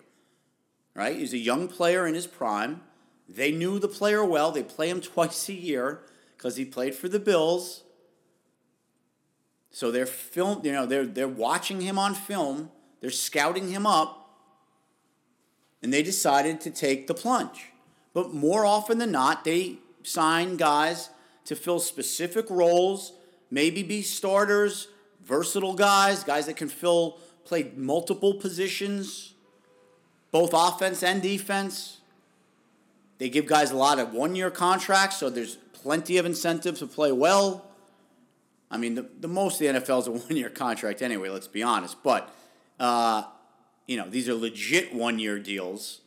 Right? 0.94 1.18
He's 1.18 1.34
a 1.34 1.40
young 1.40 1.68
player 1.68 2.06
in 2.06 2.14
his 2.14 2.28
prime. 2.28 2.82
They 3.28 3.52
knew 3.52 3.80
the 3.80 3.88
player 3.88 4.24
well. 4.24 4.52
They 4.52 4.62
play 4.62 4.90
him 4.90 5.02
twice 5.02 5.50
a 5.50 5.54
year 5.54 6.02
because 6.38 6.56
he 6.56 6.66
played 6.66 6.94
for 6.94 7.10
the 7.10 7.20
Bills. 7.20 7.84
So 9.74 9.92
they're 9.92 10.06
film, 10.06 10.62
you 10.64 10.72
know, 10.72 10.86
they're 10.86 11.06
they're 11.06 11.28
watching 11.28 11.82
him 11.82 12.00
on 12.00 12.14
film. 12.14 12.72
They're 13.02 13.10
scouting 13.10 13.70
him 13.70 13.86
up 13.86 14.24
and 15.82 15.92
they 15.92 16.02
decided 16.02 16.62
to 16.62 16.72
take 16.72 17.08
the 17.08 17.14
plunge. 17.14 17.72
But 18.14 18.34
more 18.34 18.66
often 18.66 19.00
than 19.00 19.12
not, 19.12 19.44
they 19.44 19.80
sign 20.04 20.56
guys 20.56 21.10
to 21.46 21.56
fill 21.56 21.80
specific 21.80 22.50
roles, 22.50 23.14
maybe 23.52 23.84
be 23.84 24.02
starters, 24.02 24.88
versatile 25.26 25.74
guys, 25.74 26.24
guys 26.24 26.46
that 26.46 26.56
can 26.56 26.70
fill, 26.70 27.18
play 27.44 27.72
multiple 27.76 28.36
positions, 28.36 29.34
both 30.32 30.52
offense 30.54 31.04
and 31.04 31.22
defense. 31.22 31.98
They 33.18 33.30
give 33.30 33.48
guys 33.48 33.72
a 33.72 33.76
lot 33.76 34.00
of 34.00 34.14
one 34.14 34.36
year 34.36 34.52
contracts, 34.52 35.18
so 35.18 35.30
there's 35.30 35.58
plenty 35.74 36.18
of 36.18 36.26
incentive 36.26 36.78
to 36.80 36.88
play 36.88 37.12
well. 37.12 37.66
I 38.74 38.78
mean, 38.78 38.96
the, 38.96 39.08
the 39.20 39.28
most 39.28 39.62
of 39.62 39.74
the 39.74 39.80
NFL 39.80 40.00
is 40.00 40.08
a 40.08 40.12
one 40.28 40.36
year 40.36 40.50
contract 40.50 41.02
anyway, 41.02 41.30
let's 41.30 41.48
be 41.48 41.64
honest. 41.64 42.02
But 42.04 42.34
uh, 42.80 43.24
you 43.88 43.96
know, 43.96 44.10
these 44.10 44.28
are 44.28 44.34
legit 44.34 44.94
one 44.94 45.20
year 45.20 45.40
deals. 45.40 46.02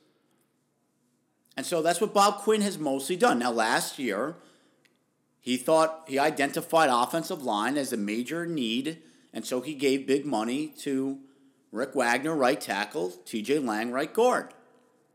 And 1.56 1.64
so 1.64 1.80
that's 1.80 2.00
what 2.00 2.12
Bob 2.12 2.38
Quinn 2.38 2.60
has 2.60 2.76
mostly 2.78 3.16
done. 3.16 3.38
Now, 3.38 3.50
last 3.50 3.98
year, 3.98 4.36
he 5.40 5.56
thought 5.56 6.04
he 6.06 6.18
identified 6.18 6.90
offensive 6.92 7.42
line 7.42 7.78
as 7.78 7.92
a 7.92 7.96
major 7.96 8.44
need, 8.44 8.98
and 9.32 9.46
so 9.46 9.62
he 9.62 9.74
gave 9.74 10.06
big 10.06 10.26
money 10.26 10.66
to 10.80 11.18
Rick 11.72 11.94
Wagner, 11.94 12.34
right 12.34 12.60
tackle, 12.60 13.12
TJ 13.24 13.64
Lang, 13.64 13.90
right 13.90 14.12
guard. 14.12 14.52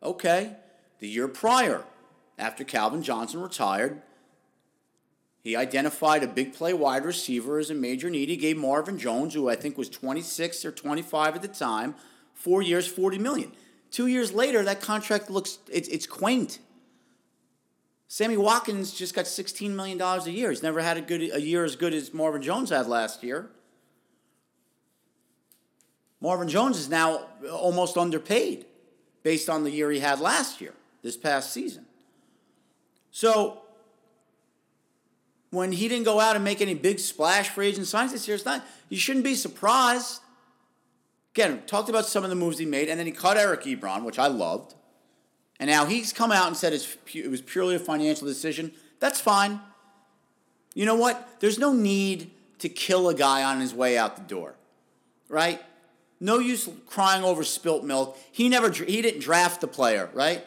Okay. 0.02 0.56
The 1.00 1.08
year 1.08 1.28
prior, 1.28 1.84
after 2.40 2.64
Calvin 2.64 3.04
Johnson 3.04 3.42
retired, 3.42 4.02
he 5.44 5.56
identified 5.56 6.24
a 6.24 6.28
big 6.28 6.54
play 6.54 6.74
wide 6.74 7.06
receiver 7.06 7.58
as 7.58 7.70
a 7.70 7.76
major 7.76 8.10
need. 8.10 8.30
He 8.30 8.38
gave 8.38 8.58
Marvin 8.58 8.98
Jones, 8.98 9.34
who 9.34 9.50
I 9.50 9.56
think 9.56 9.78
was 9.78 9.90
26 9.90 10.66
or 10.66 10.72
25 10.72 11.36
at 11.36 11.42
the 11.42 11.48
time, 11.48 11.96
Four 12.42 12.64
years, 12.64 12.88
40 12.88 13.20
million. 13.20 13.52
Two 13.92 14.08
years 14.08 14.34
later, 14.34 14.64
that 14.64 14.82
contract 14.82 15.30
looks, 15.30 15.60
it's, 15.72 15.88
it's 15.90 16.08
quaint. 16.08 16.58
Sammy 18.08 18.36
Watkins 18.36 18.96
just 18.96 19.14
got 19.14 19.26
$16 19.26 19.70
million 19.70 20.02
a 20.02 20.28
year. 20.28 20.50
He's 20.50 20.64
never 20.64 20.82
had 20.82 20.98
a, 20.98 21.02
good, 21.02 21.22
a 21.22 21.40
year 21.40 21.64
as 21.64 21.76
good 21.76 21.94
as 21.94 22.16
Marvin 22.16 22.42
Jones 22.42 22.72
had 22.72 22.88
last 22.88 23.22
year. 23.22 23.52
Marvin 26.20 26.48
Jones 26.48 26.80
is 26.80 26.90
now 26.90 27.28
almost 27.52 27.96
underpaid 27.96 28.66
based 29.22 29.52
on 29.52 29.64
the 29.64 29.70
year 29.70 29.92
he 29.92 30.00
had 30.00 30.20
last 30.20 30.62
year, 30.62 30.74
this 31.04 31.16
past 31.16 31.54
season. 31.54 31.86
So 33.12 33.62
when 35.52 35.72
he 35.72 35.88
didn't 35.88 36.06
go 36.06 36.20
out 36.20 36.36
and 36.36 36.44
make 36.44 36.62
any 36.62 36.74
big 36.74 37.00
splash 37.00 37.50
for 37.50 37.62
agent 37.62 37.88
signs 37.88 38.12
this 38.12 38.28
year, 38.28 38.36
it's 38.36 38.46
not, 38.46 38.66
you 38.90 38.98
shouldn't 38.98 39.26
be 39.26 39.36
surprised 39.36 40.22
Again, 41.34 41.64
talked 41.66 41.88
about 41.88 42.06
some 42.06 42.24
of 42.24 42.30
the 42.30 42.36
moves 42.36 42.58
he 42.58 42.66
made, 42.66 42.90
and 42.90 43.00
then 43.00 43.08
he 43.08 43.14
cut 43.14 43.38
Eric 43.38 43.62
Ebron, 43.62 44.04
which 44.04 44.20
I 44.20 44.28
loved. 44.28 44.76
And 45.60 45.70
now 45.70 45.86
he's 45.86 46.12
come 46.12 46.32
out 46.32 46.48
and 46.48 46.58
said 46.58 46.74
it 46.74 47.30
was 47.30 47.42
purely 47.42 47.76
a 47.76 47.80
financial 47.80 48.28
decision. 48.28 48.74
That's 49.00 49.22
fine. 49.22 49.62
You 50.74 50.86
know 50.86 50.96
what? 50.96 51.40
There's 51.40 51.60
no 51.60 51.72
need 51.72 52.32
to 52.60 52.68
kill 52.68 53.08
a 53.08 53.14
guy 53.14 53.44
on 53.44 53.62
his 53.62 53.74
way 53.74 53.98
out 53.98 54.18
the 54.18 54.24
door, 54.24 54.56
right? 55.30 55.62
No 56.20 56.40
use 56.40 56.70
crying 56.86 57.24
over 57.24 57.44
spilt 57.44 57.84
milk. 57.84 58.18
He 58.32 58.50
never 58.50 58.70
he 58.72 59.02
didn't 59.02 59.22
draft 59.22 59.62
the 59.62 59.68
player, 59.68 60.10
right? 60.14 60.46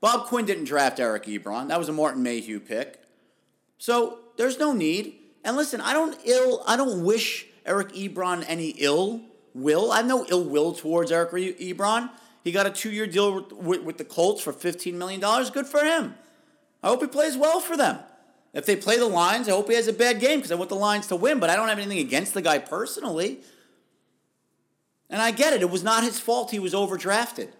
Bob 0.00 0.26
Quinn 0.26 0.46
didn't 0.46 0.64
draft 0.64 0.98
Eric 0.98 1.24
Ebron. 1.24 1.68
That 1.68 1.78
was 1.78 1.88
a 1.88 1.92
Martin 1.92 2.22
Mayhew 2.22 2.58
pick. 2.58 3.00
So 3.78 4.18
there's 4.36 4.58
no 4.58 4.72
need. 4.72 5.18
And 5.44 5.56
listen, 5.56 5.80
I 5.80 5.92
don't 5.92 6.18
ill 6.24 6.62
I 6.66 6.76
don't 6.76 7.04
wish 7.04 7.46
Eric 7.64 7.92
Ebron 7.92 8.44
any 8.46 8.70
ill 8.78 9.22
will. 9.54 9.92
I 9.92 9.98
have 9.98 10.06
no 10.06 10.26
ill 10.28 10.44
will 10.44 10.72
towards 10.72 11.12
Eric 11.12 11.32
Ebron. 11.32 12.10
He 12.44 12.52
got 12.52 12.66
a 12.66 12.70
two 12.70 12.90
year 12.90 13.06
deal 13.06 13.34
with, 13.34 13.52
with, 13.52 13.82
with, 13.82 13.98
the 13.98 14.04
Colts 14.04 14.42
for 14.42 14.52
$15 14.52 14.94
million. 14.94 15.20
Good 15.20 15.66
for 15.66 15.84
him. 15.84 16.14
I 16.82 16.88
hope 16.88 17.00
he 17.00 17.06
plays 17.06 17.36
well 17.36 17.60
for 17.60 17.76
them. 17.76 18.00
If 18.52 18.66
they 18.66 18.76
play 18.76 18.98
the 18.98 19.06
Lions, 19.06 19.48
I 19.48 19.52
hope 19.52 19.68
he 19.68 19.76
has 19.76 19.88
a 19.88 19.92
bad 19.92 20.20
game 20.20 20.38
because 20.38 20.52
I 20.52 20.56
want 20.56 20.68
the 20.68 20.76
Lions 20.76 21.06
to 21.06 21.16
win, 21.16 21.38
but 21.38 21.48
I 21.48 21.56
don't 21.56 21.68
have 21.68 21.78
anything 21.78 22.00
against 22.00 22.34
the 22.34 22.42
guy 22.42 22.58
personally. 22.58 23.40
And 25.08 25.22
I 25.22 25.30
get 25.30 25.52
it. 25.52 25.62
It 25.62 25.70
was 25.70 25.82
not 25.82 26.02
his 26.02 26.18
fault 26.18 26.50
he 26.50 26.58
was 26.58 26.74
overdrafted. 26.74 27.50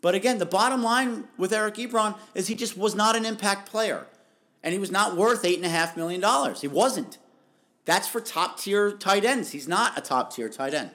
But 0.00 0.14
again, 0.14 0.38
the 0.38 0.46
bottom 0.46 0.82
line 0.82 1.28
with 1.38 1.52
Eric 1.52 1.76
Ebron 1.76 2.18
is 2.34 2.48
he 2.48 2.54
just 2.54 2.76
was 2.76 2.94
not 2.94 3.16
an 3.16 3.24
impact 3.24 3.70
player. 3.70 4.06
And 4.62 4.72
he 4.72 4.78
was 4.78 4.90
not 4.90 5.16
worth 5.16 5.42
$8.5 5.42 5.96
million. 5.96 6.54
He 6.54 6.68
wasn't. 6.68 7.18
That's 7.84 8.06
for 8.06 8.20
top 8.20 8.60
tier 8.60 8.92
tight 8.92 9.24
ends. 9.24 9.50
He's 9.50 9.66
not 9.66 9.98
a 9.98 10.00
top 10.00 10.34
tier 10.34 10.48
tight 10.48 10.74
end. 10.74 10.92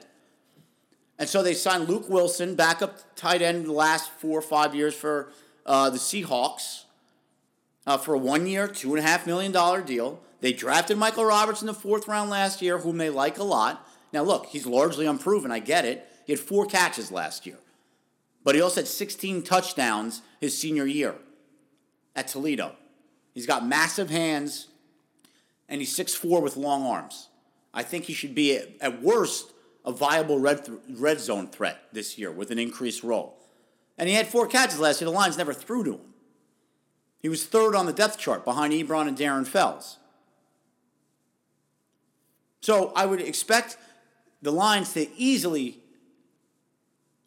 And 1.18 1.28
so 1.28 1.42
they 1.42 1.54
signed 1.54 1.88
Luke 1.88 2.08
Wilson, 2.08 2.54
backup 2.54 3.16
tight 3.16 3.42
end 3.42 3.66
the 3.66 3.72
last 3.72 4.10
four 4.10 4.38
or 4.38 4.42
five 4.42 4.74
years 4.74 4.94
for 4.94 5.32
uh, 5.66 5.90
the 5.90 5.98
Seahawks 5.98 6.84
uh, 7.86 7.96
for 7.98 8.14
a 8.14 8.18
one 8.18 8.46
year, 8.46 8.68
$2.5 8.68 9.26
million 9.26 9.84
deal. 9.84 10.20
They 10.40 10.52
drafted 10.52 10.96
Michael 10.96 11.24
Roberts 11.24 11.60
in 11.60 11.66
the 11.66 11.74
fourth 11.74 12.06
round 12.06 12.30
last 12.30 12.62
year, 12.62 12.78
whom 12.78 12.98
they 12.98 13.10
like 13.10 13.38
a 13.38 13.42
lot. 13.42 13.86
Now, 14.12 14.22
look, 14.22 14.46
he's 14.46 14.66
largely 14.66 15.06
unproven. 15.06 15.50
I 15.50 15.58
get 15.58 15.84
it. 15.84 16.06
He 16.24 16.32
had 16.32 16.40
four 16.40 16.66
catches 16.66 17.10
last 17.10 17.46
year, 17.46 17.58
but 18.44 18.54
he 18.54 18.60
also 18.60 18.82
had 18.82 18.88
16 18.88 19.42
touchdowns 19.42 20.22
his 20.40 20.56
senior 20.56 20.86
year 20.86 21.14
at 22.14 22.28
Toledo. 22.28 22.76
He's 23.38 23.46
got 23.46 23.64
massive 23.64 24.10
hands, 24.10 24.66
and 25.68 25.80
he's 25.80 25.96
6'4 25.96 26.42
with 26.42 26.56
long 26.56 26.84
arms. 26.84 27.28
I 27.72 27.84
think 27.84 28.06
he 28.06 28.12
should 28.12 28.34
be, 28.34 28.56
at, 28.56 28.66
at 28.80 29.00
worst, 29.00 29.52
a 29.84 29.92
viable 29.92 30.40
red, 30.40 30.64
th- 30.64 30.76
red 30.90 31.20
zone 31.20 31.46
threat 31.46 31.84
this 31.92 32.18
year 32.18 32.32
with 32.32 32.50
an 32.50 32.58
increased 32.58 33.04
role. 33.04 33.38
And 33.96 34.08
he 34.08 34.16
had 34.16 34.26
four 34.26 34.48
catches 34.48 34.80
last 34.80 35.00
year. 35.00 35.08
The 35.08 35.14
Lions 35.14 35.38
never 35.38 35.54
threw 35.54 35.84
to 35.84 35.92
him. 35.92 36.00
He 37.20 37.28
was 37.28 37.46
third 37.46 37.76
on 37.76 37.86
the 37.86 37.92
depth 37.92 38.18
chart 38.18 38.44
behind 38.44 38.72
Ebron 38.72 39.06
and 39.06 39.16
Darren 39.16 39.46
Fells. 39.46 39.98
So 42.60 42.92
I 42.96 43.06
would 43.06 43.20
expect 43.20 43.76
the 44.42 44.50
Lions 44.50 44.94
to 44.94 45.08
easily 45.16 45.78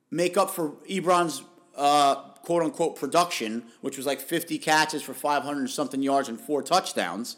make 0.10 0.36
up 0.36 0.50
for 0.50 0.72
Ebron's 0.90 1.42
uh, 1.78 2.31
quote 2.44 2.64
unquote 2.64 2.96
production, 2.96 3.64
which 3.82 3.98
was 3.98 4.06
like 4.06 4.20
50 4.20 4.58
catches 4.58 5.02
for 5.02 5.14
500 5.14 5.70
something 5.70 6.02
yards 6.02 6.30
and 6.30 6.40
four 6.40 6.62
touchdowns. 6.62 7.38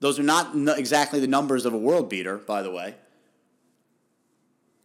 Those 0.00 0.18
are 0.18 0.24
not 0.24 0.78
exactly 0.78 1.20
the 1.20 1.26
numbers 1.26 1.64
of 1.64 1.72
a 1.72 1.78
world 1.78 2.08
beater, 2.08 2.36
by 2.38 2.62
the 2.62 2.70
way 2.70 2.96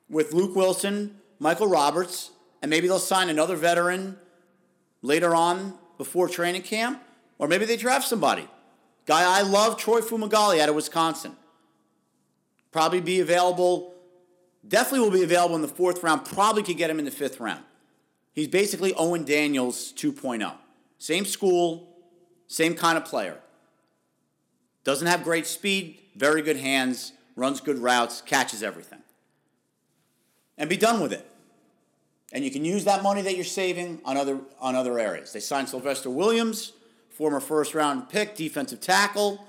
with 0.09 0.33
Luke 0.33 0.55
Wilson, 0.55 1.19
Michael 1.39 1.67
Roberts, 1.67 2.31
and 2.61 2.69
maybe 2.69 2.87
they'll 2.87 2.99
sign 2.99 3.29
another 3.29 3.55
veteran 3.55 4.17
later 5.01 5.35
on 5.35 5.75
before 5.97 6.27
training 6.27 6.63
camp, 6.63 7.01
or 7.37 7.47
maybe 7.47 7.65
they 7.65 7.77
draft 7.77 8.07
somebody. 8.07 8.47
Guy 9.05 9.39
I 9.39 9.43
love, 9.43 9.77
Troy 9.77 10.01
Fumagalli 10.01 10.59
out 10.59 10.69
of 10.69 10.75
Wisconsin. 10.75 11.35
Probably 12.71 13.01
be 13.01 13.19
available, 13.19 13.93
definitely 14.67 14.99
will 15.07 15.15
be 15.15 15.23
available 15.23 15.55
in 15.55 15.61
the 15.61 15.67
fourth 15.67 16.03
round, 16.03 16.25
probably 16.25 16.63
could 16.63 16.77
get 16.77 16.89
him 16.89 16.99
in 16.99 17.05
the 17.05 17.11
fifth 17.11 17.39
round. 17.39 17.63
He's 18.39 18.47
basically 18.47 18.93
Owen 18.93 19.25
Daniels 19.25 19.91
2.0. 19.91 20.53
Same 20.97 21.25
school, 21.25 21.89
same 22.47 22.73
kind 22.73 22.97
of 22.97 23.03
player. 23.03 23.37
Doesn't 24.85 25.07
have 25.07 25.25
great 25.25 25.45
speed, 25.45 25.99
very 26.15 26.41
good 26.41 26.55
hands, 26.55 27.11
runs 27.35 27.59
good 27.59 27.79
routes, 27.79 28.21
catches 28.21 28.63
everything 28.63 28.99
and 30.57 30.69
be 30.69 30.77
done 30.77 31.01
with 31.01 31.11
it. 31.11 31.29
And 32.31 32.45
you 32.45 32.49
can 32.49 32.63
use 32.63 32.85
that 32.85 33.03
money 33.03 33.21
that 33.23 33.35
you're 33.35 33.43
saving 33.43 33.99
on 34.05 34.15
other 34.15 34.39
on 34.61 34.73
other 34.73 34.97
areas. 34.97 35.33
They 35.33 35.41
signed 35.41 35.67
Sylvester 35.67 36.09
Williams, 36.09 36.71
former 37.09 37.41
first 37.41 37.75
round 37.75 38.07
pick, 38.07 38.37
defensive 38.37 38.79
tackle, 38.79 39.45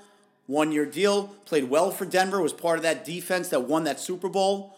one 0.47 0.73
year 0.73 0.85
deal, 0.85 1.27
played 1.45 1.69
well 1.69 1.91
for 1.91 2.03
Denver, 2.03 2.41
was 2.41 2.51
part 2.51 2.75
of 2.75 2.83
that 2.83 3.05
defense 3.05 3.47
that 3.49 3.61
won 3.61 3.85
that 3.85 4.01
Super 4.01 4.27
Bowl, 4.27 4.75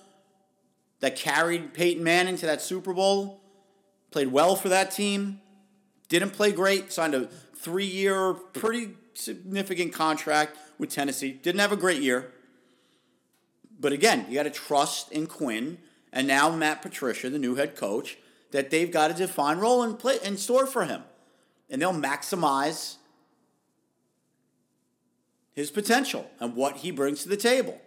that 0.99 1.15
carried 1.15 1.73
Peyton 1.73 2.03
Manning 2.03 2.37
to 2.37 2.45
that 2.45 2.61
Super 2.61 2.93
Bowl, 2.93 3.39
played 4.13 4.31
well 4.31 4.55
for 4.55 4.69
that 4.69 4.91
team, 4.91 5.41
didn't 6.07 6.31
play 6.31 6.51
great, 6.51 6.93
signed 6.93 7.15
a 7.15 7.25
three 7.55 7.85
year, 7.85 8.33
pretty 8.33 8.91
significant 9.15 9.91
contract 9.91 10.55
with 10.77 10.89
Tennessee, 10.89 11.31
didn't 11.31 11.59
have 11.59 11.71
a 11.71 11.77
great 11.77 12.01
year. 12.01 12.31
But 13.79 13.91
again, 13.91 14.27
you 14.29 14.35
got 14.35 14.43
to 14.43 14.51
trust 14.51 15.11
in 15.11 15.25
Quinn 15.25 15.79
and 16.13 16.27
now 16.27 16.55
Matt 16.55 16.83
Patricia, 16.83 17.29
the 17.29 17.39
new 17.39 17.55
head 17.55 17.75
coach, 17.75 18.17
that 18.51 18.69
they've 18.69 18.91
got 18.91 19.09
a 19.09 19.15
defined 19.15 19.59
role 19.59 19.81
in, 19.81 19.95
play, 19.95 20.19
in 20.23 20.37
store 20.37 20.67
for 20.67 20.85
him. 20.85 21.03
And 21.69 21.81
they'll 21.81 21.91
maximize 21.91 22.97
his 25.53 25.71
potential 25.71 26.29
and 26.39 26.55
what 26.55 26.77
he 26.77 26.91
brings 26.91 27.23
to 27.23 27.29
the 27.29 27.37
table. 27.37 27.81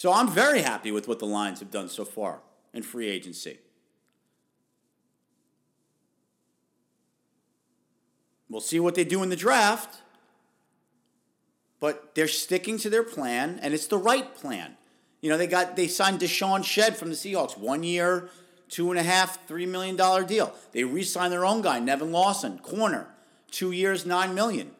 So 0.00 0.12
I'm 0.14 0.30
very 0.30 0.62
happy 0.62 0.90
with 0.90 1.06
what 1.08 1.18
the 1.18 1.26
Lions 1.26 1.60
have 1.60 1.70
done 1.70 1.90
so 1.90 2.06
far 2.06 2.40
in 2.72 2.82
free 2.82 3.08
agency. 3.08 3.58
We'll 8.48 8.62
see 8.62 8.80
what 8.80 8.94
they 8.94 9.04
do 9.04 9.22
in 9.22 9.28
the 9.28 9.36
draft 9.36 10.00
but 11.80 12.14
they're 12.14 12.28
sticking 12.28 12.78
to 12.78 12.90
their 12.90 13.02
plan, 13.02 13.58
and 13.62 13.74
it's 13.74 13.86
the 13.86 13.98
right 13.98 14.34
plan. 14.34 14.76
You 15.22 15.30
know, 15.30 15.38
they 15.38 15.46
got 15.46 15.76
they 15.76 15.88
signed 15.88 16.20
Deshaun 16.20 16.62
Shead 16.62 16.96
from 16.96 17.08
the 17.08 17.14
Seahawks, 17.14 17.58
one 17.58 17.82
year, 17.82 18.28
two 18.68 18.90
and 18.90 19.00
a 19.00 19.02
half, 19.02 19.46
three 19.48 19.66
million 19.66 19.96
dollar 19.96 20.22
deal. 20.22 20.54
They 20.72 20.84
re-signed 20.84 21.32
their 21.32 21.44
own 21.44 21.62
guy, 21.62 21.80
Nevin 21.80 22.12
Lawson, 22.12 22.58
corner, 22.58 23.08
two 23.50 23.72
years, 23.72 24.06
nine 24.06 24.34
million. 24.34 24.72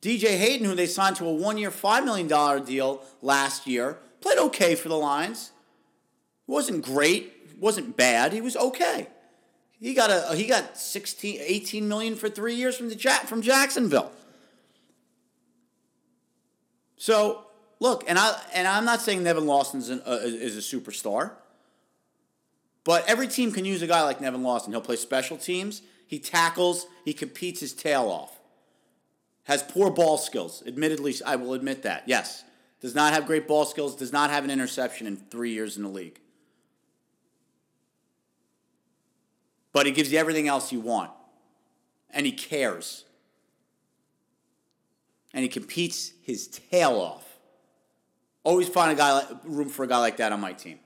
DJ 0.00 0.36
Hayden, 0.38 0.66
who 0.66 0.74
they 0.74 0.86
signed 0.86 1.16
to 1.16 1.26
a 1.26 1.32
one-year, 1.32 1.70
five 1.70 2.04
million 2.04 2.28
dollar 2.28 2.60
deal 2.60 3.02
last 3.20 3.66
year, 3.66 3.98
played 4.26 4.38
okay 4.38 4.74
for 4.74 4.88
the 4.88 4.96
Lions. 4.96 5.52
wasn't 6.48 6.84
great, 6.84 7.32
wasn't 7.60 7.96
bad. 7.96 8.32
He 8.32 8.40
was 8.40 8.56
okay. 8.56 9.06
He 9.78 9.94
got 9.94 10.10
a 10.10 10.34
he 10.34 10.46
got 10.46 10.76
16, 10.76 11.38
18 11.40 11.86
million 11.86 12.16
for 12.16 12.28
three 12.28 12.54
years 12.54 12.76
from 12.76 12.88
the 12.88 12.96
from 13.26 13.40
Jacksonville. 13.40 14.10
So 16.96 17.44
look, 17.78 18.02
and 18.08 18.18
I 18.18 18.40
and 18.52 18.66
I'm 18.66 18.84
not 18.84 19.00
saying 19.00 19.22
Nevin 19.22 19.46
Lawson 19.46 20.02
uh, 20.04 20.18
is 20.22 20.56
a 20.56 20.76
superstar, 20.76 21.32
but 22.82 23.04
every 23.06 23.28
team 23.28 23.52
can 23.52 23.64
use 23.64 23.80
a 23.82 23.86
guy 23.86 24.02
like 24.02 24.20
Nevin 24.20 24.42
Lawson. 24.42 24.72
He'll 24.72 24.80
play 24.80 24.96
special 24.96 25.36
teams. 25.36 25.82
He 26.06 26.18
tackles. 26.18 26.86
He 27.04 27.12
competes 27.12 27.60
his 27.60 27.72
tail 27.72 28.08
off. 28.08 28.40
Has 29.44 29.62
poor 29.62 29.90
ball 29.90 30.18
skills. 30.18 30.64
Admittedly, 30.66 31.14
I 31.24 31.36
will 31.36 31.54
admit 31.54 31.82
that. 31.82 32.04
Yes, 32.06 32.42
does 32.80 32.94
not 32.94 33.12
have 33.12 33.26
great 33.26 33.48
ball 33.48 33.64
skills. 33.64 33.96
Does 33.96 34.12
not 34.12 34.30
have 34.30 34.44
an 34.44 34.50
interception 34.50 35.06
in 35.06 35.16
three 35.16 35.52
years 35.52 35.76
in 35.76 35.82
the 35.82 35.88
league. 35.88 36.20
But 39.72 39.86
he 39.86 39.92
gives 39.92 40.12
you 40.12 40.18
everything 40.18 40.48
else 40.48 40.72
you 40.72 40.80
want, 40.80 41.10
and 42.10 42.24
he 42.24 42.32
cares 42.32 43.06
and 45.36 45.42
he 45.42 45.50
competes 45.50 46.12
his 46.22 46.48
tail 46.48 46.92
off. 46.92 47.38
Always 48.42 48.70
find 48.70 48.90
a 48.90 48.94
guy 48.94 49.12
like, 49.12 49.28
room 49.44 49.68
for 49.68 49.84
a 49.84 49.86
guy 49.86 49.98
like 49.98 50.16
that 50.16 50.32
on 50.32 50.40
my 50.40 50.54
team. 50.54 50.80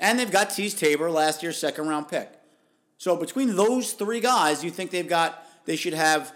And 0.00 0.18
they've 0.18 0.30
got 0.30 0.48
Teez 0.48 0.76
Tabor, 0.76 1.08
last 1.08 1.40
year's 1.40 1.56
second 1.56 1.86
round 1.86 2.08
pick. 2.08 2.32
So 2.98 3.16
between 3.16 3.54
those 3.54 3.92
three 3.92 4.18
guys, 4.18 4.64
you 4.64 4.70
think 4.70 4.90
they've 4.90 5.08
got 5.08 5.46
they 5.66 5.76
should 5.76 5.94
have 5.94 6.34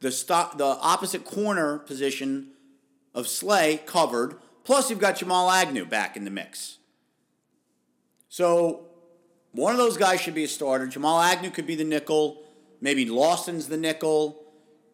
the 0.00 0.10
stop 0.10 0.56
the 0.56 0.64
opposite 0.64 1.26
corner 1.26 1.78
position 1.78 2.51
of 3.14 3.28
Slay 3.28 3.80
covered. 3.86 4.36
Plus, 4.64 4.90
you've 4.90 4.98
got 4.98 5.16
Jamal 5.16 5.50
Agnew 5.50 5.84
back 5.84 6.16
in 6.16 6.24
the 6.24 6.30
mix. 6.30 6.78
So 8.28 8.86
one 9.52 9.72
of 9.72 9.78
those 9.78 9.96
guys 9.96 10.20
should 10.20 10.34
be 10.34 10.44
a 10.44 10.48
starter. 10.48 10.86
Jamal 10.86 11.20
Agnew 11.20 11.50
could 11.50 11.66
be 11.66 11.74
the 11.74 11.84
nickel. 11.84 12.42
Maybe 12.80 13.06
Lawson's 13.06 13.68
the 13.68 13.76
nickel 13.76 14.42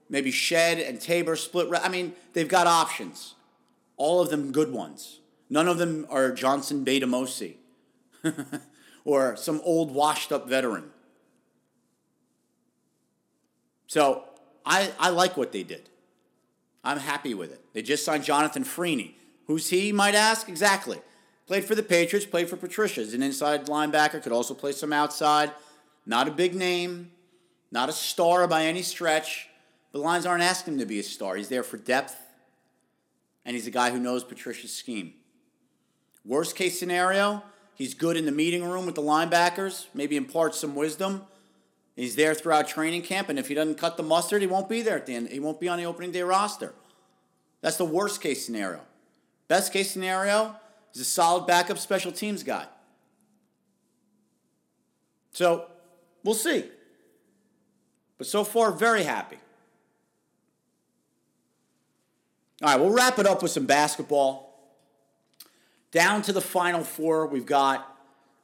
maybe 0.09 0.31
Shead 0.31 0.79
and 0.79 1.01
Tabor 1.01 1.37
split. 1.37 1.69
I 1.83 1.89
mean, 1.89 2.15
they've 2.33 2.49
got 2.49 2.67
options. 2.67 3.35
All 3.97 4.21
of 4.21 4.31
them 4.31 4.53
good 4.53 4.73
ones. 4.73 5.21
None 5.51 5.69
of 5.69 5.79
them 5.79 6.07
are 6.11 6.31
Johnson 6.31 6.85
Bademosi 6.85 7.55
or 9.05 9.37
some 9.37 9.61
old 9.65 9.93
washed 9.93 10.33
up 10.33 10.49
veteran. 10.49 10.91
So 13.87 14.25
I, 14.65 14.93
I 14.99 15.09
like 15.11 15.37
what 15.37 15.53
they 15.53 15.63
did. 15.63 15.89
I'm 16.89 17.01
happy 17.01 17.35
with 17.35 17.53
it. 17.53 17.63
They 17.75 17.83
just 17.83 18.03
signed 18.03 18.25
Jonathan 18.25 18.65
Freeney. 18.65 19.13
Who's 19.47 19.69
he, 19.69 19.93
might 19.93 20.15
ask? 20.15 20.49
Exactly. 20.49 20.99
Played 21.47 21.67
for 21.67 21.75
the 21.75 21.83
Patriots, 21.83 22.25
played 22.25 22.49
for 22.49 22.57
Patricia. 22.57 23.03
Is 23.03 23.13
an 23.13 23.23
inside 23.23 23.67
linebacker, 23.67 24.23
could 24.23 24.33
also 24.33 24.55
play 24.55 24.73
some 24.73 24.91
outside. 24.91 25.53
Not 26.07 26.29
a 26.29 26.31
big 26.31 26.55
name, 26.55 27.11
not 27.71 27.91
a 27.91 27.93
star 27.93 28.49
by 28.49 28.65
any 28.65 28.81
stretch. 28.81 29.51
The 29.93 29.99
Lions 29.99 30.25
aren't 30.25 30.43
asking 30.43 30.75
him 30.75 30.81
to 30.81 30.87
be 30.87 30.99
a 30.99 31.03
star. 31.03 31.37
He's 31.37 31.51
there 31.51 31.63
for 31.63 31.77
depth, 31.77 32.17
and 33.45 33.55
he's 33.55 33.67
a 33.67 33.71
guy 33.71 33.91
who 33.91 34.01
knows 34.01 34.25
Patricia's 34.25 34.73
scheme. 34.73 35.13
Worst 36.25 36.57
case 36.57 36.79
scenario, 36.79 37.43
he's 37.75 37.93
good 37.93 38.17
in 38.17 38.25
the 38.25 38.33
meeting 38.33 38.65
room 38.65 38.87
with 38.87 38.95
the 38.95 39.03
linebackers, 39.03 39.89
maybe 39.93 40.17
imparts 40.17 40.59
some 40.59 40.75
wisdom. 40.75 41.27
He's 41.99 42.15
there 42.15 42.33
throughout 42.33 42.69
training 42.69 43.03
camp, 43.03 43.29
and 43.29 43.41
if 43.41 43.49
he 43.49 43.55
doesn't 43.55 43.75
cut 43.75 43.97
the 43.97 44.05
mustard, 44.05 44.41
he 44.41 44.47
won't 44.47 44.69
be 44.69 44.83
there 44.83 44.95
at 44.95 45.07
the 45.07 45.17
end. 45.17 45.31
He 45.31 45.41
won't 45.41 45.59
be 45.59 45.67
on 45.67 45.79
the 45.79 45.85
opening 45.85 46.13
day 46.13 46.23
roster. 46.23 46.73
That's 47.61 47.77
the 47.77 47.85
worst 47.85 48.21
case 48.21 48.47
scenario. 48.47 48.83
Best 49.49 49.73
case 49.73 49.91
scenario 49.91 50.55
is 50.95 51.01
a 51.01 51.05
solid 51.05 51.49
backup 51.49 51.77
special 51.77 52.13
teams 52.13 52.45
guy. 52.45 52.67
So 55.33 55.67
we'll 56.23 56.37
see. 56.37 56.67
But 58.17 58.29
so 58.29 58.45
far, 58.45 58.71
very 58.71 59.03
happy. 59.03 59.39
All 62.63 62.69
right, 62.69 62.81
we'll 62.81 62.93
wrap 62.93 63.19
it 63.19 63.27
up 63.27 63.43
with 63.43 63.51
some 63.51 63.67
basketball. 63.67 64.73
Down 65.91 66.23
to 66.23 66.33
the 66.33 66.41
final 66.41 66.85
four, 66.85 67.27
we've 67.27 67.45
got 67.45 67.93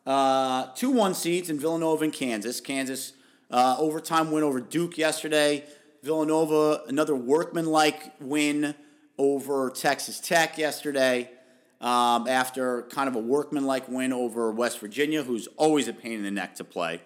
uh, 0.05 0.73
two 0.75 0.91
one 0.91 1.15
seeds 1.15 1.51
in 1.51 1.61
Villanova 1.61 2.03
and 2.03 2.13
Kansas. 2.13 2.61
Kansas 2.61 3.13
uh, 3.55 3.77
overtime 3.79 4.33
win 4.33 4.43
over 4.43 4.61
Duke 4.61 4.99
yesterday. 4.99 5.65
Villanova, 6.03 6.83
another 6.89 7.15
workmanlike 7.15 8.13
win 8.21 8.75
over 9.17 9.71
Texas 9.71 10.19
Tech 10.19 10.59
yesterday. 10.59 11.31
Um, 11.81 12.27
after 12.27 12.83
kind 12.83 13.09
of 13.09 13.15
a 13.15 13.21
workmanlike 13.21 13.89
win 13.89 14.13
over 14.13 14.51
West 14.51 14.81
Virginia, 14.81 15.23
who's 15.23 15.47
always 15.57 15.87
a 15.87 15.93
pain 15.93 16.15
in 16.15 16.25
the 16.25 16.33
neck 16.33 16.57
to 16.57 16.65
play. 16.65 17.01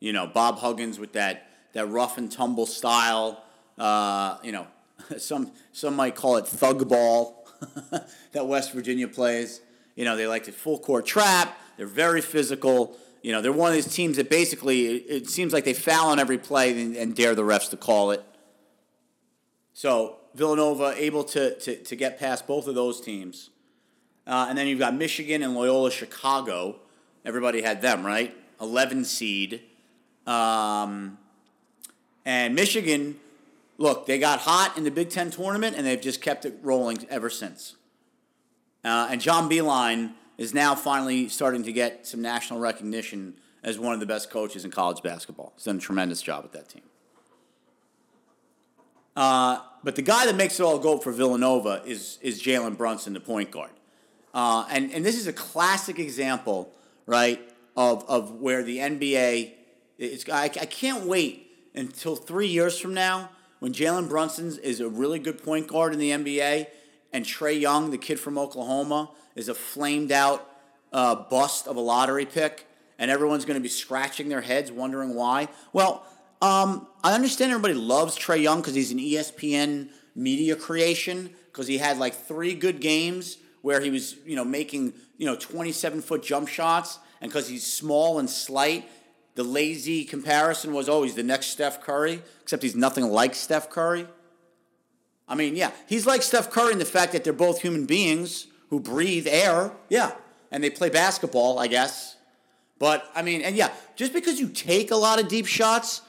You 0.00 0.14
know, 0.14 0.26
Bob 0.26 0.60
Huggins 0.60 0.98
with 0.98 1.12
that 1.12 1.46
that 1.74 1.86
rough 1.86 2.16
and 2.16 2.32
tumble 2.32 2.66
style. 2.66 3.44
Uh, 3.76 4.38
you 4.42 4.52
know, 4.52 4.66
some 5.18 5.52
some 5.72 5.94
might 5.94 6.14
call 6.14 6.38
it 6.38 6.46
thug 6.46 6.88
ball 6.88 7.46
that 8.32 8.46
West 8.46 8.72
Virginia 8.72 9.08
plays. 9.08 9.60
You 9.94 10.06
know, 10.06 10.16
they 10.16 10.26
like 10.26 10.44
to 10.44 10.52
full 10.52 10.78
court 10.78 11.04
trap. 11.04 11.54
They're 11.76 11.86
very 11.86 12.22
physical. 12.22 12.96
You 13.22 13.30
know, 13.30 13.40
they're 13.40 13.52
one 13.52 13.68
of 13.68 13.74
these 13.74 13.92
teams 13.92 14.16
that 14.16 14.28
basically 14.28 14.96
it 14.96 15.28
seems 15.28 15.52
like 15.52 15.64
they 15.64 15.74
foul 15.74 16.08
on 16.08 16.18
every 16.18 16.38
play 16.38 16.80
and, 16.80 16.96
and 16.96 17.14
dare 17.14 17.34
the 17.34 17.42
refs 17.42 17.70
to 17.70 17.76
call 17.76 18.10
it. 18.10 18.22
So 19.72 20.16
Villanova 20.34 20.94
able 20.96 21.24
to, 21.24 21.54
to, 21.60 21.76
to 21.76 21.96
get 21.96 22.18
past 22.18 22.46
both 22.46 22.66
of 22.66 22.74
those 22.74 23.00
teams. 23.00 23.50
Uh, 24.26 24.46
and 24.48 24.58
then 24.58 24.66
you've 24.66 24.78
got 24.78 24.94
Michigan 24.94 25.42
and 25.42 25.54
Loyola 25.54 25.90
Chicago. 25.90 26.76
Everybody 27.24 27.62
had 27.62 27.80
them, 27.80 28.04
right? 28.04 28.36
11 28.60 29.04
seed. 29.04 29.62
Um, 30.26 31.18
and 32.24 32.54
Michigan, 32.54 33.18
look, 33.78 34.06
they 34.06 34.18
got 34.18 34.40
hot 34.40 34.76
in 34.76 34.84
the 34.84 34.90
Big 34.90 35.10
Ten 35.10 35.30
tournament 35.30 35.76
and 35.76 35.86
they've 35.86 36.00
just 36.00 36.20
kept 36.20 36.44
it 36.44 36.58
rolling 36.62 37.06
ever 37.08 37.30
since. 37.30 37.76
Uh, 38.84 39.08
and 39.10 39.20
John 39.20 39.48
Beilein 39.48 40.12
is 40.42 40.52
now 40.52 40.74
finally 40.74 41.28
starting 41.28 41.62
to 41.62 41.72
get 41.72 42.06
some 42.06 42.20
national 42.20 42.58
recognition 42.58 43.34
as 43.62 43.78
one 43.78 43.94
of 43.94 44.00
the 44.00 44.06
best 44.06 44.28
coaches 44.28 44.64
in 44.64 44.72
college 44.72 45.00
basketball. 45.02 45.52
He's 45.54 45.64
done 45.64 45.76
a 45.76 45.80
tremendous 45.80 46.20
job 46.20 46.42
with 46.42 46.52
that 46.52 46.68
team. 46.68 46.82
Uh, 49.14 49.60
but 49.84 49.94
the 49.94 50.02
guy 50.02 50.26
that 50.26 50.34
makes 50.34 50.58
it 50.58 50.64
all 50.64 50.78
go 50.78 50.98
for 50.98 51.12
Villanova 51.12 51.82
is, 51.86 52.18
is 52.22 52.42
Jalen 52.42 52.76
Brunson, 52.76 53.12
the 53.12 53.20
point 53.20 53.52
guard. 53.52 53.70
Uh, 54.34 54.66
and, 54.70 54.90
and 54.92 55.04
this 55.04 55.16
is 55.16 55.28
a 55.28 55.32
classic 55.32 55.98
example, 55.98 56.72
right, 57.06 57.40
of, 57.76 58.04
of 58.08 58.40
where 58.40 58.64
the 58.64 58.78
NBA, 58.78 59.52
it's, 59.98 60.28
I, 60.28 60.44
I 60.44 60.48
can't 60.48 61.04
wait 61.04 61.50
until 61.74 62.16
three 62.16 62.48
years 62.48 62.78
from 62.78 62.94
now 62.94 63.30
when 63.60 63.72
Jalen 63.72 64.08
Brunson 64.08 64.58
is 64.60 64.80
a 64.80 64.88
really 64.88 65.20
good 65.20 65.40
point 65.40 65.68
guard 65.68 65.92
in 65.92 66.00
the 66.00 66.10
NBA 66.10 66.66
and 67.12 67.24
Trae 67.24 67.60
Young, 67.60 67.90
the 67.92 67.98
kid 67.98 68.18
from 68.18 68.38
Oklahoma, 68.38 69.10
is 69.34 69.48
a 69.48 69.54
flamed 69.54 70.12
out 70.12 70.48
uh, 70.92 71.14
bust 71.14 71.66
of 71.66 71.76
a 71.76 71.80
lottery 71.80 72.26
pick, 72.26 72.66
and 72.98 73.10
everyone's 73.10 73.44
going 73.44 73.58
to 73.58 73.62
be 73.62 73.68
scratching 73.68 74.28
their 74.28 74.40
heads 74.40 74.70
wondering 74.70 75.14
why. 75.14 75.48
Well, 75.72 76.04
um, 76.40 76.88
I 77.04 77.14
understand 77.14 77.52
everybody 77.52 77.74
loves 77.74 78.18
Trae 78.18 78.42
Young 78.42 78.60
because 78.60 78.74
he's 78.74 78.90
an 78.90 78.98
ESPN 78.98 79.88
media 80.14 80.56
creation 80.56 81.30
because 81.46 81.66
he 81.66 81.78
had 81.78 81.98
like 81.98 82.14
three 82.14 82.54
good 82.54 82.80
games 82.80 83.38
where 83.62 83.80
he 83.80 83.90
was 83.90 84.16
you 84.26 84.36
know 84.36 84.44
making 84.44 84.92
you 85.16 85.26
know 85.26 85.36
27 85.36 86.02
foot 86.02 86.22
jump 86.22 86.48
shots 86.48 86.98
and 87.20 87.30
because 87.30 87.48
he's 87.48 87.64
small 87.64 88.18
and 88.18 88.28
slight 88.28 88.88
the 89.34 89.42
lazy 89.42 90.04
comparison 90.04 90.74
was 90.74 90.88
always 90.88 91.12
oh, 91.12 91.16
the 91.16 91.22
next 91.22 91.46
Steph 91.46 91.80
Curry 91.80 92.20
except 92.42 92.62
he's 92.62 92.76
nothing 92.76 93.04
like 93.04 93.34
Steph 93.34 93.70
Curry 93.70 94.06
I 95.26 95.34
mean 95.34 95.56
yeah 95.56 95.70
he's 95.86 96.06
like 96.06 96.22
Steph 96.22 96.50
Curry 96.50 96.72
in 96.72 96.78
the 96.78 96.84
fact 96.84 97.12
that 97.12 97.24
they're 97.24 97.32
both 97.32 97.62
human 97.62 97.86
beings 97.86 98.48
who 98.72 98.80
breathe 98.80 99.26
air, 99.28 99.70
yeah, 99.90 100.12
and 100.50 100.64
they 100.64 100.70
play 100.70 100.88
basketball, 100.88 101.58
I 101.58 101.66
guess. 101.66 102.16
But 102.78 103.06
I 103.14 103.20
mean, 103.20 103.42
and 103.42 103.54
yeah, 103.54 103.70
just 103.96 104.14
because 104.14 104.40
you 104.40 104.48
take 104.48 104.90
a 104.90 104.96
lot 104.96 105.20
of 105.20 105.28
deep 105.28 105.44
shots 105.44 106.00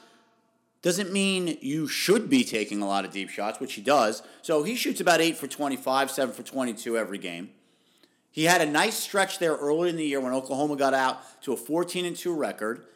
doesn't 0.80 1.12
mean 1.12 1.58
you 1.60 1.86
should 1.86 2.30
be 2.30 2.42
taking 2.42 2.80
a 2.80 2.86
lot 2.86 3.04
of 3.04 3.10
deep 3.10 3.28
shots, 3.28 3.60
which 3.60 3.74
he 3.74 3.82
does. 3.82 4.22
So 4.40 4.62
he 4.62 4.76
shoots 4.76 4.98
about 4.98 5.20
8 5.20 5.36
for 5.36 5.46
25, 5.46 6.10
7 6.10 6.34
for 6.34 6.42
22 6.42 6.96
every 6.96 7.18
game. 7.18 7.50
He 8.30 8.44
had 8.44 8.62
a 8.62 8.66
nice 8.66 8.96
stretch 8.96 9.40
there 9.40 9.56
early 9.56 9.90
in 9.90 9.96
the 9.96 10.06
year 10.06 10.20
when 10.20 10.32
Oklahoma 10.32 10.76
got 10.76 10.94
out 10.94 11.20
to 11.42 11.52
a 11.52 11.58
14 11.58 12.06
and 12.06 12.16
2 12.16 12.34
record. 12.34 12.86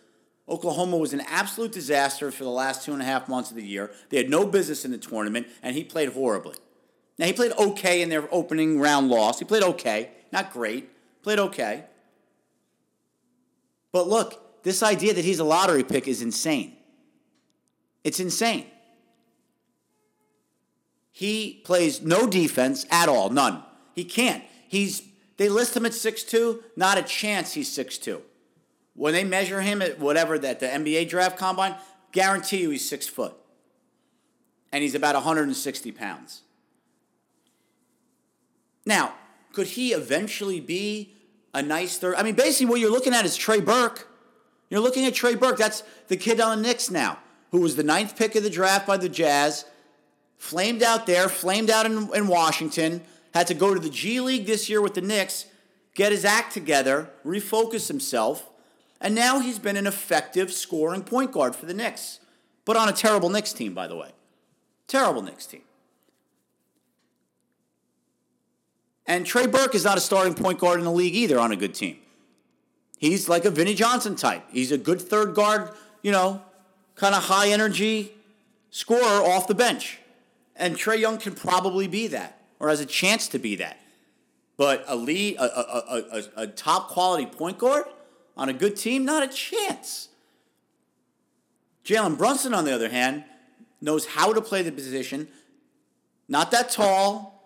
Oklahoma 0.48 0.96
was 0.96 1.12
an 1.12 1.20
absolute 1.26 1.72
disaster 1.72 2.30
for 2.30 2.44
the 2.44 2.48
last 2.48 2.86
two 2.86 2.94
and 2.94 3.02
a 3.02 3.04
half 3.04 3.28
months 3.28 3.50
of 3.50 3.56
the 3.56 3.66
year. 3.66 3.90
They 4.08 4.16
had 4.16 4.30
no 4.30 4.46
business 4.46 4.86
in 4.86 4.92
the 4.92 4.98
tournament, 4.98 5.46
and 5.62 5.76
he 5.76 5.84
played 5.84 6.14
horribly. 6.14 6.54
Now, 7.18 7.26
he 7.26 7.32
played 7.32 7.52
okay 7.52 8.02
in 8.02 8.08
their 8.08 8.32
opening 8.32 8.78
round 8.78 9.08
loss. 9.08 9.38
He 9.38 9.44
played 9.44 9.62
okay. 9.62 10.10
Not 10.32 10.52
great. 10.52 10.88
Played 11.22 11.40
okay. 11.40 11.84
But 13.92 14.08
look, 14.08 14.62
this 14.62 14.82
idea 14.82 15.14
that 15.14 15.24
he's 15.24 15.40
a 15.40 15.44
lottery 15.44 15.82
pick 15.82 16.06
is 16.06 16.22
insane. 16.22 16.76
It's 18.04 18.20
insane. 18.20 18.66
He 21.10 21.60
plays 21.64 22.00
no 22.00 22.28
defense 22.28 22.86
at 22.90 23.08
all, 23.08 23.30
none. 23.30 23.64
He 23.94 24.04
can't. 24.04 24.44
He's 24.68 25.02
they 25.36 25.48
list 25.48 25.76
him 25.76 25.86
at 25.86 25.92
6'2, 25.92 26.62
not 26.76 26.98
a 26.98 27.02
chance 27.02 27.54
he's 27.54 27.70
6'2. 27.76 28.20
When 28.94 29.14
they 29.14 29.22
measure 29.22 29.60
him 29.60 29.80
at 29.80 30.00
whatever 30.00 30.38
that 30.40 30.58
the 30.58 30.66
NBA 30.66 31.08
draft 31.08 31.38
combine, 31.38 31.76
guarantee 32.10 32.62
you 32.62 32.70
he's 32.70 32.88
six 32.88 33.06
foot. 33.06 33.36
And 34.72 34.82
he's 34.82 34.96
about 34.96 35.14
160 35.14 35.92
pounds. 35.92 36.42
Now, 38.88 39.12
could 39.52 39.66
he 39.66 39.92
eventually 39.92 40.60
be 40.60 41.12
a 41.52 41.62
nice 41.62 41.98
third? 41.98 42.14
I 42.16 42.22
mean, 42.22 42.34
basically, 42.34 42.70
what 42.70 42.80
you're 42.80 42.90
looking 42.90 43.12
at 43.12 43.26
is 43.26 43.36
Trey 43.36 43.60
Burke. 43.60 44.08
You're 44.70 44.80
looking 44.80 45.04
at 45.04 45.14
Trey 45.14 45.34
Burke. 45.34 45.58
That's 45.58 45.82
the 46.08 46.16
kid 46.16 46.40
on 46.40 46.56
the 46.56 46.62
Knicks 46.66 46.90
now, 46.90 47.18
who 47.50 47.60
was 47.60 47.76
the 47.76 47.82
ninth 47.82 48.16
pick 48.16 48.34
of 48.34 48.42
the 48.42 48.50
draft 48.50 48.86
by 48.86 48.96
the 48.96 49.10
Jazz, 49.10 49.66
flamed 50.38 50.82
out 50.82 51.04
there, 51.04 51.28
flamed 51.28 51.68
out 51.68 51.84
in, 51.84 52.08
in 52.14 52.28
Washington, 52.28 53.02
had 53.34 53.46
to 53.48 53.54
go 53.54 53.74
to 53.74 53.80
the 53.80 53.90
G 53.90 54.20
League 54.20 54.46
this 54.46 54.70
year 54.70 54.80
with 54.80 54.94
the 54.94 55.02
Knicks, 55.02 55.44
get 55.94 56.10
his 56.10 56.24
act 56.24 56.54
together, 56.54 57.10
refocus 57.26 57.88
himself, 57.88 58.48
and 59.02 59.14
now 59.14 59.38
he's 59.40 59.58
been 59.58 59.76
an 59.76 59.86
effective 59.86 60.50
scoring 60.50 61.02
point 61.02 61.32
guard 61.32 61.54
for 61.54 61.66
the 61.66 61.74
Knicks, 61.74 62.20
but 62.64 62.76
on 62.76 62.88
a 62.88 62.92
terrible 62.92 63.28
Knicks 63.28 63.52
team, 63.52 63.74
by 63.74 63.86
the 63.86 63.96
way. 63.96 64.12
Terrible 64.86 65.20
Knicks 65.20 65.44
team. 65.44 65.62
And 69.08 69.24
Trey 69.24 69.46
Burke 69.46 69.74
is 69.74 69.84
not 69.84 69.96
a 69.96 70.02
starting 70.02 70.34
point 70.34 70.58
guard 70.58 70.78
in 70.78 70.84
the 70.84 70.92
league 70.92 71.14
either 71.14 71.40
on 71.40 71.50
a 71.50 71.56
good 71.56 71.74
team. 71.74 71.96
He's 72.98 73.26
like 73.26 73.46
a 73.46 73.50
Vinnie 73.50 73.74
Johnson 73.74 74.14
type. 74.14 74.44
He's 74.52 74.70
a 74.70 74.76
good 74.76 75.00
third 75.00 75.34
guard, 75.34 75.70
you 76.02 76.12
know, 76.12 76.42
kind 76.94 77.14
of 77.14 77.24
high 77.24 77.48
energy 77.48 78.12
scorer 78.70 79.00
off 79.00 79.48
the 79.48 79.54
bench. 79.54 79.98
And 80.54 80.76
Trae 80.76 80.98
Young 80.98 81.16
can 81.16 81.34
probably 81.34 81.88
be 81.88 82.08
that 82.08 82.38
or 82.60 82.68
has 82.68 82.80
a 82.80 82.86
chance 82.86 83.28
to 83.28 83.38
be 83.38 83.56
that. 83.56 83.80
But 84.58 84.84
a 84.86 84.96
lead, 84.96 85.36
a, 85.36 85.42
a, 85.42 86.02
a, 86.12 86.42
a, 86.42 86.46
top 86.48 86.88
quality 86.88 87.26
point 87.26 87.58
guard 87.58 87.84
on 88.36 88.48
a 88.48 88.52
good 88.52 88.76
team, 88.76 89.04
not 89.04 89.22
a 89.22 89.28
chance. 89.28 90.08
Jalen 91.84 92.18
Brunson, 92.18 92.52
on 92.52 92.64
the 92.64 92.74
other 92.74 92.88
hand, 92.88 93.24
knows 93.80 94.04
how 94.04 94.32
to 94.32 94.42
play 94.42 94.62
the 94.62 94.72
position. 94.72 95.28
Not 96.28 96.50
that 96.50 96.70
tall, 96.70 97.37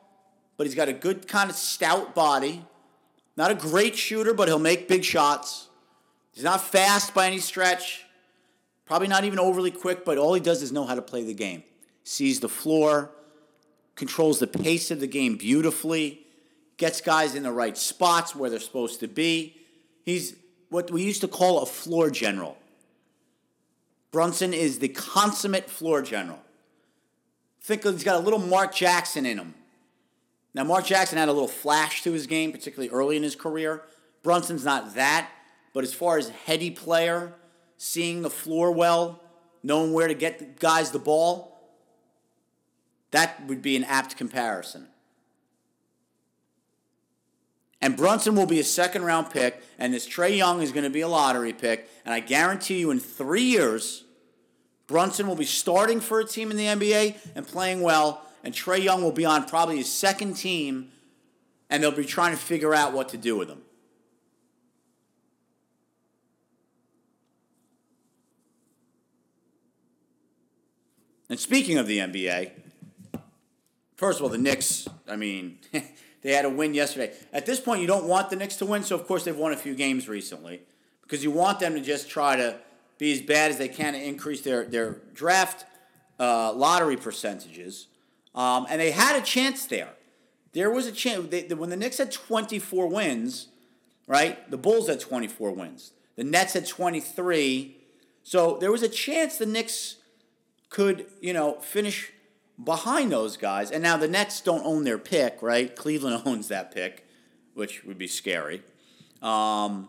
but 0.62 0.68
he's 0.68 0.76
got 0.76 0.88
a 0.88 0.92
good 0.92 1.26
kind 1.26 1.50
of 1.50 1.56
stout 1.56 2.14
body. 2.14 2.64
Not 3.36 3.50
a 3.50 3.54
great 3.56 3.96
shooter, 3.96 4.32
but 4.32 4.46
he'll 4.46 4.60
make 4.60 4.86
big 4.86 5.02
shots. 5.02 5.68
He's 6.30 6.44
not 6.44 6.60
fast 6.60 7.12
by 7.12 7.26
any 7.26 7.40
stretch. 7.40 8.04
Probably 8.86 9.08
not 9.08 9.24
even 9.24 9.40
overly 9.40 9.72
quick, 9.72 10.04
but 10.04 10.18
all 10.18 10.34
he 10.34 10.40
does 10.40 10.62
is 10.62 10.70
know 10.70 10.84
how 10.84 10.94
to 10.94 11.02
play 11.02 11.24
the 11.24 11.34
game. 11.34 11.64
Sees 12.04 12.38
the 12.38 12.48
floor, 12.48 13.10
controls 13.96 14.38
the 14.38 14.46
pace 14.46 14.92
of 14.92 15.00
the 15.00 15.08
game 15.08 15.36
beautifully, 15.36 16.24
gets 16.76 17.00
guys 17.00 17.34
in 17.34 17.42
the 17.42 17.50
right 17.50 17.76
spots 17.76 18.36
where 18.36 18.48
they're 18.48 18.60
supposed 18.60 19.00
to 19.00 19.08
be. 19.08 19.56
He's 20.04 20.36
what 20.68 20.92
we 20.92 21.02
used 21.02 21.22
to 21.22 21.28
call 21.28 21.58
a 21.62 21.66
floor 21.66 22.08
general. 22.08 22.56
Brunson 24.12 24.54
is 24.54 24.78
the 24.78 24.90
consummate 24.90 25.68
floor 25.68 26.02
general. 26.02 26.38
Think 27.62 27.82
he's 27.82 28.04
got 28.04 28.14
a 28.14 28.24
little 28.24 28.38
Mark 28.38 28.72
Jackson 28.72 29.26
in 29.26 29.38
him. 29.38 29.54
Now, 30.55 30.64
Mark 30.64 30.84
Jackson 30.84 31.18
had 31.18 31.28
a 31.28 31.32
little 31.32 31.48
flash 31.48 32.03
to 32.03 32.12
his 32.12 32.26
game, 32.26 32.53
particularly 32.53 32.90
early 32.90 33.16
in 33.16 33.22
his 33.22 33.36
career. 33.36 33.82
Brunson's 34.22 34.64
not 34.64 34.94
that, 34.94 35.30
but 35.72 35.82
as 35.82 35.94
far 35.94 36.18
as 36.18 36.28
heady 36.28 36.70
player, 36.70 37.32
seeing 37.78 38.22
the 38.22 38.30
floor 38.30 38.70
well, 38.70 39.22
knowing 39.62 39.92
where 39.92 40.09
to 40.09 40.14
get 40.14 40.38
the 40.38 40.44
guys 40.44 40.90
the 40.90 40.98
ball, 40.98 41.53
that 43.12 43.46
would 43.46 43.62
be 43.62 43.76
an 43.76 43.84
apt 43.84 44.16
comparison. 44.16 44.88
And 47.80 47.96
Brunson 47.96 48.36
will 48.36 48.46
be 48.46 48.61
a 48.61 48.64
second 48.64 49.03
round 49.03 49.30
pick, 49.30 49.61
and 49.78 49.92
this 49.92 50.09
Trae 50.09 50.36
Young 50.36 50.62
is 50.62 50.70
going 50.70 50.84
to 50.84 50.90
be 50.90 51.00
a 51.00 51.09
lottery 51.09 51.53
pick. 51.53 51.88
And 52.05 52.14
I 52.14 52.20
guarantee 52.20 52.78
you, 52.78 52.92
in 52.92 53.00
three 53.00 53.42
years, 53.42 54.05
Brunson 54.86 55.26
will 55.26 55.36
be 55.36 55.44
starting 55.44 56.00
for 56.00 56.20
a 56.20 56.24
team 56.24 56.53
in 56.53 56.57
the 56.57 56.66
NBA 56.66 57.16
and 57.34 57.46
playing 57.46 57.80
well, 57.80 58.24
and 58.43 58.53
Trae 58.53 58.82
Young 58.82 59.03
will 59.03 59.12
be 59.12 59.24
on 59.24 59.45
probably 59.45 59.76
his 59.76 59.90
second 59.90 60.34
team, 60.34 60.90
and 61.70 61.82
they'll 61.82 61.90
be 61.93 62.05
trying 62.05 62.32
to 62.32 62.38
figure 62.38 62.74
out 62.74 62.93
what 62.93 63.09
to 63.11 63.16
do 63.16 63.36
with 63.36 63.49
him. 63.49 63.62
And 71.32 71.40
speaking 71.40 71.78
of 71.78 71.86
the 71.86 71.99
NBA, 71.99 72.51
first 73.97 74.18
of 74.18 74.24
all, 74.24 74.28
the 74.28 74.36
Knicks, 74.36 74.86
I 75.09 75.16
mean, 75.16 75.61
they 76.22 76.32
had 76.32 76.45
a 76.45 76.51
win 76.51 76.74
yesterday. 76.74 77.14
At 77.32 77.47
this 77.47 77.59
point, 77.59 77.80
you 77.80 77.86
don't 77.86 78.05
want 78.05 78.28
the 78.28 78.36
Knicks 78.36 78.57
to 78.57 78.66
win, 78.66 78.82
so 78.82 78.97
of 78.97 79.07
course 79.07 79.24
they've 79.24 79.34
won 79.34 79.53
a 79.53 79.57
few 79.57 79.74
games 79.74 80.09
recently 80.09 80.61
because 81.01 81.24
you 81.24 81.30
want 81.30 81.59
them 81.59 81.74
to 81.74 81.80
just 81.80 82.11
try 82.11 82.36
to 82.36 82.59
be 82.99 83.12
as 83.12 83.22
bad 83.22 83.51
as 83.51 83.57
they 83.57 83.68
can 83.68 83.95
to 83.95 83.99
increase 83.99 84.43
their, 84.43 84.64
their 84.64 85.01
draft 85.14 85.64
uh, 86.20 86.53
lottery 86.53 86.97
percentages. 86.97 87.86
Um, 88.35 88.66
and 88.68 88.80
they 88.80 88.91
had 88.91 89.16
a 89.16 89.24
chance 89.24 89.66
there. 89.66 89.91
There 90.53 90.70
was 90.70 90.87
a 90.87 90.93
chance. 90.93 91.28
They, 91.28 91.43
when 91.55 91.70
the 91.70 91.76
Knicks 91.76 91.99
had 91.99 92.12
24 92.12 92.87
wins, 92.89 93.49
right? 94.07 94.51
The 94.51 94.57
Bulls 94.57 94.89
had 94.89 95.01
24 95.01 95.53
wins. 95.53 95.93
The 96.16 96.24
Nets 96.24 96.53
had 96.55 96.66
23. 96.66 97.76
So 98.22 98.59
there 98.61 98.70
was 98.70 98.83
a 98.83 98.89
chance 98.89 99.37
the 99.37 99.47
Knicks 99.47 99.97
could, 100.68 101.07
you 101.20 101.33
know, 101.33 101.61
finish 101.61 102.12
behind 102.62 103.12
those 103.12 103.37
guys. 103.37 103.70
And 103.70 103.83
now 103.83 103.97
the 103.97 104.09
Nets 104.09 104.41
don't 104.41 104.64
own 104.64 104.85
their 104.85 104.99
pick, 104.99 105.39
right? 105.41 105.74
Cleveland 105.74 106.22
owns 106.26 106.49
that 106.49 106.72
pick, 106.74 107.07
which 107.55 107.85
would 107.85 107.99
be 107.99 108.07
scary. 108.07 108.62
Um, 109.20 109.89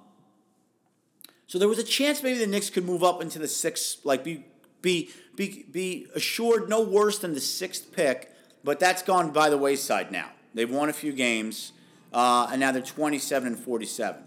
so 1.47 1.59
there 1.59 1.67
was 1.67 1.79
a 1.79 1.83
chance 1.83 2.23
maybe 2.23 2.39
the 2.39 2.47
Knicks 2.47 2.69
could 2.69 2.85
move 2.85 3.03
up 3.03 3.21
into 3.21 3.39
the 3.39 3.47
sixth, 3.47 4.05
like 4.05 4.23
be 4.23 4.45
be 4.81 5.09
be 5.35 5.65
be 5.71 6.07
assured 6.15 6.69
no 6.69 6.81
worse 6.81 7.19
than 7.19 7.33
the 7.33 7.41
sixth 7.41 7.91
pick. 7.91 8.32
But 8.63 8.79
that's 8.79 9.01
gone 9.01 9.31
by 9.31 9.49
the 9.49 9.57
wayside 9.57 10.11
now. 10.11 10.29
They've 10.53 10.69
won 10.69 10.89
a 10.89 10.93
few 10.93 11.11
games, 11.11 11.73
uh, 12.13 12.47
and 12.51 12.59
now 12.59 12.71
they're 12.71 12.81
twenty-seven 12.81 13.53
and 13.53 13.59
forty-seven. 13.59 14.23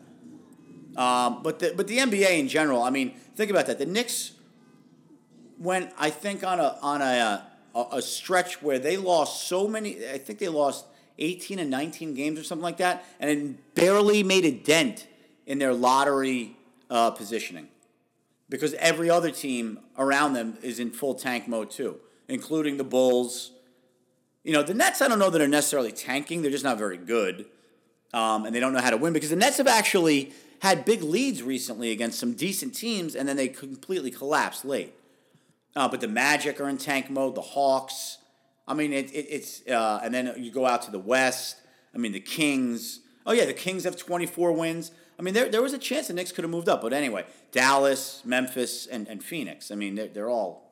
Um, 0.97 1.43
but 1.43 1.59
the 1.59 1.75
but 1.77 1.87
the 1.87 1.99
NBA 1.99 2.39
in 2.39 2.49
general, 2.49 2.83
I 2.83 2.91
mean, 2.91 3.15
think 3.35 3.51
about 3.51 3.67
that. 3.67 3.79
The 3.79 3.87
Knicks 3.87 4.33
went, 5.59 5.93
I 5.99 6.11
think, 6.11 6.45
on 6.45 6.59
a 6.61 6.79
on 6.83 7.03
a 7.03 7.47
a, 7.75 7.87
a 7.93 8.03
stretch 8.03 8.63
where 8.63 8.79
they 8.79 8.97
lost 8.97 9.47
so 9.49 9.69
many. 9.69 10.09
I 10.09 10.19
think 10.19 10.39
they 10.39 10.49
lost 10.49 10.87
eighteen 11.19 11.59
and 11.59 11.71
nineteen 11.71 12.15
games 12.15 12.39
or 12.39 12.45
something 12.45 12.63
like 12.63 12.79
that, 12.79 13.05
and 13.21 13.59
barely 13.75 14.23
made 14.23 14.45
a 14.45 14.53
dent 14.53 15.07
in 15.47 15.59
their 15.59 15.73
lottery 15.73 16.57
uh, 16.91 17.11
positioning 17.11 17.69
because 18.49 18.75
every 18.75 19.11
other 19.11 19.31
team 19.31 19.81
around 19.99 20.33
them 20.33 20.59
is 20.63 20.79
in 20.79 20.91
full 20.91 21.15
tank 21.15 21.49
mode 21.49 21.71
too, 21.71 21.99
including 22.29 22.77
the 22.77 22.85
Bulls. 22.85 23.53
You 24.47 24.53
know, 24.53 24.63
the 24.63 24.75
Nets, 24.75 25.03
I 25.03 25.09
don't 25.09 25.19
know 25.19 25.29
that 25.29 25.41
are 25.41 25.49
necessarily 25.49 25.91
tanking. 25.91 26.41
They're 26.41 26.53
just 26.53 26.63
not 26.63 26.79
very 26.79 26.99
good. 26.99 27.47
Um, 28.15 28.47
and 28.47 28.55
they 28.55 28.61
don't 28.61 28.73
know 28.73 28.81
how 28.81 28.91
to 28.91 28.97
win 28.97 29.13
because 29.13 29.31
the 29.31 29.37
Nets 29.37 29.57
have 29.57 29.67
actually 29.67 30.33
had 30.61 30.85
big 30.85 31.03
leads 31.03 31.43
recently 31.43 31.91
against 31.91 32.21
some 32.21 32.35
decent 32.35 32.73
teams, 32.73 33.17
and 33.17 33.29
then 33.29 33.37
they 33.37 33.49
completely 33.49 34.13
collapsed 34.13 34.65
late. 34.65 34.95
Uh, 35.75 35.89
but 35.89 36.01
the 36.01 36.07
Magic 36.07 36.61
are 36.61 36.69
in 36.69 36.79
tank 36.79 37.11
mode. 37.11 37.35
The 37.35 37.43
Hawks. 37.43 38.19
I 38.69 38.75
mean, 38.75 38.93
it, 38.93 39.13
it, 39.13 39.27
it's 39.29 39.67
uh, 39.67 39.99
and 40.05 40.15
then 40.15 40.33
you 40.39 40.53
go 40.53 40.65
out 40.65 40.83
to 40.83 40.93
the 40.93 41.01
West. 41.01 41.57
I 41.93 41.99
mean, 41.99 42.13
the 42.13 42.21
Kings. 42.21 43.01
Oh 43.27 43.33
yeah, 43.33 43.47
the 43.47 43.53
Kings 43.53 43.83
have 43.83 43.97
twenty 43.97 44.27
four 44.27 44.53
wins. 44.53 44.93
I 45.19 45.23
mean, 45.23 45.35
there, 45.35 45.49
there 45.49 45.63
was 45.63 45.73
a 45.73 45.79
chance 45.79 46.07
the 46.07 46.15
Knicks 46.15 46.31
could 46.31 46.45
have 46.45 46.53
moved 46.53 46.69
up, 46.69 46.83
but 46.83 46.93
anyway, 46.93 47.25
Dallas, 47.51 48.23
Memphis, 48.25 48.87
and, 48.87 49.09
and 49.09 49.25
Phoenix. 49.25 49.73
I 49.73 49.75
mean, 49.75 49.97
they're, 49.97 50.09
they're 50.09 50.31
all 50.31 50.66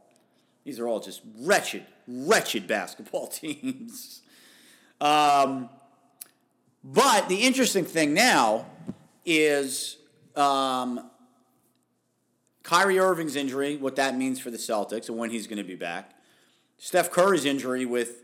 these 0.65 0.81
are 0.81 0.89
all 0.89 1.01
just 1.01 1.23
wretched, 1.41 1.85
wretched 2.09 2.67
basketball 2.67 3.27
teams. 3.29 4.23
Um, 5.01 5.69
but 6.83 7.29
the 7.29 7.43
interesting 7.43 7.85
thing 7.85 8.15
now 8.15 8.67
is 9.25 9.97
um, 10.37 11.11
Kyrie 12.63 12.99
Irving's 12.99 13.37
injury, 13.37 13.77
what 13.77 13.97
that 13.97 14.17
means 14.17 14.41
for 14.41 14.51
the 14.51 14.57
Celtics 14.57 15.09
and 15.09 15.19
when 15.19 15.31
he's 15.31 15.47
going 15.47 15.59
to 15.59 15.65
be 15.65 15.77
back. 15.77 16.11
Steph 16.79 17.11
Curry's 17.11 17.45
injury 17.45 17.87
with 17.87 18.23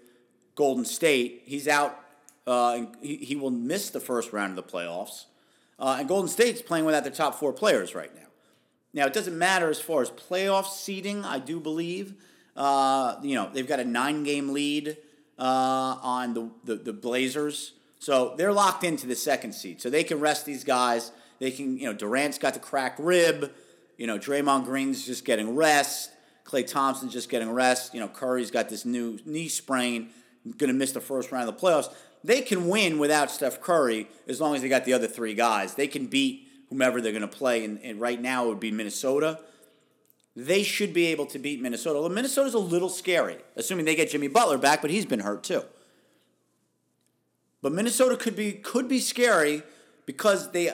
Golden 0.55 0.85
State, 0.85 1.43
he's 1.45 1.69
out. 1.69 1.99
Uh, 2.47 2.87
he, 3.01 3.17
he 3.17 3.37
will 3.37 3.51
miss 3.51 3.91
the 3.91 4.01
first 4.01 4.33
round 4.33 4.59
of 4.59 4.65
the 4.65 4.71
playoffs. 4.71 5.27
Uh, 5.79 5.97
and 5.99 6.09
Golden 6.09 6.29
State's 6.29 6.61
playing 6.61 6.85
without 6.85 7.05
their 7.05 7.13
top 7.13 7.35
four 7.37 7.53
players 7.53 7.95
right 7.95 8.15
now. 8.15 8.27
Now, 8.93 9.07
it 9.07 9.13
doesn't 9.13 9.39
matter 9.39 9.71
as 9.71 9.81
far 9.81 10.03
as 10.03 10.11
playoff 10.11 10.67
seeding, 10.67 11.25
I 11.25 11.39
do 11.39 11.61
believe. 11.61 12.15
Uh, 12.61 13.19
you 13.23 13.35
know, 13.35 13.49
they've 13.51 13.67
got 13.67 13.81
a 13.81 13.85
nine 13.85 14.23
game 14.23 14.53
lead 14.53 14.99
uh, 15.39 15.97
on 16.03 16.35
the, 16.35 16.51
the, 16.65 16.75
the 16.77 16.93
Blazers. 16.93 17.73
So 18.01 18.35
they're 18.37 18.53
locked 18.53 18.85
into 18.85 19.07
the 19.07 19.15
second 19.15 19.55
seed. 19.55 19.81
So 19.81 19.89
they 19.89 20.05
can 20.05 20.21
rest 20.21 20.45
these 20.45 20.63
guys. 20.63 21.11
They 21.39 21.51
can, 21.51 21.79
you 21.79 21.87
know, 21.87 21.95
Durant's 21.95 22.37
got 22.37 22.53
the 22.53 22.61
cracked 22.61 23.01
rib. 23.01 23.51
You 23.97 24.07
know, 24.07 24.19
Draymond 24.19 24.67
Green's 24.67 25.07
just 25.07 25.25
getting 25.25 25.57
rest. 25.57 26.11
Klay 26.45 26.67
Thompson's 26.67 27.15
just 27.15 27.31
getting 27.31 27.51
rest. 27.51 27.95
You 27.95 28.01
know, 28.01 28.09
Curry's 28.09 28.51
got 28.51 28.69
this 28.69 28.85
new 28.85 29.19
knee 29.25 29.49
sprain, 29.49 30.11
going 30.59 30.69
to 30.69 30.79
miss 30.79 30.93
the 30.93 31.01
first 31.01 31.33
round 31.33 31.49
of 31.49 31.59
the 31.59 31.67
playoffs. 31.67 31.91
They 32.23 32.43
can 32.43 32.69
win 32.69 32.99
without 32.99 33.31
Steph 33.31 33.63
Curry 33.63 34.07
as 34.29 34.39
long 34.39 34.55
as 34.55 34.61
they 34.61 34.69
got 34.69 34.85
the 34.85 34.93
other 34.93 35.07
three 35.07 35.33
guys. 35.33 35.77
They 35.77 35.87
can 35.87 36.09
beat 36.09 36.47
whomever 36.69 37.01
they're 37.01 37.13
going 37.13 37.23
to 37.23 37.29
play, 37.29 37.65
and, 37.65 37.81
and 37.83 37.99
right 37.99 38.21
now 38.21 38.45
it 38.45 38.49
would 38.49 38.61
be 38.61 38.71
Minnesota. 38.71 39.41
They 40.37 40.63
should 40.63 40.93
be 40.93 41.07
able 41.07 41.27
to 41.27 41.39
beat 41.39 41.61
Minnesota. 41.61 42.01
Well, 42.01 42.09
Minnesota's 42.09 42.55
a 42.55 42.59
little 42.59 42.89
scary, 42.89 43.39
assuming 43.57 43.85
they 43.85 43.97
get 43.97 44.11
Jimmy 44.11 44.29
Butler 44.29 44.59
back, 44.59 44.81
but 44.81 44.91
he's 44.91 45.07
been 45.07 45.21
hurt 45.21 45.43
too. 45.43 45.63
But 47.63 47.73
Minnesota 47.73 48.17
could 48.17 48.37
be 48.37 48.53
could 48.53 48.89
be 48.89 49.01
scary 49.01 49.63
because 50.07 50.53
they 50.53 50.71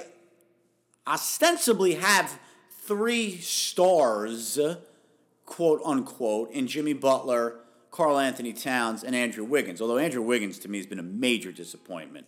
ostensibly 1.07 1.95
have 1.95 2.39
three 2.83 3.39
stars, 3.39 4.59
quote 5.45 5.81
unquote, 5.85 6.51
in 6.53 6.67
Jimmy 6.69 6.93
Butler, 6.93 7.57
Karl-Anthony 7.91 8.53
Towns, 8.53 9.03
and 9.03 9.17
Andrew 9.17 9.45
Wiggins. 9.45 9.81
Although 9.81 9.99
Andrew 9.99 10.23
Wiggins 10.23 10.59
to 10.61 10.69
me 10.69 10.79
has 10.79 10.87
been 10.87 10.99
a 10.99 11.03
major 11.03 11.51
disappointment. 11.51 12.27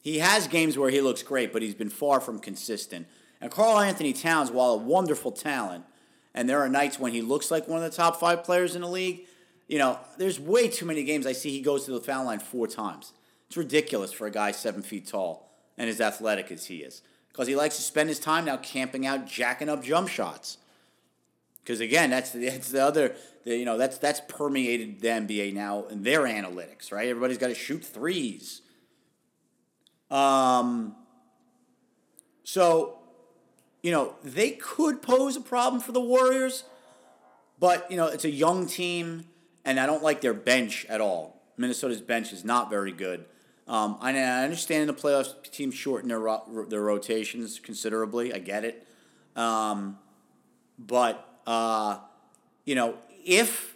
He 0.00 0.18
has 0.18 0.48
games 0.48 0.78
where 0.78 0.90
he 0.90 1.00
looks 1.00 1.22
great, 1.22 1.52
but 1.52 1.62
he's 1.62 1.74
been 1.74 1.90
far 1.90 2.20
from 2.20 2.38
consistent. 2.38 3.06
And 3.42 3.50
Karl-Anthony 3.50 4.12
Towns, 4.12 4.52
while 4.52 4.70
a 4.70 4.76
wonderful 4.76 5.32
talent, 5.32 5.84
and 6.32 6.48
there 6.48 6.60
are 6.60 6.68
nights 6.68 6.98
when 6.98 7.12
he 7.12 7.20
looks 7.20 7.50
like 7.50 7.68
one 7.68 7.82
of 7.82 7.90
the 7.90 7.94
top 7.94 8.18
five 8.20 8.44
players 8.44 8.76
in 8.76 8.82
the 8.82 8.88
league, 8.88 9.26
you 9.66 9.78
know, 9.78 9.98
there's 10.16 10.38
way 10.38 10.68
too 10.68 10.86
many 10.86 11.02
games 11.02 11.26
I 11.26 11.32
see 11.32 11.50
he 11.50 11.60
goes 11.60 11.84
to 11.86 11.90
the 11.90 12.00
foul 12.00 12.24
line 12.24 12.38
four 12.38 12.68
times. 12.68 13.12
It's 13.48 13.56
ridiculous 13.56 14.12
for 14.12 14.26
a 14.26 14.30
guy 14.30 14.52
seven 14.52 14.82
feet 14.82 15.08
tall 15.08 15.50
and 15.76 15.90
as 15.90 16.00
athletic 16.00 16.52
as 16.52 16.66
he 16.66 16.78
is 16.78 17.02
because 17.28 17.48
he 17.48 17.56
likes 17.56 17.76
to 17.76 17.82
spend 17.82 18.08
his 18.08 18.20
time 18.20 18.44
now 18.44 18.58
camping 18.58 19.06
out, 19.06 19.26
jacking 19.26 19.68
up 19.68 19.82
jump 19.82 20.08
shots. 20.08 20.58
Because 21.62 21.80
again, 21.80 22.10
that's 22.10 22.30
the, 22.30 22.48
that's 22.48 22.70
the 22.70 22.84
other, 22.84 23.16
the, 23.44 23.56
you 23.56 23.64
know, 23.64 23.76
that's 23.76 23.98
that's 23.98 24.20
permeated 24.28 25.00
the 25.00 25.08
NBA 25.08 25.52
now 25.52 25.84
in 25.86 26.04
their 26.04 26.20
analytics, 26.20 26.92
right? 26.92 27.08
Everybody's 27.08 27.38
got 27.38 27.48
to 27.48 27.54
shoot 27.54 27.84
threes. 27.84 28.62
Um. 30.10 30.94
So, 32.44 32.98
you 33.82 33.90
know, 33.90 34.14
they 34.22 34.52
could 34.52 35.02
pose 35.02 35.36
a 35.36 35.40
problem 35.40 35.82
for 35.82 35.92
the 35.92 36.00
Warriors, 36.00 36.64
but 37.58 37.90
you 37.90 37.96
know, 37.96 38.06
it's 38.06 38.24
a 38.24 38.30
young 38.30 38.66
team, 38.66 39.24
and 39.64 39.78
I 39.78 39.86
don't 39.86 40.02
like 40.02 40.20
their 40.20 40.34
bench 40.34 40.86
at 40.88 41.00
all. 41.00 41.42
Minnesota's 41.56 42.00
bench 42.00 42.32
is 42.32 42.44
not 42.44 42.70
very 42.70 42.92
good. 42.92 43.24
Um, 43.68 43.98
I, 44.00 44.10
I 44.10 44.44
understand 44.44 44.88
the 44.88 44.94
playoffs, 44.94 45.34
teams 45.50 45.74
shorten 45.74 46.08
their 46.08 46.18
ro- 46.18 46.66
their 46.68 46.82
rotations 46.82 47.58
considerably. 47.58 48.32
I 48.32 48.38
get 48.38 48.64
it, 48.64 48.86
um, 49.36 49.98
but 50.78 51.28
uh, 51.46 51.98
you 52.64 52.74
know 52.74 52.96
if 53.24 53.74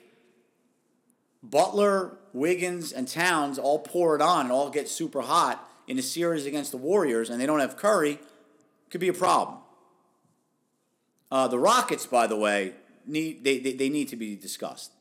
Butler, 1.42 2.18
Wiggins, 2.32 2.92
and 2.92 3.06
Towns 3.06 3.58
all 3.58 3.78
pour 3.78 4.16
it 4.16 4.22
on 4.22 4.46
and 4.46 4.52
all 4.52 4.70
get 4.70 4.88
super 4.88 5.20
hot 5.20 5.68
in 5.86 5.98
a 5.98 6.02
series 6.02 6.46
against 6.46 6.72
the 6.72 6.76
Warriors, 6.76 7.30
and 7.30 7.40
they 7.40 7.46
don't 7.46 7.60
have 7.60 7.76
Curry, 7.76 8.18
could 8.90 9.00
be 9.00 9.08
a 9.08 9.12
problem. 9.12 9.58
Uh, 11.30 11.48
the 11.48 11.58
Rockets, 11.58 12.06
by 12.06 12.26
the 12.26 12.36
way, 12.36 12.74
need 13.06 13.44
they, 13.44 13.58
they, 13.58 13.72
they 13.72 13.88
need 13.88 14.08
to 14.08 14.16
be 14.16 14.36
discussed. 14.36 14.92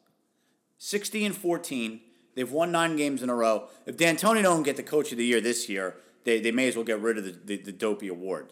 Sixty 0.77 1.25
and 1.25 1.35
fourteen 1.35 2.01
They've 2.35 2.51
won 2.51 2.71
nine 2.71 2.97
games 2.97 3.23
in 3.23 3.29
a 3.29 3.35
row. 3.35 3.69
If 3.85 3.97
D'Antoni 3.97 4.43
don't 4.43 4.63
get 4.63 4.75
the 4.75 4.83
coach 4.83 5.11
of 5.11 5.17
the 5.17 5.25
year 5.25 5.39
this 5.39 5.69
year, 5.69 5.95
they, 6.25 6.41
they 6.41 6.51
may 6.51 6.67
as 6.67 6.75
well 6.75 6.83
get 6.83 6.99
rid 6.99 7.17
of 7.17 7.23
the, 7.23 7.31
the, 7.31 7.57
the 7.57 7.71
Dopey 7.71 8.09
award. 8.09 8.51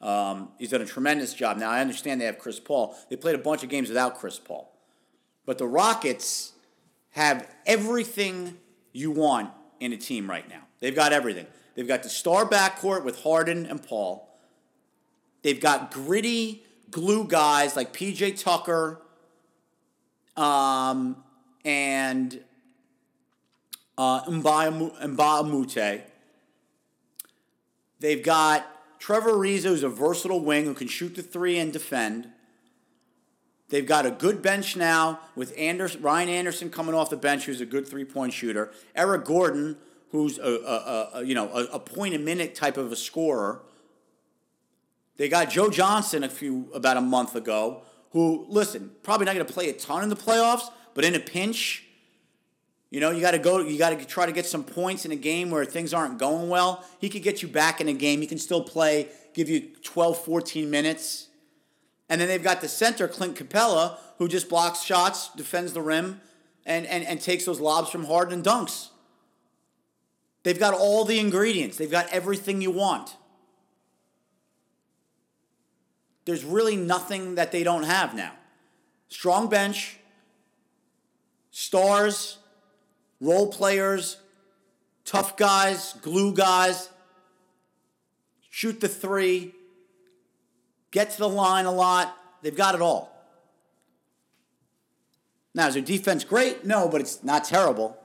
Um, 0.00 0.50
he's 0.58 0.70
done 0.70 0.82
a 0.82 0.86
tremendous 0.86 1.34
job. 1.34 1.56
Now, 1.56 1.70
I 1.70 1.80
understand 1.80 2.20
they 2.20 2.26
have 2.26 2.38
Chris 2.38 2.60
Paul. 2.60 2.96
They 3.10 3.16
played 3.16 3.34
a 3.34 3.38
bunch 3.38 3.64
of 3.64 3.68
games 3.68 3.88
without 3.88 4.18
Chris 4.18 4.38
Paul. 4.38 4.72
But 5.46 5.58
the 5.58 5.66
Rockets 5.66 6.52
have 7.10 7.52
everything 7.66 8.56
you 8.92 9.10
want 9.10 9.50
in 9.80 9.92
a 9.92 9.96
team 9.96 10.30
right 10.30 10.48
now. 10.48 10.62
They've 10.80 10.94
got 10.94 11.12
everything. 11.12 11.46
They've 11.74 11.88
got 11.88 12.04
the 12.04 12.08
star 12.08 12.48
backcourt 12.48 13.04
with 13.04 13.22
Harden 13.22 13.66
and 13.66 13.82
Paul. 13.82 14.28
They've 15.42 15.60
got 15.60 15.90
gritty 15.90 16.64
glue 16.94 17.26
guys 17.26 17.74
like 17.74 17.92
PJ 17.92 18.40
Tucker 18.40 19.00
um, 20.36 21.16
and 21.64 22.40
uh, 23.98 24.20
a 24.26 24.30
They've 27.98 28.22
got 28.22 28.64
Trevor 29.00 29.32
Ariza, 29.32 29.64
who's 29.64 29.82
a 29.82 29.88
versatile 29.88 30.38
wing 30.38 30.66
who 30.66 30.74
can 30.74 30.86
shoot 30.86 31.16
the 31.16 31.22
three 31.22 31.58
and 31.58 31.72
defend. 31.72 32.28
They've 33.70 33.84
got 33.84 34.06
a 34.06 34.12
good 34.12 34.40
bench 34.40 34.76
now 34.76 35.18
with 35.34 35.52
Anderson, 35.58 36.00
Ryan 36.00 36.28
Anderson 36.28 36.70
coming 36.70 36.94
off 36.94 37.10
the 37.10 37.16
bench, 37.16 37.46
who's 37.46 37.60
a 37.60 37.66
good 37.66 37.88
three 37.88 38.04
point 38.04 38.32
shooter. 38.32 38.70
Eric 38.94 39.24
Gordon, 39.24 39.78
who's 40.12 40.38
a, 40.38 40.44
a, 40.44 41.10
a 41.14 41.24
you 41.24 41.34
know 41.34 41.48
a, 41.48 41.64
a, 41.72 41.80
point 41.80 42.14
a 42.14 42.20
minute 42.20 42.54
type 42.54 42.76
of 42.76 42.92
a 42.92 42.96
scorer. 42.96 43.62
They 45.16 45.28
got 45.28 45.50
Joe 45.50 45.70
Johnson 45.70 46.24
a 46.24 46.28
few 46.28 46.70
about 46.74 46.96
a 46.96 47.00
month 47.00 47.36
ago, 47.36 47.82
who 48.10 48.46
listen 48.48 48.90
probably 49.02 49.26
not 49.26 49.34
going 49.34 49.46
to 49.46 49.52
play 49.52 49.68
a 49.68 49.72
ton 49.72 50.02
in 50.02 50.08
the 50.08 50.16
playoffs, 50.16 50.70
but 50.94 51.04
in 51.04 51.14
a 51.14 51.20
pinch, 51.20 51.84
you 52.90 53.00
know 53.00 53.10
you 53.10 53.20
got 53.20 53.32
to 53.32 53.38
go. 53.38 53.60
You 53.60 53.78
got 53.78 53.98
to 53.98 54.04
try 54.04 54.26
to 54.26 54.32
get 54.32 54.46
some 54.46 54.64
points 54.64 55.04
in 55.04 55.12
a 55.12 55.16
game 55.16 55.50
where 55.50 55.64
things 55.64 55.92
aren't 55.92 56.18
going 56.18 56.48
well. 56.48 56.84
He 57.00 57.08
could 57.08 57.22
get 57.22 57.42
you 57.42 57.48
back 57.48 57.80
in 57.80 57.88
a 57.88 57.92
game. 57.92 58.20
He 58.20 58.26
can 58.26 58.38
still 58.38 58.62
play, 58.62 59.08
give 59.34 59.48
you 59.48 59.70
12, 59.82 60.24
14 60.24 60.70
minutes. 60.70 61.28
And 62.08 62.20
then 62.20 62.28
they've 62.28 62.42
got 62.42 62.60
the 62.60 62.68
center, 62.68 63.08
Clint 63.08 63.36
Capela, 63.36 63.98
who 64.18 64.28
just 64.28 64.48
blocks 64.48 64.82
shots, 64.82 65.30
defends 65.34 65.72
the 65.72 65.80
rim, 65.80 66.20
and, 66.66 66.86
and, 66.86 67.04
and 67.04 67.20
takes 67.20 67.44
those 67.44 67.60
lobs 67.60 67.90
from 67.90 68.04
Harden 68.04 68.34
and 68.34 68.44
dunks. 68.44 68.88
They've 70.42 70.58
got 70.58 70.74
all 70.74 71.04
the 71.04 71.18
ingredients, 71.18 71.78
they've 71.78 71.90
got 71.90 72.08
everything 72.10 72.60
you 72.60 72.70
want. 72.70 73.16
There's 76.24 76.44
really 76.44 76.76
nothing 76.76 77.34
that 77.34 77.52
they 77.52 77.62
don't 77.62 77.82
have 77.82 78.14
now. 78.14 78.32
Strong 79.08 79.48
bench, 79.48 79.98
stars, 81.50 82.38
role 83.20 83.48
players, 83.48 84.18
tough 85.04 85.36
guys, 85.36 85.94
glue 86.02 86.34
guys, 86.34 86.88
shoot 88.50 88.80
the 88.80 88.88
three, 88.88 89.54
get 90.90 91.10
to 91.10 91.18
the 91.18 91.28
line 91.28 91.66
a 91.66 91.72
lot. 91.72 92.16
They've 92.42 92.56
got 92.56 92.74
it 92.74 92.80
all. 92.80 93.10
Now, 95.54 95.68
is 95.68 95.74
their 95.74 95.82
defense 95.82 96.24
great? 96.24 96.64
No, 96.64 96.88
but 96.88 97.00
it's 97.00 97.22
not 97.22 97.44
terrible. 97.44 97.96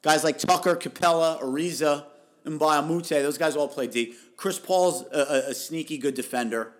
Guys 0.00 0.24
like 0.24 0.38
Tucker, 0.38 0.74
Capela, 0.74 1.42
Ariza, 1.42 2.04
Moute, 2.46 3.08
those 3.08 3.36
guys 3.36 3.56
all 3.56 3.68
play 3.68 3.86
D. 3.86 4.14
Chris 4.36 4.58
Paul's 4.58 5.02
a, 5.12 5.18
a, 5.18 5.50
a 5.50 5.54
sneaky 5.54 5.98
good 5.98 6.14
defender. 6.14 6.72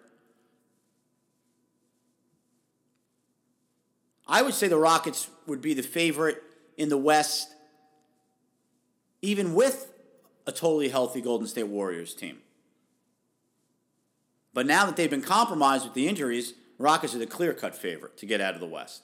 I 4.29 4.43
would 4.43 4.55
say 4.55 4.68
the 4.68 4.76
Rockets 4.76 5.31
would 5.47 5.62
be 5.62 5.74
the 5.74 5.83
favorite 5.83 6.43
in 6.76 6.89
the 6.91 6.99
West, 6.99 7.55
even 9.22 9.55
with 9.55 9.93
a 10.47 10.53
totally 10.53 10.91
healthy 10.91 11.20
Golden 11.20 11.47
State 11.47 11.68
Warriors 11.68 12.14
team. 12.14 12.39
But 14.53 14.66
now 14.66 14.87
that 14.87 14.97
they've 14.97 15.11
been 15.11 15.22
compromised 15.22 15.85
with 15.85 15.95
the 15.95 16.09
injuries, 16.09 16.55
Rockets 16.79 17.14
are 17.14 17.18
the 17.18 17.26
clear 17.26 17.55
cut 17.55 17.74
favorite 17.74 18.16
to 18.18 18.26
get 18.26 18.41
out 18.41 18.55
of 18.55 18.61
the 18.61 18.66
West. 18.66 19.03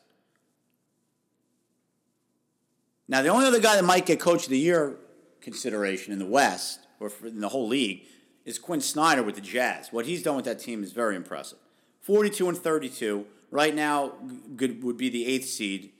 Now, 3.06 3.22
the 3.22 3.28
only 3.28 3.46
other 3.46 3.60
guy 3.60 3.76
that 3.76 3.84
might 3.84 4.06
get 4.06 4.20
Coach 4.20 4.44
of 4.44 4.50
the 4.50 4.58
Year 4.58 4.96
consideration 5.40 6.12
in 6.12 6.18
the 6.18 6.26
West 6.26 6.80
or 7.00 7.12
in 7.22 7.40
the 7.40 7.50
whole 7.50 7.68
league 7.68 8.02
is 8.44 8.58
Quin 8.58 8.80
Snyder 8.80 9.22
with 9.22 9.34
the 9.34 9.40
Jazz. 9.40 9.88
What 9.90 10.06
he's 10.06 10.22
done 10.22 10.36
with 10.36 10.44
that 10.46 10.58
team 10.58 10.82
is 10.82 10.92
very 10.92 11.16
impressive. 11.16 11.58
42 12.00 12.48
and 12.48 12.56
32. 12.56 13.26
Right 13.54 13.72
now, 13.72 14.14
good 14.56 14.82
would 14.82 14.96
be 14.96 15.08
the 15.08 15.26
eighth 15.26 15.46
seed. 15.46 15.92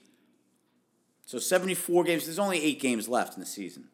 So 1.25 1.39
74 1.39 2.03
games. 2.03 2.25
There's 2.25 2.37
only 2.37 2.61
eight 2.61 2.81
games 2.81 3.07
left 3.07 3.35
in 3.35 3.39
the 3.39 3.45
season. 3.45 3.85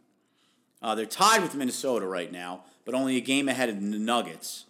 Uh, 0.81 0.95
they're 0.95 1.05
tied 1.05 1.43
with 1.43 1.53
Minnesota 1.53 2.07
right 2.07 2.31
now, 2.31 2.63
but 2.85 2.95
only 2.95 3.17
a 3.17 3.21
game 3.21 3.47
ahead 3.47 3.69
of 3.69 3.79
the 3.79 3.99
Nuggets 3.99 4.65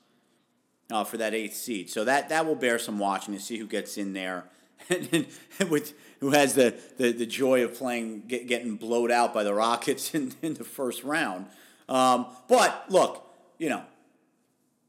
uh, 0.91 1.05
for 1.05 1.15
that 1.15 1.33
eighth 1.33 1.55
seed. 1.55 1.89
So 1.89 2.03
that, 2.03 2.27
that 2.27 2.45
will 2.45 2.55
bear 2.55 2.77
some 2.77 2.99
watching 2.99 3.33
to 3.33 3.39
see 3.39 3.57
who 3.57 3.65
gets 3.65 3.97
in 3.97 4.11
there, 4.11 4.43
and, 4.89 5.25
with, 5.69 5.93
who 6.19 6.31
has 6.31 6.55
the, 6.55 6.75
the, 6.97 7.13
the 7.13 7.25
joy 7.25 7.63
of 7.63 7.73
playing, 7.75 8.23
get, 8.27 8.45
getting 8.45 8.75
blowed 8.75 9.09
out 9.09 9.33
by 9.33 9.45
the 9.45 9.53
Rockets 9.53 10.13
in, 10.13 10.33
in 10.41 10.55
the 10.55 10.65
first 10.65 11.05
round. 11.05 11.45
Um, 11.87 12.25
but 12.49 12.91
look, 12.91 13.25
you 13.57 13.69
know, 13.69 13.83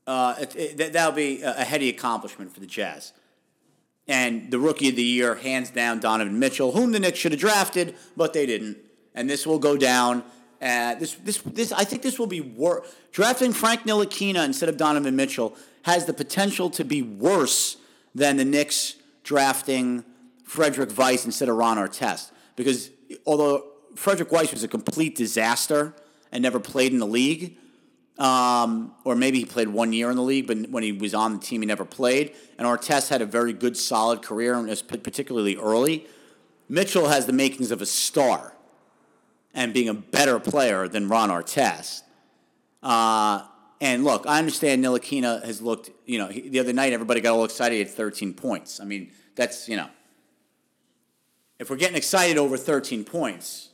uh, 0.09 0.35
it, 0.41 0.57
it, 0.57 0.93
that'll 0.93 1.13
be 1.13 1.43
a 1.43 1.63
heady 1.63 1.89
accomplishment 1.89 2.53
for 2.53 2.59
the 2.59 2.67
Jazz. 2.67 3.13
And 4.09 4.51
the 4.51 4.59
rookie 4.59 4.89
of 4.89 4.97
the 4.97 5.03
year, 5.03 5.37
hands 5.37 5.71
down, 5.71 6.01
Donovan 6.01 6.39
Mitchell, 6.39 6.73
whom 6.73 6.93
the 6.93 6.99
Knicks 6.99 7.19
should 7.19 7.33
have 7.33 7.41
drafted, 7.41 7.95
but 8.17 8.33
they 8.33 8.47
didn't. 8.47 8.79
And 9.15 9.31
this 9.31 9.47
will 9.47 9.59
go 9.59 9.77
down. 9.77 10.25
Uh, 10.61 10.95
this, 10.97 11.15
this, 11.15 11.39
this, 11.43 11.73
I 11.73 11.85
think 11.85 12.03
this 12.03 12.19
will 12.19 12.27
be 12.27 12.41
worse. 12.41 12.87
Drafting 13.13 13.53
Frank 13.53 13.83
Ntilikina 13.83 14.45
instead 14.45 14.69
of 14.69 14.77
Donovan 14.77 15.17
Mitchell 15.17 15.57
has 15.83 16.07
the 16.07 16.13
potential 16.13 16.71
to 16.71 16.85
be 16.85 17.03
worse 17.03 17.77
than 18.15 18.37
the 18.37 18.45
Knicks 18.45 18.97
drafting 19.25 20.05
Frederic 20.45 20.91
Weis 20.91 21.25
instead 21.25 21.49
of 21.49 21.57
Ron 21.57 21.79
Artest. 21.79 22.31
Because 22.57 22.91
although 23.27 23.65
Frederic 23.95 24.31
Weis 24.31 24.53
was 24.53 24.63
a 24.63 24.69
complete 24.69 25.17
disaster 25.17 25.95
and 26.31 26.43
never 26.43 26.61
played 26.61 26.93
in 26.93 26.99
the 26.99 27.07
league, 27.07 27.57
um, 28.19 28.95
or 29.05 29.17
maybe 29.17 29.39
he 29.39 29.45
played 29.45 29.69
one 29.69 29.93
year 29.93 30.11
in 30.11 30.17
the 30.17 30.23
league, 30.23 30.47
but 30.47 30.71
when 30.71 30.83
he 30.83 30.93
was 30.93 31.15
on 31.15 31.35
the 31.35 31.39
team, 31.39 31.63
he 31.63 31.67
never 31.67 31.85
played. 31.85 32.35
And 32.59 32.67
Artest 32.67 33.09
had 33.09 33.23
a 33.23 33.27
very 33.27 33.53
good, 33.53 33.77
solid 33.77 34.23
career, 34.23 34.55
and 34.55 34.83
particularly 34.89 35.57
early. 35.57 36.07
Mitchell 36.69 37.09
has 37.09 37.27
the 37.27 37.33
makings 37.33 37.71
of 37.71 37.83
a 37.83 37.87
star 37.87 38.55
and 39.55 39.75
being 39.75 39.89
a 39.89 39.95
better 39.95 40.39
player 40.39 40.89
than 40.89 41.09
Ron 41.09 41.31
Artest. 41.31 42.03
Uh, 42.83 43.45
and 43.81 44.05
look, 44.05 44.27
I 44.27 44.39
understand 44.39 44.85
Ntilikina 44.85 45.45
has 45.45 45.61
looked, 45.61 45.91
you 46.07 46.19
know, 46.19 46.29
he, 46.29 46.49
the 46.49 46.61
other 46.61 46.73
night 46.73 46.93
everybody 46.93 47.21
got 47.21 47.35
all 47.35 47.45
excited 47.45 47.87
at 47.87 47.93
13 47.93 48.35
points. 48.35 48.81
I 48.81 48.85
mean, 48.85 49.11
that's, 49.35 49.69
you 49.69 49.77
know, 49.77 49.89
if 51.59 51.71
we're 51.71 51.77
getting 51.77 51.97
excited 51.97 52.39
over 52.39 52.57
13 52.57 53.05
points, 53.05 53.71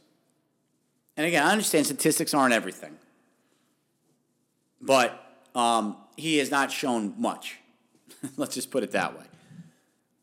and 1.17 1.27
again, 1.27 1.45
I 1.45 1.51
understand 1.53 1.87
statistics 1.87 2.35
aren't 2.35 2.55
everything, 2.55 2.97
but 4.81 5.25
um, 5.55 5.97
he 6.17 6.39
has 6.39 6.51
not 6.51 6.71
shown 6.71 7.15
much. 7.19 7.59
Let's 8.37 8.55
just 8.55 8.71
put 8.71 8.83
it 8.83 8.93
that 8.93 9.19
way. 9.19 9.25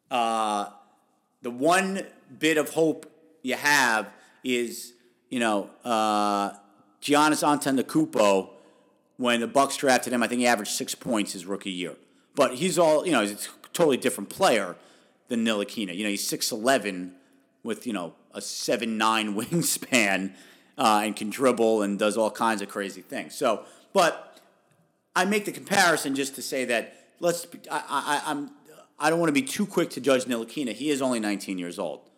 Uh, 0.09 0.69
the 1.41 1.51
one 1.51 2.05
bit 2.39 2.57
of 2.57 2.69
hope 2.69 3.11
you 3.41 3.55
have 3.55 4.09
is, 4.43 4.93
you 5.29 5.39
know, 5.39 5.69
uh, 5.83 6.51
Giannis 7.01 7.43
Antetokounmpo 7.43 8.49
when 9.17 9.39
the 9.39 9.47
Bucks 9.47 9.77
drafted 9.77 10.13
him, 10.13 10.23
I 10.23 10.27
think 10.27 10.39
he 10.39 10.47
averaged 10.47 10.71
six 10.71 10.93
points 10.93 11.33
his 11.33 11.45
rookie 11.45 11.71
year. 11.71 11.95
But 12.35 12.55
he's 12.55 12.77
all 12.77 13.05
you 13.05 13.11
know, 13.11 13.21
he's 13.21 13.47
a 13.47 13.67
totally 13.73 13.97
different 13.97 14.29
player 14.29 14.75
than 15.27 15.45
Ntilikina. 15.45 15.95
You 15.95 16.03
know, 16.03 16.09
he's 16.09 16.27
six 16.27 16.51
eleven 16.51 17.13
with 17.63 17.87
you 17.87 17.93
know 17.93 18.13
a 18.33 18.41
seven 18.41 18.97
nine 18.97 19.35
wingspan 19.39 20.33
uh, 20.77 21.01
and 21.03 21.15
can 21.15 21.29
dribble 21.29 21.81
and 21.81 21.97
does 21.97 22.17
all 22.17 22.31
kinds 22.31 22.61
of 22.61 22.67
crazy 22.67 23.01
things. 23.01 23.35
So, 23.35 23.63
but 23.93 24.34
I 25.15 25.25
make 25.25 25.45
the 25.45 25.51
comparison 25.51 26.15
just 26.15 26.35
to 26.35 26.41
say 26.41 26.65
that 26.65 26.95
let's. 27.19 27.47
I, 27.71 27.83
I, 27.89 28.21
I'm. 28.31 28.51
I 28.97 29.09
don't 29.09 29.19
want 29.19 29.29
to 29.29 29.33
be 29.33 29.41
too 29.41 29.65
quick 29.65 29.89
to 29.91 30.01
judge 30.01 30.25
Ntilikina. 30.25 30.73
He 30.73 30.89
is 30.89 31.01
only 31.01 31.19
19 31.19 31.57
years 31.57 31.77
old. 31.77 32.09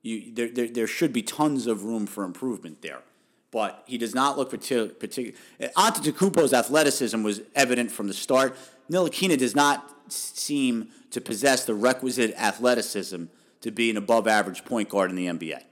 You, 0.00 0.32
there, 0.32 0.48
there, 0.48 0.68
there 0.68 0.86
should 0.86 1.12
be 1.12 1.22
tons 1.22 1.66
of 1.66 1.84
room 1.84 2.06
for 2.06 2.24
improvement 2.24 2.80
there 2.80 3.02
but 3.50 3.82
he 3.86 3.98
does 3.98 4.14
not 4.14 4.36
look 4.36 4.50
particular. 4.50 4.88
Partic- 4.88 5.34
Antetokounmpo's 5.60 6.52
athleticism 6.52 7.22
was 7.22 7.40
evident 7.54 7.90
from 7.90 8.06
the 8.06 8.14
start. 8.14 8.56
Ntilikina 8.90 9.38
does 9.38 9.54
not 9.54 9.94
seem 10.12 10.88
to 11.10 11.20
possess 11.20 11.64
the 11.64 11.74
requisite 11.74 12.34
athleticism 12.36 13.24
to 13.60 13.70
be 13.70 13.90
an 13.90 13.96
above-average 13.96 14.64
point 14.64 14.88
guard 14.88 15.10
in 15.10 15.16
the 15.16 15.26
NBA. 15.26 15.62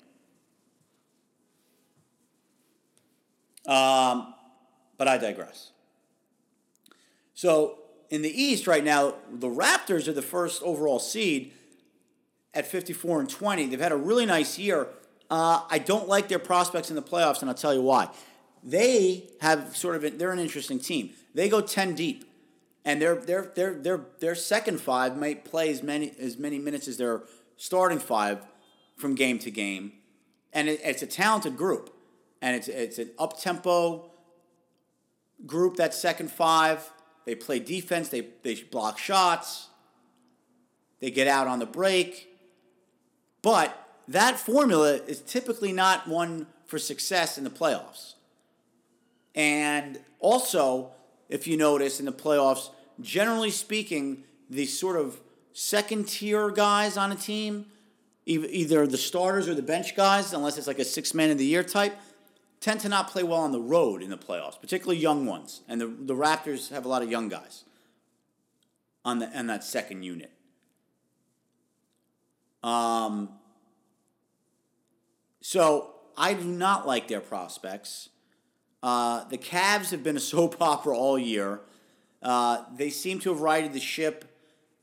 Um, 3.70 4.34
but 4.96 5.08
I 5.08 5.18
digress. 5.18 5.72
So 7.36 7.78
in 8.08 8.22
the 8.22 8.42
East 8.42 8.66
right 8.66 8.82
now, 8.82 9.14
the 9.30 9.46
Raptors 9.46 10.08
are 10.08 10.12
the 10.12 10.22
first 10.22 10.62
overall 10.62 10.98
seed 10.98 11.52
at 12.54 12.66
54 12.66 13.20
and 13.20 13.28
20. 13.28 13.66
They've 13.66 13.78
had 13.78 13.92
a 13.92 13.96
really 13.96 14.24
nice 14.24 14.58
year. 14.58 14.88
Uh, 15.30 15.60
I 15.68 15.78
don't 15.78 16.08
like 16.08 16.28
their 16.28 16.38
prospects 16.38 16.88
in 16.88 16.96
the 16.96 17.02
playoffs, 17.02 17.42
and 17.42 17.50
I'll 17.50 17.54
tell 17.54 17.74
you 17.74 17.82
why. 17.82 18.08
They 18.64 19.28
have 19.42 19.76
sort 19.76 19.96
of, 19.96 20.04
a, 20.04 20.10
they're 20.10 20.32
an 20.32 20.38
interesting 20.38 20.80
team. 20.80 21.10
They 21.34 21.50
go 21.50 21.60
10 21.60 21.94
deep, 21.94 22.24
and 22.86 23.02
their 23.02 23.16
their 23.16 23.52
their 23.54 23.74
their 23.74 24.00
their 24.20 24.34
second 24.34 24.80
five 24.80 25.18
might 25.18 25.44
play 25.44 25.70
as 25.70 25.82
many 25.82 26.14
as 26.18 26.38
many 26.38 26.58
minutes 26.58 26.88
as 26.88 26.96
their 26.96 27.24
starting 27.56 27.98
five 27.98 28.46
from 28.96 29.14
game 29.14 29.38
to 29.40 29.50
game, 29.50 29.92
and 30.52 30.68
it, 30.68 30.80
it's 30.82 31.02
a 31.02 31.06
talented 31.06 31.56
group, 31.56 31.92
and 32.40 32.56
it's 32.56 32.68
it's 32.68 32.98
an 32.98 33.10
up 33.18 33.40
tempo 33.40 34.10
group. 35.44 35.76
That 35.76 35.94
second 35.94 36.30
five, 36.30 36.90
they 37.26 37.34
play 37.34 37.58
defense, 37.58 38.08
they 38.08 38.28
they 38.42 38.54
block 38.54 38.98
shots, 38.98 39.68
they 41.00 41.10
get 41.10 41.26
out 41.26 41.46
on 41.46 41.58
the 41.58 41.66
break, 41.66 42.28
but 43.42 43.86
that 44.08 44.38
formula 44.38 44.94
is 44.94 45.20
typically 45.20 45.72
not 45.72 46.08
one 46.08 46.46
for 46.64 46.78
success 46.78 47.36
in 47.36 47.44
the 47.44 47.50
playoffs. 47.50 48.14
And 49.34 50.00
also, 50.20 50.92
if 51.28 51.46
you 51.46 51.56
notice 51.56 52.00
in 52.00 52.06
the 52.06 52.12
playoffs, 52.12 52.70
generally 53.00 53.50
speaking, 53.50 54.24
the 54.48 54.64
sort 54.64 54.96
of 54.96 55.20
second 55.52 56.08
tier 56.08 56.50
guys 56.50 56.96
on 56.96 57.12
a 57.12 57.16
team, 57.16 57.66
either 58.24 58.86
the 58.86 58.96
starters 58.96 59.48
or 59.48 59.54
the 59.54 59.62
bench 59.62 59.94
guys, 59.94 60.32
unless 60.32 60.58
it's 60.58 60.66
like 60.66 60.78
a 60.78 60.84
six 60.84 61.14
man 61.14 61.30
of 61.30 61.38
the 61.38 61.44
year 61.44 61.62
type, 61.62 61.96
tend 62.60 62.80
to 62.80 62.88
not 62.88 63.10
play 63.10 63.22
well 63.22 63.40
on 63.40 63.52
the 63.52 63.60
road 63.60 64.02
in 64.02 64.10
the 64.10 64.18
playoffs, 64.18 64.60
particularly 64.60 64.98
young 64.98 65.26
ones. 65.26 65.62
And 65.68 65.80
the, 65.80 65.86
the 65.86 66.14
Raptors 66.14 66.70
have 66.70 66.84
a 66.84 66.88
lot 66.88 67.02
of 67.02 67.10
young 67.10 67.28
guys 67.28 67.64
on, 69.04 69.18
the, 69.18 69.38
on 69.38 69.46
that 69.46 69.64
second 69.64 70.02
unit. 70.02 70.32
Um, 72.62 73.30
so 75.40 75.94
I 76.16 76.34
do 76.34 76.44
not 76.44 76.86
like 76.86 77.06
their 77.08 77.20
prospects. 77.20 78.08
Uh, 78.82 79.24
the 79.28 79.38
Cavs 79.38 79.90
have 79.90 80.02
been 80.02 80.16
a 80.16 80.20
soap 80.32 80.60
opera 80.60 80.96
all 80.96 81.18
year. 81.18 81.60
Uh, 82.22 82.64
they 82.74 82.90
seem 82.90 83.20
to 83.20 83.30
have 83.30 83.40
righted 83.40 83.72
the 83.72 83.80
ship 83.80 84.24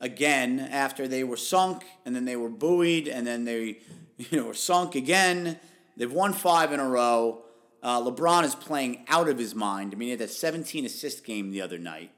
again 0.00 0.60
after 0.60 1.06
they 1.06 1.24
were 1.24 1.36
sunk 1.36 1.84
and 2.04 2.14
then 2.14 2.24
they 2.24 2.36
were 2.36 2.48
buoyed 2.48 3.08
and 3.08 3.26
then 3.26 3.44
they 3.44 3.78
you 4.18 4.38
know 4.38 4.46
were 4.46 4.54
sunk 4.54 4.94
again. 4.94 5.58
They've 5.96 6.12
won 6.12 6.32
five 6.32 6.72
in 6.72 6.80
a 6.80 6.88
row. 6.88 7.43
Uh, 7.84 8.00
LeBron 8.00 8.44
is 8.44 8.54
playing 8.54 9.04
out 9.08 9.28
of 9.28 9.38
his 9.38 9.54
mind. 9.54 9.92
I 9.92 9.98
mean, 9.98 10.06
he 10.06 10.10
had 10.12 10.20
that 10.20 10.30
17 10.30 10.86
assist 10.86 11.22
game 11.22 11.50
the 11.50 11.60
other 11.60 11.76
night 11.78 12.10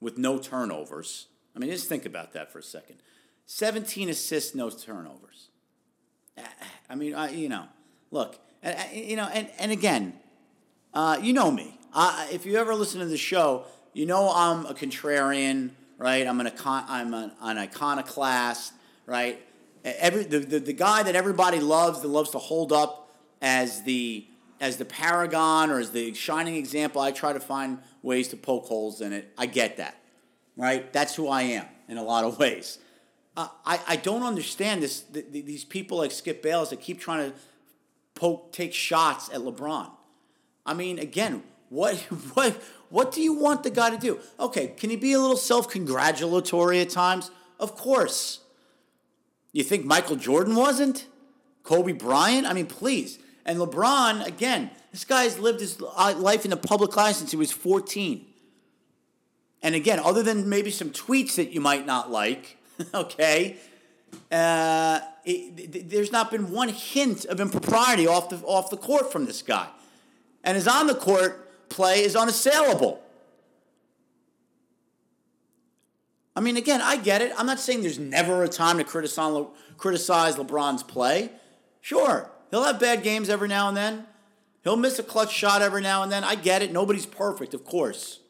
with 0.00 0.16
no 0.16 0.38
turnovers. 0.38 1.26
I 1.54 1.58
mean, 1.58 1.70
just 1.70 1.86
think 1.86 2.06
about 2.06 2.32
that 2.32 2.50
for 2.50 2.58
a 2.58 2.62
second. 2.62 2.96
17 3.44 4.08
assists, 4.08 4.54
no 4.54 4.70
turnovers. 4.70 5.48
I 6.88 6.94
mean, 6.94 7.14
I, 7.14 7.30
you 7.30 7.50
know, 7.50 7.66
look, 8.10 8.38
you 8.90 9.16
know, 9.16 9.28
and, 9.32 9.50
and 9.58 9.70
again, 9.70 10.14
uh, 10.94 11.18
you 11.20 11.34
know 11.34 11.50
me. 11.50 11.78
Uh, 11.92 12.26
if 12.32 12.46
you 12.46 12.56
ever 12.56 12.74
listen 12.74 13.00
to 13.00 13.06
the 13.06 13.18
show, 13.18 13.66
you 13.92 14.06
know 14.06 14.32
I'm 14.34 14.64
a 14.64 14.72
contrarian, 14.72 15.72
right? 15.98 16.26
I'm 16.26 16.40
an 16.40 16.46
icon, 16.46 16.84
I'm 16.88 17.12
an, 17.12 17.32
an 17.42 17.58
iconoclast, 17.58 18.72
right? 19.04 19.42
Every 19.84 20.24
the, 20.24 20.38
the, 20.38 20.58
the 20.58 20.72
guy 20.72 21.02
that 21.02 21.14
everybody 21.14 21.60
loves, 21.60 22.00
that 22.00 22.08
loves 22.08 22.30
to 22.30 22.38
hold 22.38 22.72
up 22.72 23.10
as 23.42 23.82
the 23.82 24.26
as 24.62 24.76
the 24.76 24.84
paragon 24.84 25.70
or 25.70 25.80
as 25.80 25.90
the 25.90 26.14
shining 26.14 26.54
example. 26.54 27.02
I 27.02 27.10
try 27.10 27.32
to 27.32 27.40
find 27.40 27.78
ways 28.00 28.28
to 28.28 28.36
poke 28.36 28.66
holes 28.66 29.00
in 29.00 29.12
it. 29.12 29.30
I 29.36 29.46
get 29.46 29.76
that, 29.78 30.00
right? 30.56 30.90
That's 30.92 31.16
who 31.16 31.28
I 31.28 31.42
am 31.42 31.66
in 31.88 31.98
a 31.98 32.02
lot 32.02 32.24
of 32.24 32.38
ways. 32.44 32.78
Uh, 33.36 33.48
I, 33.66 33.80
I 33.88 33.96
don't 33.96 34.22
understand 34.22 34.82
this. 34.82 35.00
The, 35.00 35.22
the, 35.22 35.40
these 35.42 35.64
people 35.64 35.98
like 35.98 36.12
Skip 36.12 36.42
Bayless 36.42 36.70
that 36.70 36.80
keep 36.80 37.00
trying 37.00 37.32
to 37.32 37.36
poke, 38.14 38.52
take 38.52 38.72
shots 38.72 39.28
at 39.30 39.40
LeBron. 39.40 39.90
I 40.64 40.74
mean, 40.74 41.00
again, 41.00 41.42
what 41.68 41.96
what 42.34 42.62
what 42.88 43.10
do 43.10 43.20
you 43.20 43.32
want 43.32 43.64
the 43.64 43.70
guy 43.70 43.90
to 43.90 43.98
do? 43.98 44.20
Okay, 44.38 44.68
can 44.68 44.90
he 44.90 44.96
be 44.96 45.12
a 45.12 45.18
little 45.18 45.36
self-congratulatory 45.36 46.80
at 46.80 46.90
times? 46.90 47.32
Of 47.58 47.74
course. 47.74 48.40
You 49.52 49.64
think 49.64 49.84
Michael 49.84 50.16
Jordan 50.16 50.54
wasn't? 50.54 51.06
Kobe 51.62 51.92
Bryant? 51.92 52.46
I 52.46 52.52
mean, 52.52 52.66
please. 52.66 53.18
And 53.44 53.58
LeBron, 53.58 54.26
again, 54.26 54.70
this 54.92 55.04
guy's 55.04 55.38
lived 55.38 55.60
his 55.60 55.80
life 55.80 56.44
in 56.44 56.50
the 56.50 56.56
public 56.56 56.96
eye 56.96 57.12
since 57.12 57.30
he 57.30 57.36
was 57.36 57.50
14. 57.50 58.24
And 59.62 59.74
again, 59.74 59.98
other 60.00 60.22
than 60.22 60.48
maybe 60.48 60.70
some 60.70 60.90
tweets 60.90 61.36
that 61.36 61.52
you 61.52 61.60
might 61.60 61.86
not 61.86 62.10
like, 62.10 62.58
okay, 62.94 63.56
uh, 64.30 65.00
it, 65.24 65.88
there's 65.88 66.12
not 66.12 66.30
been 66.30 66.50
one 66.50 66.68
hint 66.68 67.24
of 67.26 67.40
impropriety 67.40 68.06
off 68.06 68.28
the, 68.28 68.36
off 68.44 68.70
the 68.70 68.76
court 68.76 69.12
from 69.12 69.24
this 69.26 69.42
guy. 69.42 69.68
And 70.44 70.56
his 70.56 70.66
on 70.66 70.86
the 70.86 70.94
court 70.94 71.68
play 71.68 72.02
is 72.02 72.16
unassailable. 72.16 73.00
I 76.34 76.40
mean, 76.40 76.56
again, 76.56 76.80
I 76.80 76.96
get 76.96 77.20
it. 77.20 77.32
I'm 77.36 77.46
not 77.46 77.60
saying 77.60 77.82
there's 77.82 77.98
never 77.98 78.42
a 78.42 78.48
time 78.48 78.78
to 78.78 78.84
criticize, 78.84 79.46
criticize 79.76 80.36
LeBron's 80.36 80.82
play. 80.82 81.30
Sure, 81.82 82.30
he'll 82.52 82.62
have 82.62 82.78
bad 82.78 83.02
games 83.02 83.28
every 83.28 83.48
now 83.48 83.66
and 83.66 83.76
then. 83.76 84.06
He'll 84.62 84.76
miss 84.76 85.00
a 85.00 85.02
clutch 85.02 85.32
shot 85.32 85.60
every 85.60 85.82
now 85.82 86.04
and 86.04 86.12
then. 86.12 86.22
I 86.22 86.36
get 86.36 86.62
it. 86.62 86.70
Nobody's 86.72 87.06
perfect, 87.06 87.52
of 87.52 87.64
course. 87.64 88.20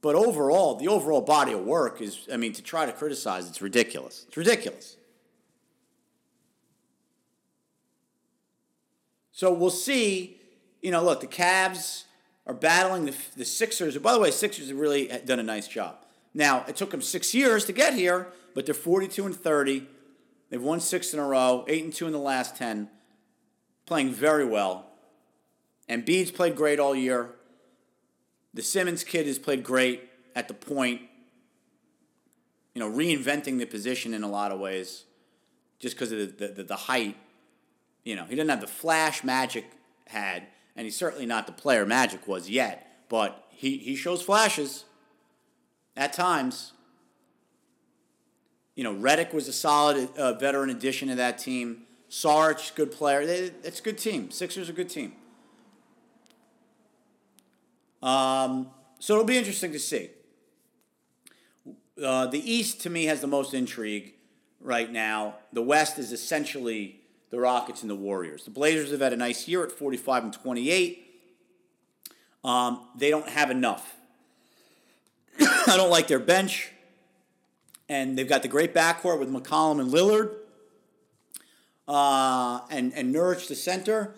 But 0.00 0.14
overall, 0.14 0.76
the 0.76 0.86
overall 0.86 1.22
body 1.22 1.52
of 1.52 1.64
work 1.64 2.00
is, 2.00 2.28
I 2.32 2.36
mean, 2.36 2.52
to 2.52 2.62
try 2.62 2.86
to 2.86 2.92
criticize, 2.92 3.48
it's 3.48 3.60
ridiculous. 3.60 4.26
It's 4.28 4.36
ridiculous. 4.36 4.96
So 9.32 9.52
we'll 9.52 9.70
see. 9.70 10.38
You 10.80 10.90
know, 10.90 11.02
look, 11.02 11.22
the 11.22 11.26
Cavs 11.26 12.04
are 12.46 12.54
battling 12.54 13.06
the, 13.06 13.16
the 13.36 13.44
Sixers. 13.44 13.96
By 13.98 14.12
the 14.12 14.20
way, 14.20 14.30
Sixers 14.30 14.68
have 14.68 14.78
really 14.78 15.08
done 15.24 15.40
a 15.40 15.42
nice 15.42 15.66
job. 15.66 15.96
Now, 16.34 16.64
it 16.68 16.76
took 16.76 16.90
them 16.90 17.00
six 17.00 17.34
years 17.34 17.64
to 17.64 17.72
get 17.72 17.94
here, 17.94 18.28
but 18.54 18.66
they're 18.66 18.74
42 18.74 19.26
and 19.26 19.34
30. 19.34 19.86
They've 20.54 20.62
won 20.62 20.78
six 20.78 21.12
in 21.12 21.18
a 21.18 21.26
row, 21.26 21.64
eight 21.66 21.82
and 21.82 21.92
two 21.92 22.06
in 22.06 22.12
the 22.12 22.18
last 22.20 22.54
10, 22.54 22.88
playing 23.86 24.12
very 24.12 24.44
well. 24.44 24.86
And 25.88 26.04
Bede's 26.04 26.30
played 26.30 26.54
great 26.54 26.78
all 26.78 26.94
year. 26.94 27.30
The 28.54 28.62
Simmons 28.62 29.02
kid 29.02 29.26
has 29.26 29.36
played 29.36 29.64
great 29.64 30.08
at 30.36 30.46
the 30.46 30.54
point, 30.54 31.00
you 32.72 32.78
know, 32.78 32.88
reinventing 32.88 33.58
the 33.58 33.64
position 33.64 34.14
in 34.14 34.22
a 34.22 34.30
lot 34.30 34.52
of 34.52 34.60
ways 34.60 35.06
just 35.80 35.96
because 35.96 36.12
of 36.12 36.38
the, 36.38 36.46
the, 36.46 36.62
the, 36.62 36.76
height. 36.76 37.16
You 38.04 38.14
know, 38.14 38.24
he 38.24 38.36
doesn't 38.36 38.48
have 38.48 38.60
the 38.60 38.68
flash 38.68 39.24
Magic 39.24 39.64
had, 40.06 40.44
and 40.76 40.84
he's 40.84 40.96
certainly 40.96 41.26
not 41.26 41.48
the 41.48 41.52
player 41.52 41.84
Magic 41.84 42.28
was 42.28 42.48
yet, 42.48 43.08
but 43.08 43.44
he, 43.50 43.78
he 43.78 43.96
shows 43.96 44.22
flashes 44.22 44.84
at 45.96 46.12
times. 46.12 46.74
You 48.74 48.84
know, 48.84 48.94
Redick 48.94 49.32
was 49.32 49.46
a 49.46 49.52
solid 49.52 50.08
uh, 50.16 50.34
veteran 50.34 50.70
addition 50.70 51.08
to 51.08 51.14
that 51.14 51.38
team. 51.38 51.82
Sarge, 52.08 52.74
good 52.74 52.90
player. 52.90 53.24
They, 53.24 53.50
it's 53.62 53.80
a 53.80 53.82
good 53.82 53.98
team. 53.98 54.30
Sixers 54.30 54.68
are 54.68 54.72
a 54.72 54.74
good 54.74 54.88
team. 54.88 55.12
Um, 58.02 58.70
so 58.98 59.14
it'll 59.14 59.24
be 59.24 59.38
interesting 59.38 59.72
to 59.72 59.78
see. 59.78 60.10
Uh, 62.02 62.26
the 62.26 62.38
East, 62.38 62.80
to 62.82 62.90
me, 62.90 63.04
has 63.04 63.20
the 63.20 63.26
most 63.26 63.54
intrigue 63.54 64.14
right 64.60 64.90
now. 64.90 65.36
The 65.52 65.62
West 65.62 65.98
is 65.98 66.12
essentially 66.12 67.00
the 67.30 67.38
Rockets 67.38 67.82
and 67.82 67.90
the 67.90 67.94
Warriors. 67.96 68.44
The 68.44 68.50
Blazers 68.50 68.90
have 68.90 69.00
had 69.00 69.12
a 69.12 69.16
nice 69.16 69.46
year 69.48 69.64
at 69.64 69.72
45 69.72 70.24
and 70.24 70.32
28. 70.32 71.00
Um, 72.42 72.88
they 72.96 73.10
don't 73.10 73.28
have 73.28 73.50
enough. 73.50 73.96
I 75.40 75.76
don't 75.76 75.90
like 75.90 76.08
their 76.08 76.18
bench. 76.18 76.70
And 77.88 78.16
they've 78.16 78.28
got 78.28 78.42
the 78.42 78.48
great 78.48 78.74
backcourt 78.74 79.18
with 79.18 79.30
McCollum 79.30 79.80
and 79.80 79.90
Lillard. 79.90 80.34
Uh, 81.86 82.60
and, 82.70 82.92
and 82.94 83.14
Nurkic, 83.14 83.48
the 83.48 83.54
center. 83.54 84.14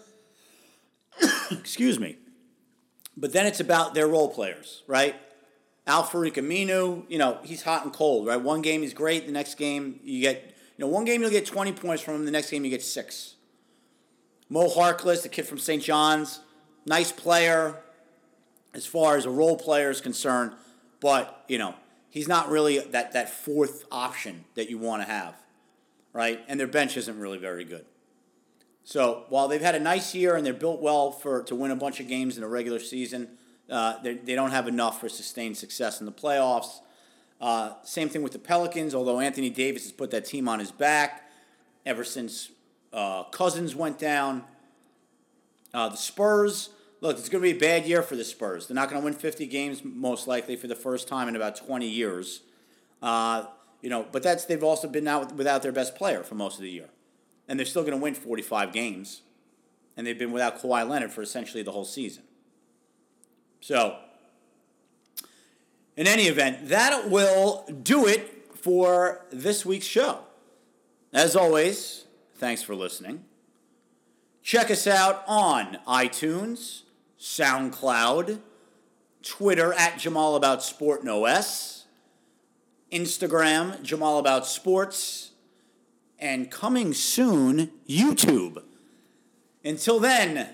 Excuse 1.51 1.99
me. 1.99 2.17
But 3.17 3.33
then 3.33 3.47
it's 3.47 3.61
about 3.61 3.95
their 3.95 4.07
role 4.07 4.29
players, 4.29 4.83
right? 4.87 5.17
Al-Farouq 5.87 6.35
Aminu, 6.35 7.05
you 7.09 7.19
know, 7.19 7.39
he's 7.45 7.63
hot 7.63 7.85
and 7.85 7.93
cold, 7.93 8.27
right? 8.27 8.41
One 8.41 8.61
game 8.61 8.83
he's 8.83 8.93
great, 8.93 9.27
the 9.27 9.33
next 9.33 9.55
game 9.55 10.01
you 10.03 10.21
get, 10.21 10.55
you 10.77 10.85
know, 10.85 10.89
one 10.89 11.05
game 11.05 11.23
you'll 11.23 11.31
get 11.31 11.47
20 11.47 11.73
points 11.73 12.03
from 12.03 12.17
him, 12.17 12.25
the 12.25 12.31
next 12.31 12.51
game 12.51 12.65
you 12.65 12.71
get 12.71 12.83
six. 12.83 13.37
Mo 14.49 14.69
Harkless, 14.69 15.23
the 15.23 15.29
kid 15.29 15.47
from 15.47 15.59
St. 15.59 15.83
John's, 15.83 16.41
nice 16.87 17.13
player 17.13 17.77
as 18.75 18.85
far 18.85 19.17
as 19.17 19.25
a 19.25 19.31
role 19.31 19.57
player 19.57 19.91
is 19.91 20.01
concerned, 20.01 20.53
but, 21.01 21.45
you 21.49 21.57
know, 21.57 21.75
he's 22.17 22.27
not 22.27 22.49
really 22.49 22.79
that, 22.79 23.13
that 23.13 23.29
fourth 23.29 23.85
option 23.93 24.43
that 24.55 24.71
you 24.71 24.79
want 24.79 25.03
to 25.03 25.07
have, 25.07 25.35
right? 26.15 26.43
And 26.49 26.59
their 26.59 26.67
bench 26.67 26.97
isn't 26.97 27.21
really 27.21 27.37
very 27.37 27.63
good. 27.63 27.85
So 28.85 29.25
while 29.29 29.49
they've 29.49 29.61
had 29.61 29.75
a 29.75 29.81
nice 29.81 30.15
year 30.15 30.35
and 30.35 30.47
they're 30.47 30.55
built 30.55 30.81
well 30.81 31.13
for 31.13 31.43
to 31.43 31.55
win 31.55 31.73
a 31.73 31.77
bunch 31.77 32.01
of 32.01 32.09
games 32.09 32.39
in 32.39 32.43
a 32.43 32.49
regular 32.49 32.79
season, 32.79 33.29
uh, 33.69 33.99
they 34.03 34.35
don't 34.35 34.51
have 34.51 34.67
enough 34.67 34.99
for 34.99 35.11
sustained 35.11 35.59
success 35.59 36.01
in 36.01 36.07
the 36.07 36.13
playoffs. 36.13 36.81
Uh, 37.39 37.73
same 37.85 38.09
thing 38.09 38.23
with 38.23 38.33
the 38.33 38.39
Pelicans, 38.39 38.95
although 38.95 39.21
Anthony 39.21 39.51
Davis 39.51 39.83
has 39.83 39.93
put 39.93 40.11
that 40.13 40.25
team 40.25 40.49
on 40.49 40.59
his 40.59 40.73
back 40.73 41.31
ever 41.85 42.03
since 42.03 42.49
uh, 42.95 43.25
Cousins 43.25 43.77
went 43.77 43.99
down. 43.99 44.43
Uh, 45.75 45.91
the 45.91 45.99
Spurs, 45.99 46.71
look, 47.01 47.19
it's 47.19 47.29
going 47.29 47.43
to 47.43 47.53
be 47.53 47.57
a 47.57 47.61
bad 47.61 47.87
year 47.87 48.03
for 48.03 48.17
the 48.17 48.25
Spurs. 48.25 48.67
They're 48.67 48.75
not 48.75 48.89
going 48.89 49.01
to 49.01 49.05
win 49.05 49.15
50 49.15 49.47
games 49.47 49.83
most 49.85 50.27
likely 50.27 50.57
for 50.57 50.67
the 50.67 50.75
first 50.75 51.09
time 51.09 51.29
in 51.29 51.37
about 51.37 51.57
20 51.57 51.87
years. 51.87 52.43
Uh, 53.03 53.45
you 53.83 53.91
know, 53.91 54.07
but 54.11 54.23
that's 54.23 54.45
they've 54.45 54.65
also 54.65 54.89
been 54.89 55.07
out 55.07 55.33
without 55.35 55.63
their 55.63 55.73
best 55.73 55.95
player 55.95 56.23
for 56.23 56.35
most 56.35 56.57
of 56.57 56.63
the 56.63 56.71
year, 56.71 56.89
and 57.47 57.59
they're 57.59 57.67
still 57.67 57.83
going 57.83 57.97
to 57.97 58.03
win 58.03 58.15
45 58.15 58.73
games, 58.73 59.23
and 59.97 60.07
they've 60.07 60.19
been 60.19 60.33
without 60.33 60.61
Kawhi 60.61 60.89
Leonard 60.89 61.13
for 61.13 61.23
essentially 61.23 61.63
the 61.63 61.73
whole 61.73 61.85
season. 61.85 62.25
So, 63.61 63.99
in 65.97 66.07
any 66.07 66.25
event, 66.25 66.69
that 66.69 67.11
will 67.11 67.65
do 67.83 68.07
it 68.07 68.55
for 68.55 69.25
this 69.31 69.65
week's 69.65 69.87
show. 69.87 70.21
As 71.13 71.37
always, 71.37 72.05
thanks 72.35 72.63
for 72.63 72.75
listening. 72.75 73.25
Check 74.43 74.71
us 74.71 74.87
out 74.87 75.25
on 75.27 75.79
iTunes, 75.87 76.83
SoundCloud, 77.19 78.41
Twitter 79.23 79.73
at 79.73 79.99
Jamal 79.99 80.37
About 80.37 80.63
Sport 80.63 81.01
and 81.01 81.11
OS, 81.11 81.87
Instagram 82.93 83.83
Jamal 83.83 84.19
About 84.19 84.47
Sports, 84.47 85.33
and 86.19 86.51
coming 86.51 86.95
soon, 86.95 87.73
YouTube. 87.89 88.63
Until 89.65 89.99
then, 89.99 90.51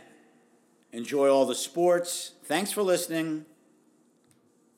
enjoy 0.93 1.29
all 1.29 1.47
the 1.47 1.55
sports. 1.55 2.33
Thanks 2.45 2.73
for 2.73 2.83
listening, 2.83 3.45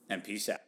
and 0.09 0.23
peace 0.23 0.49
out. 0.49 0.64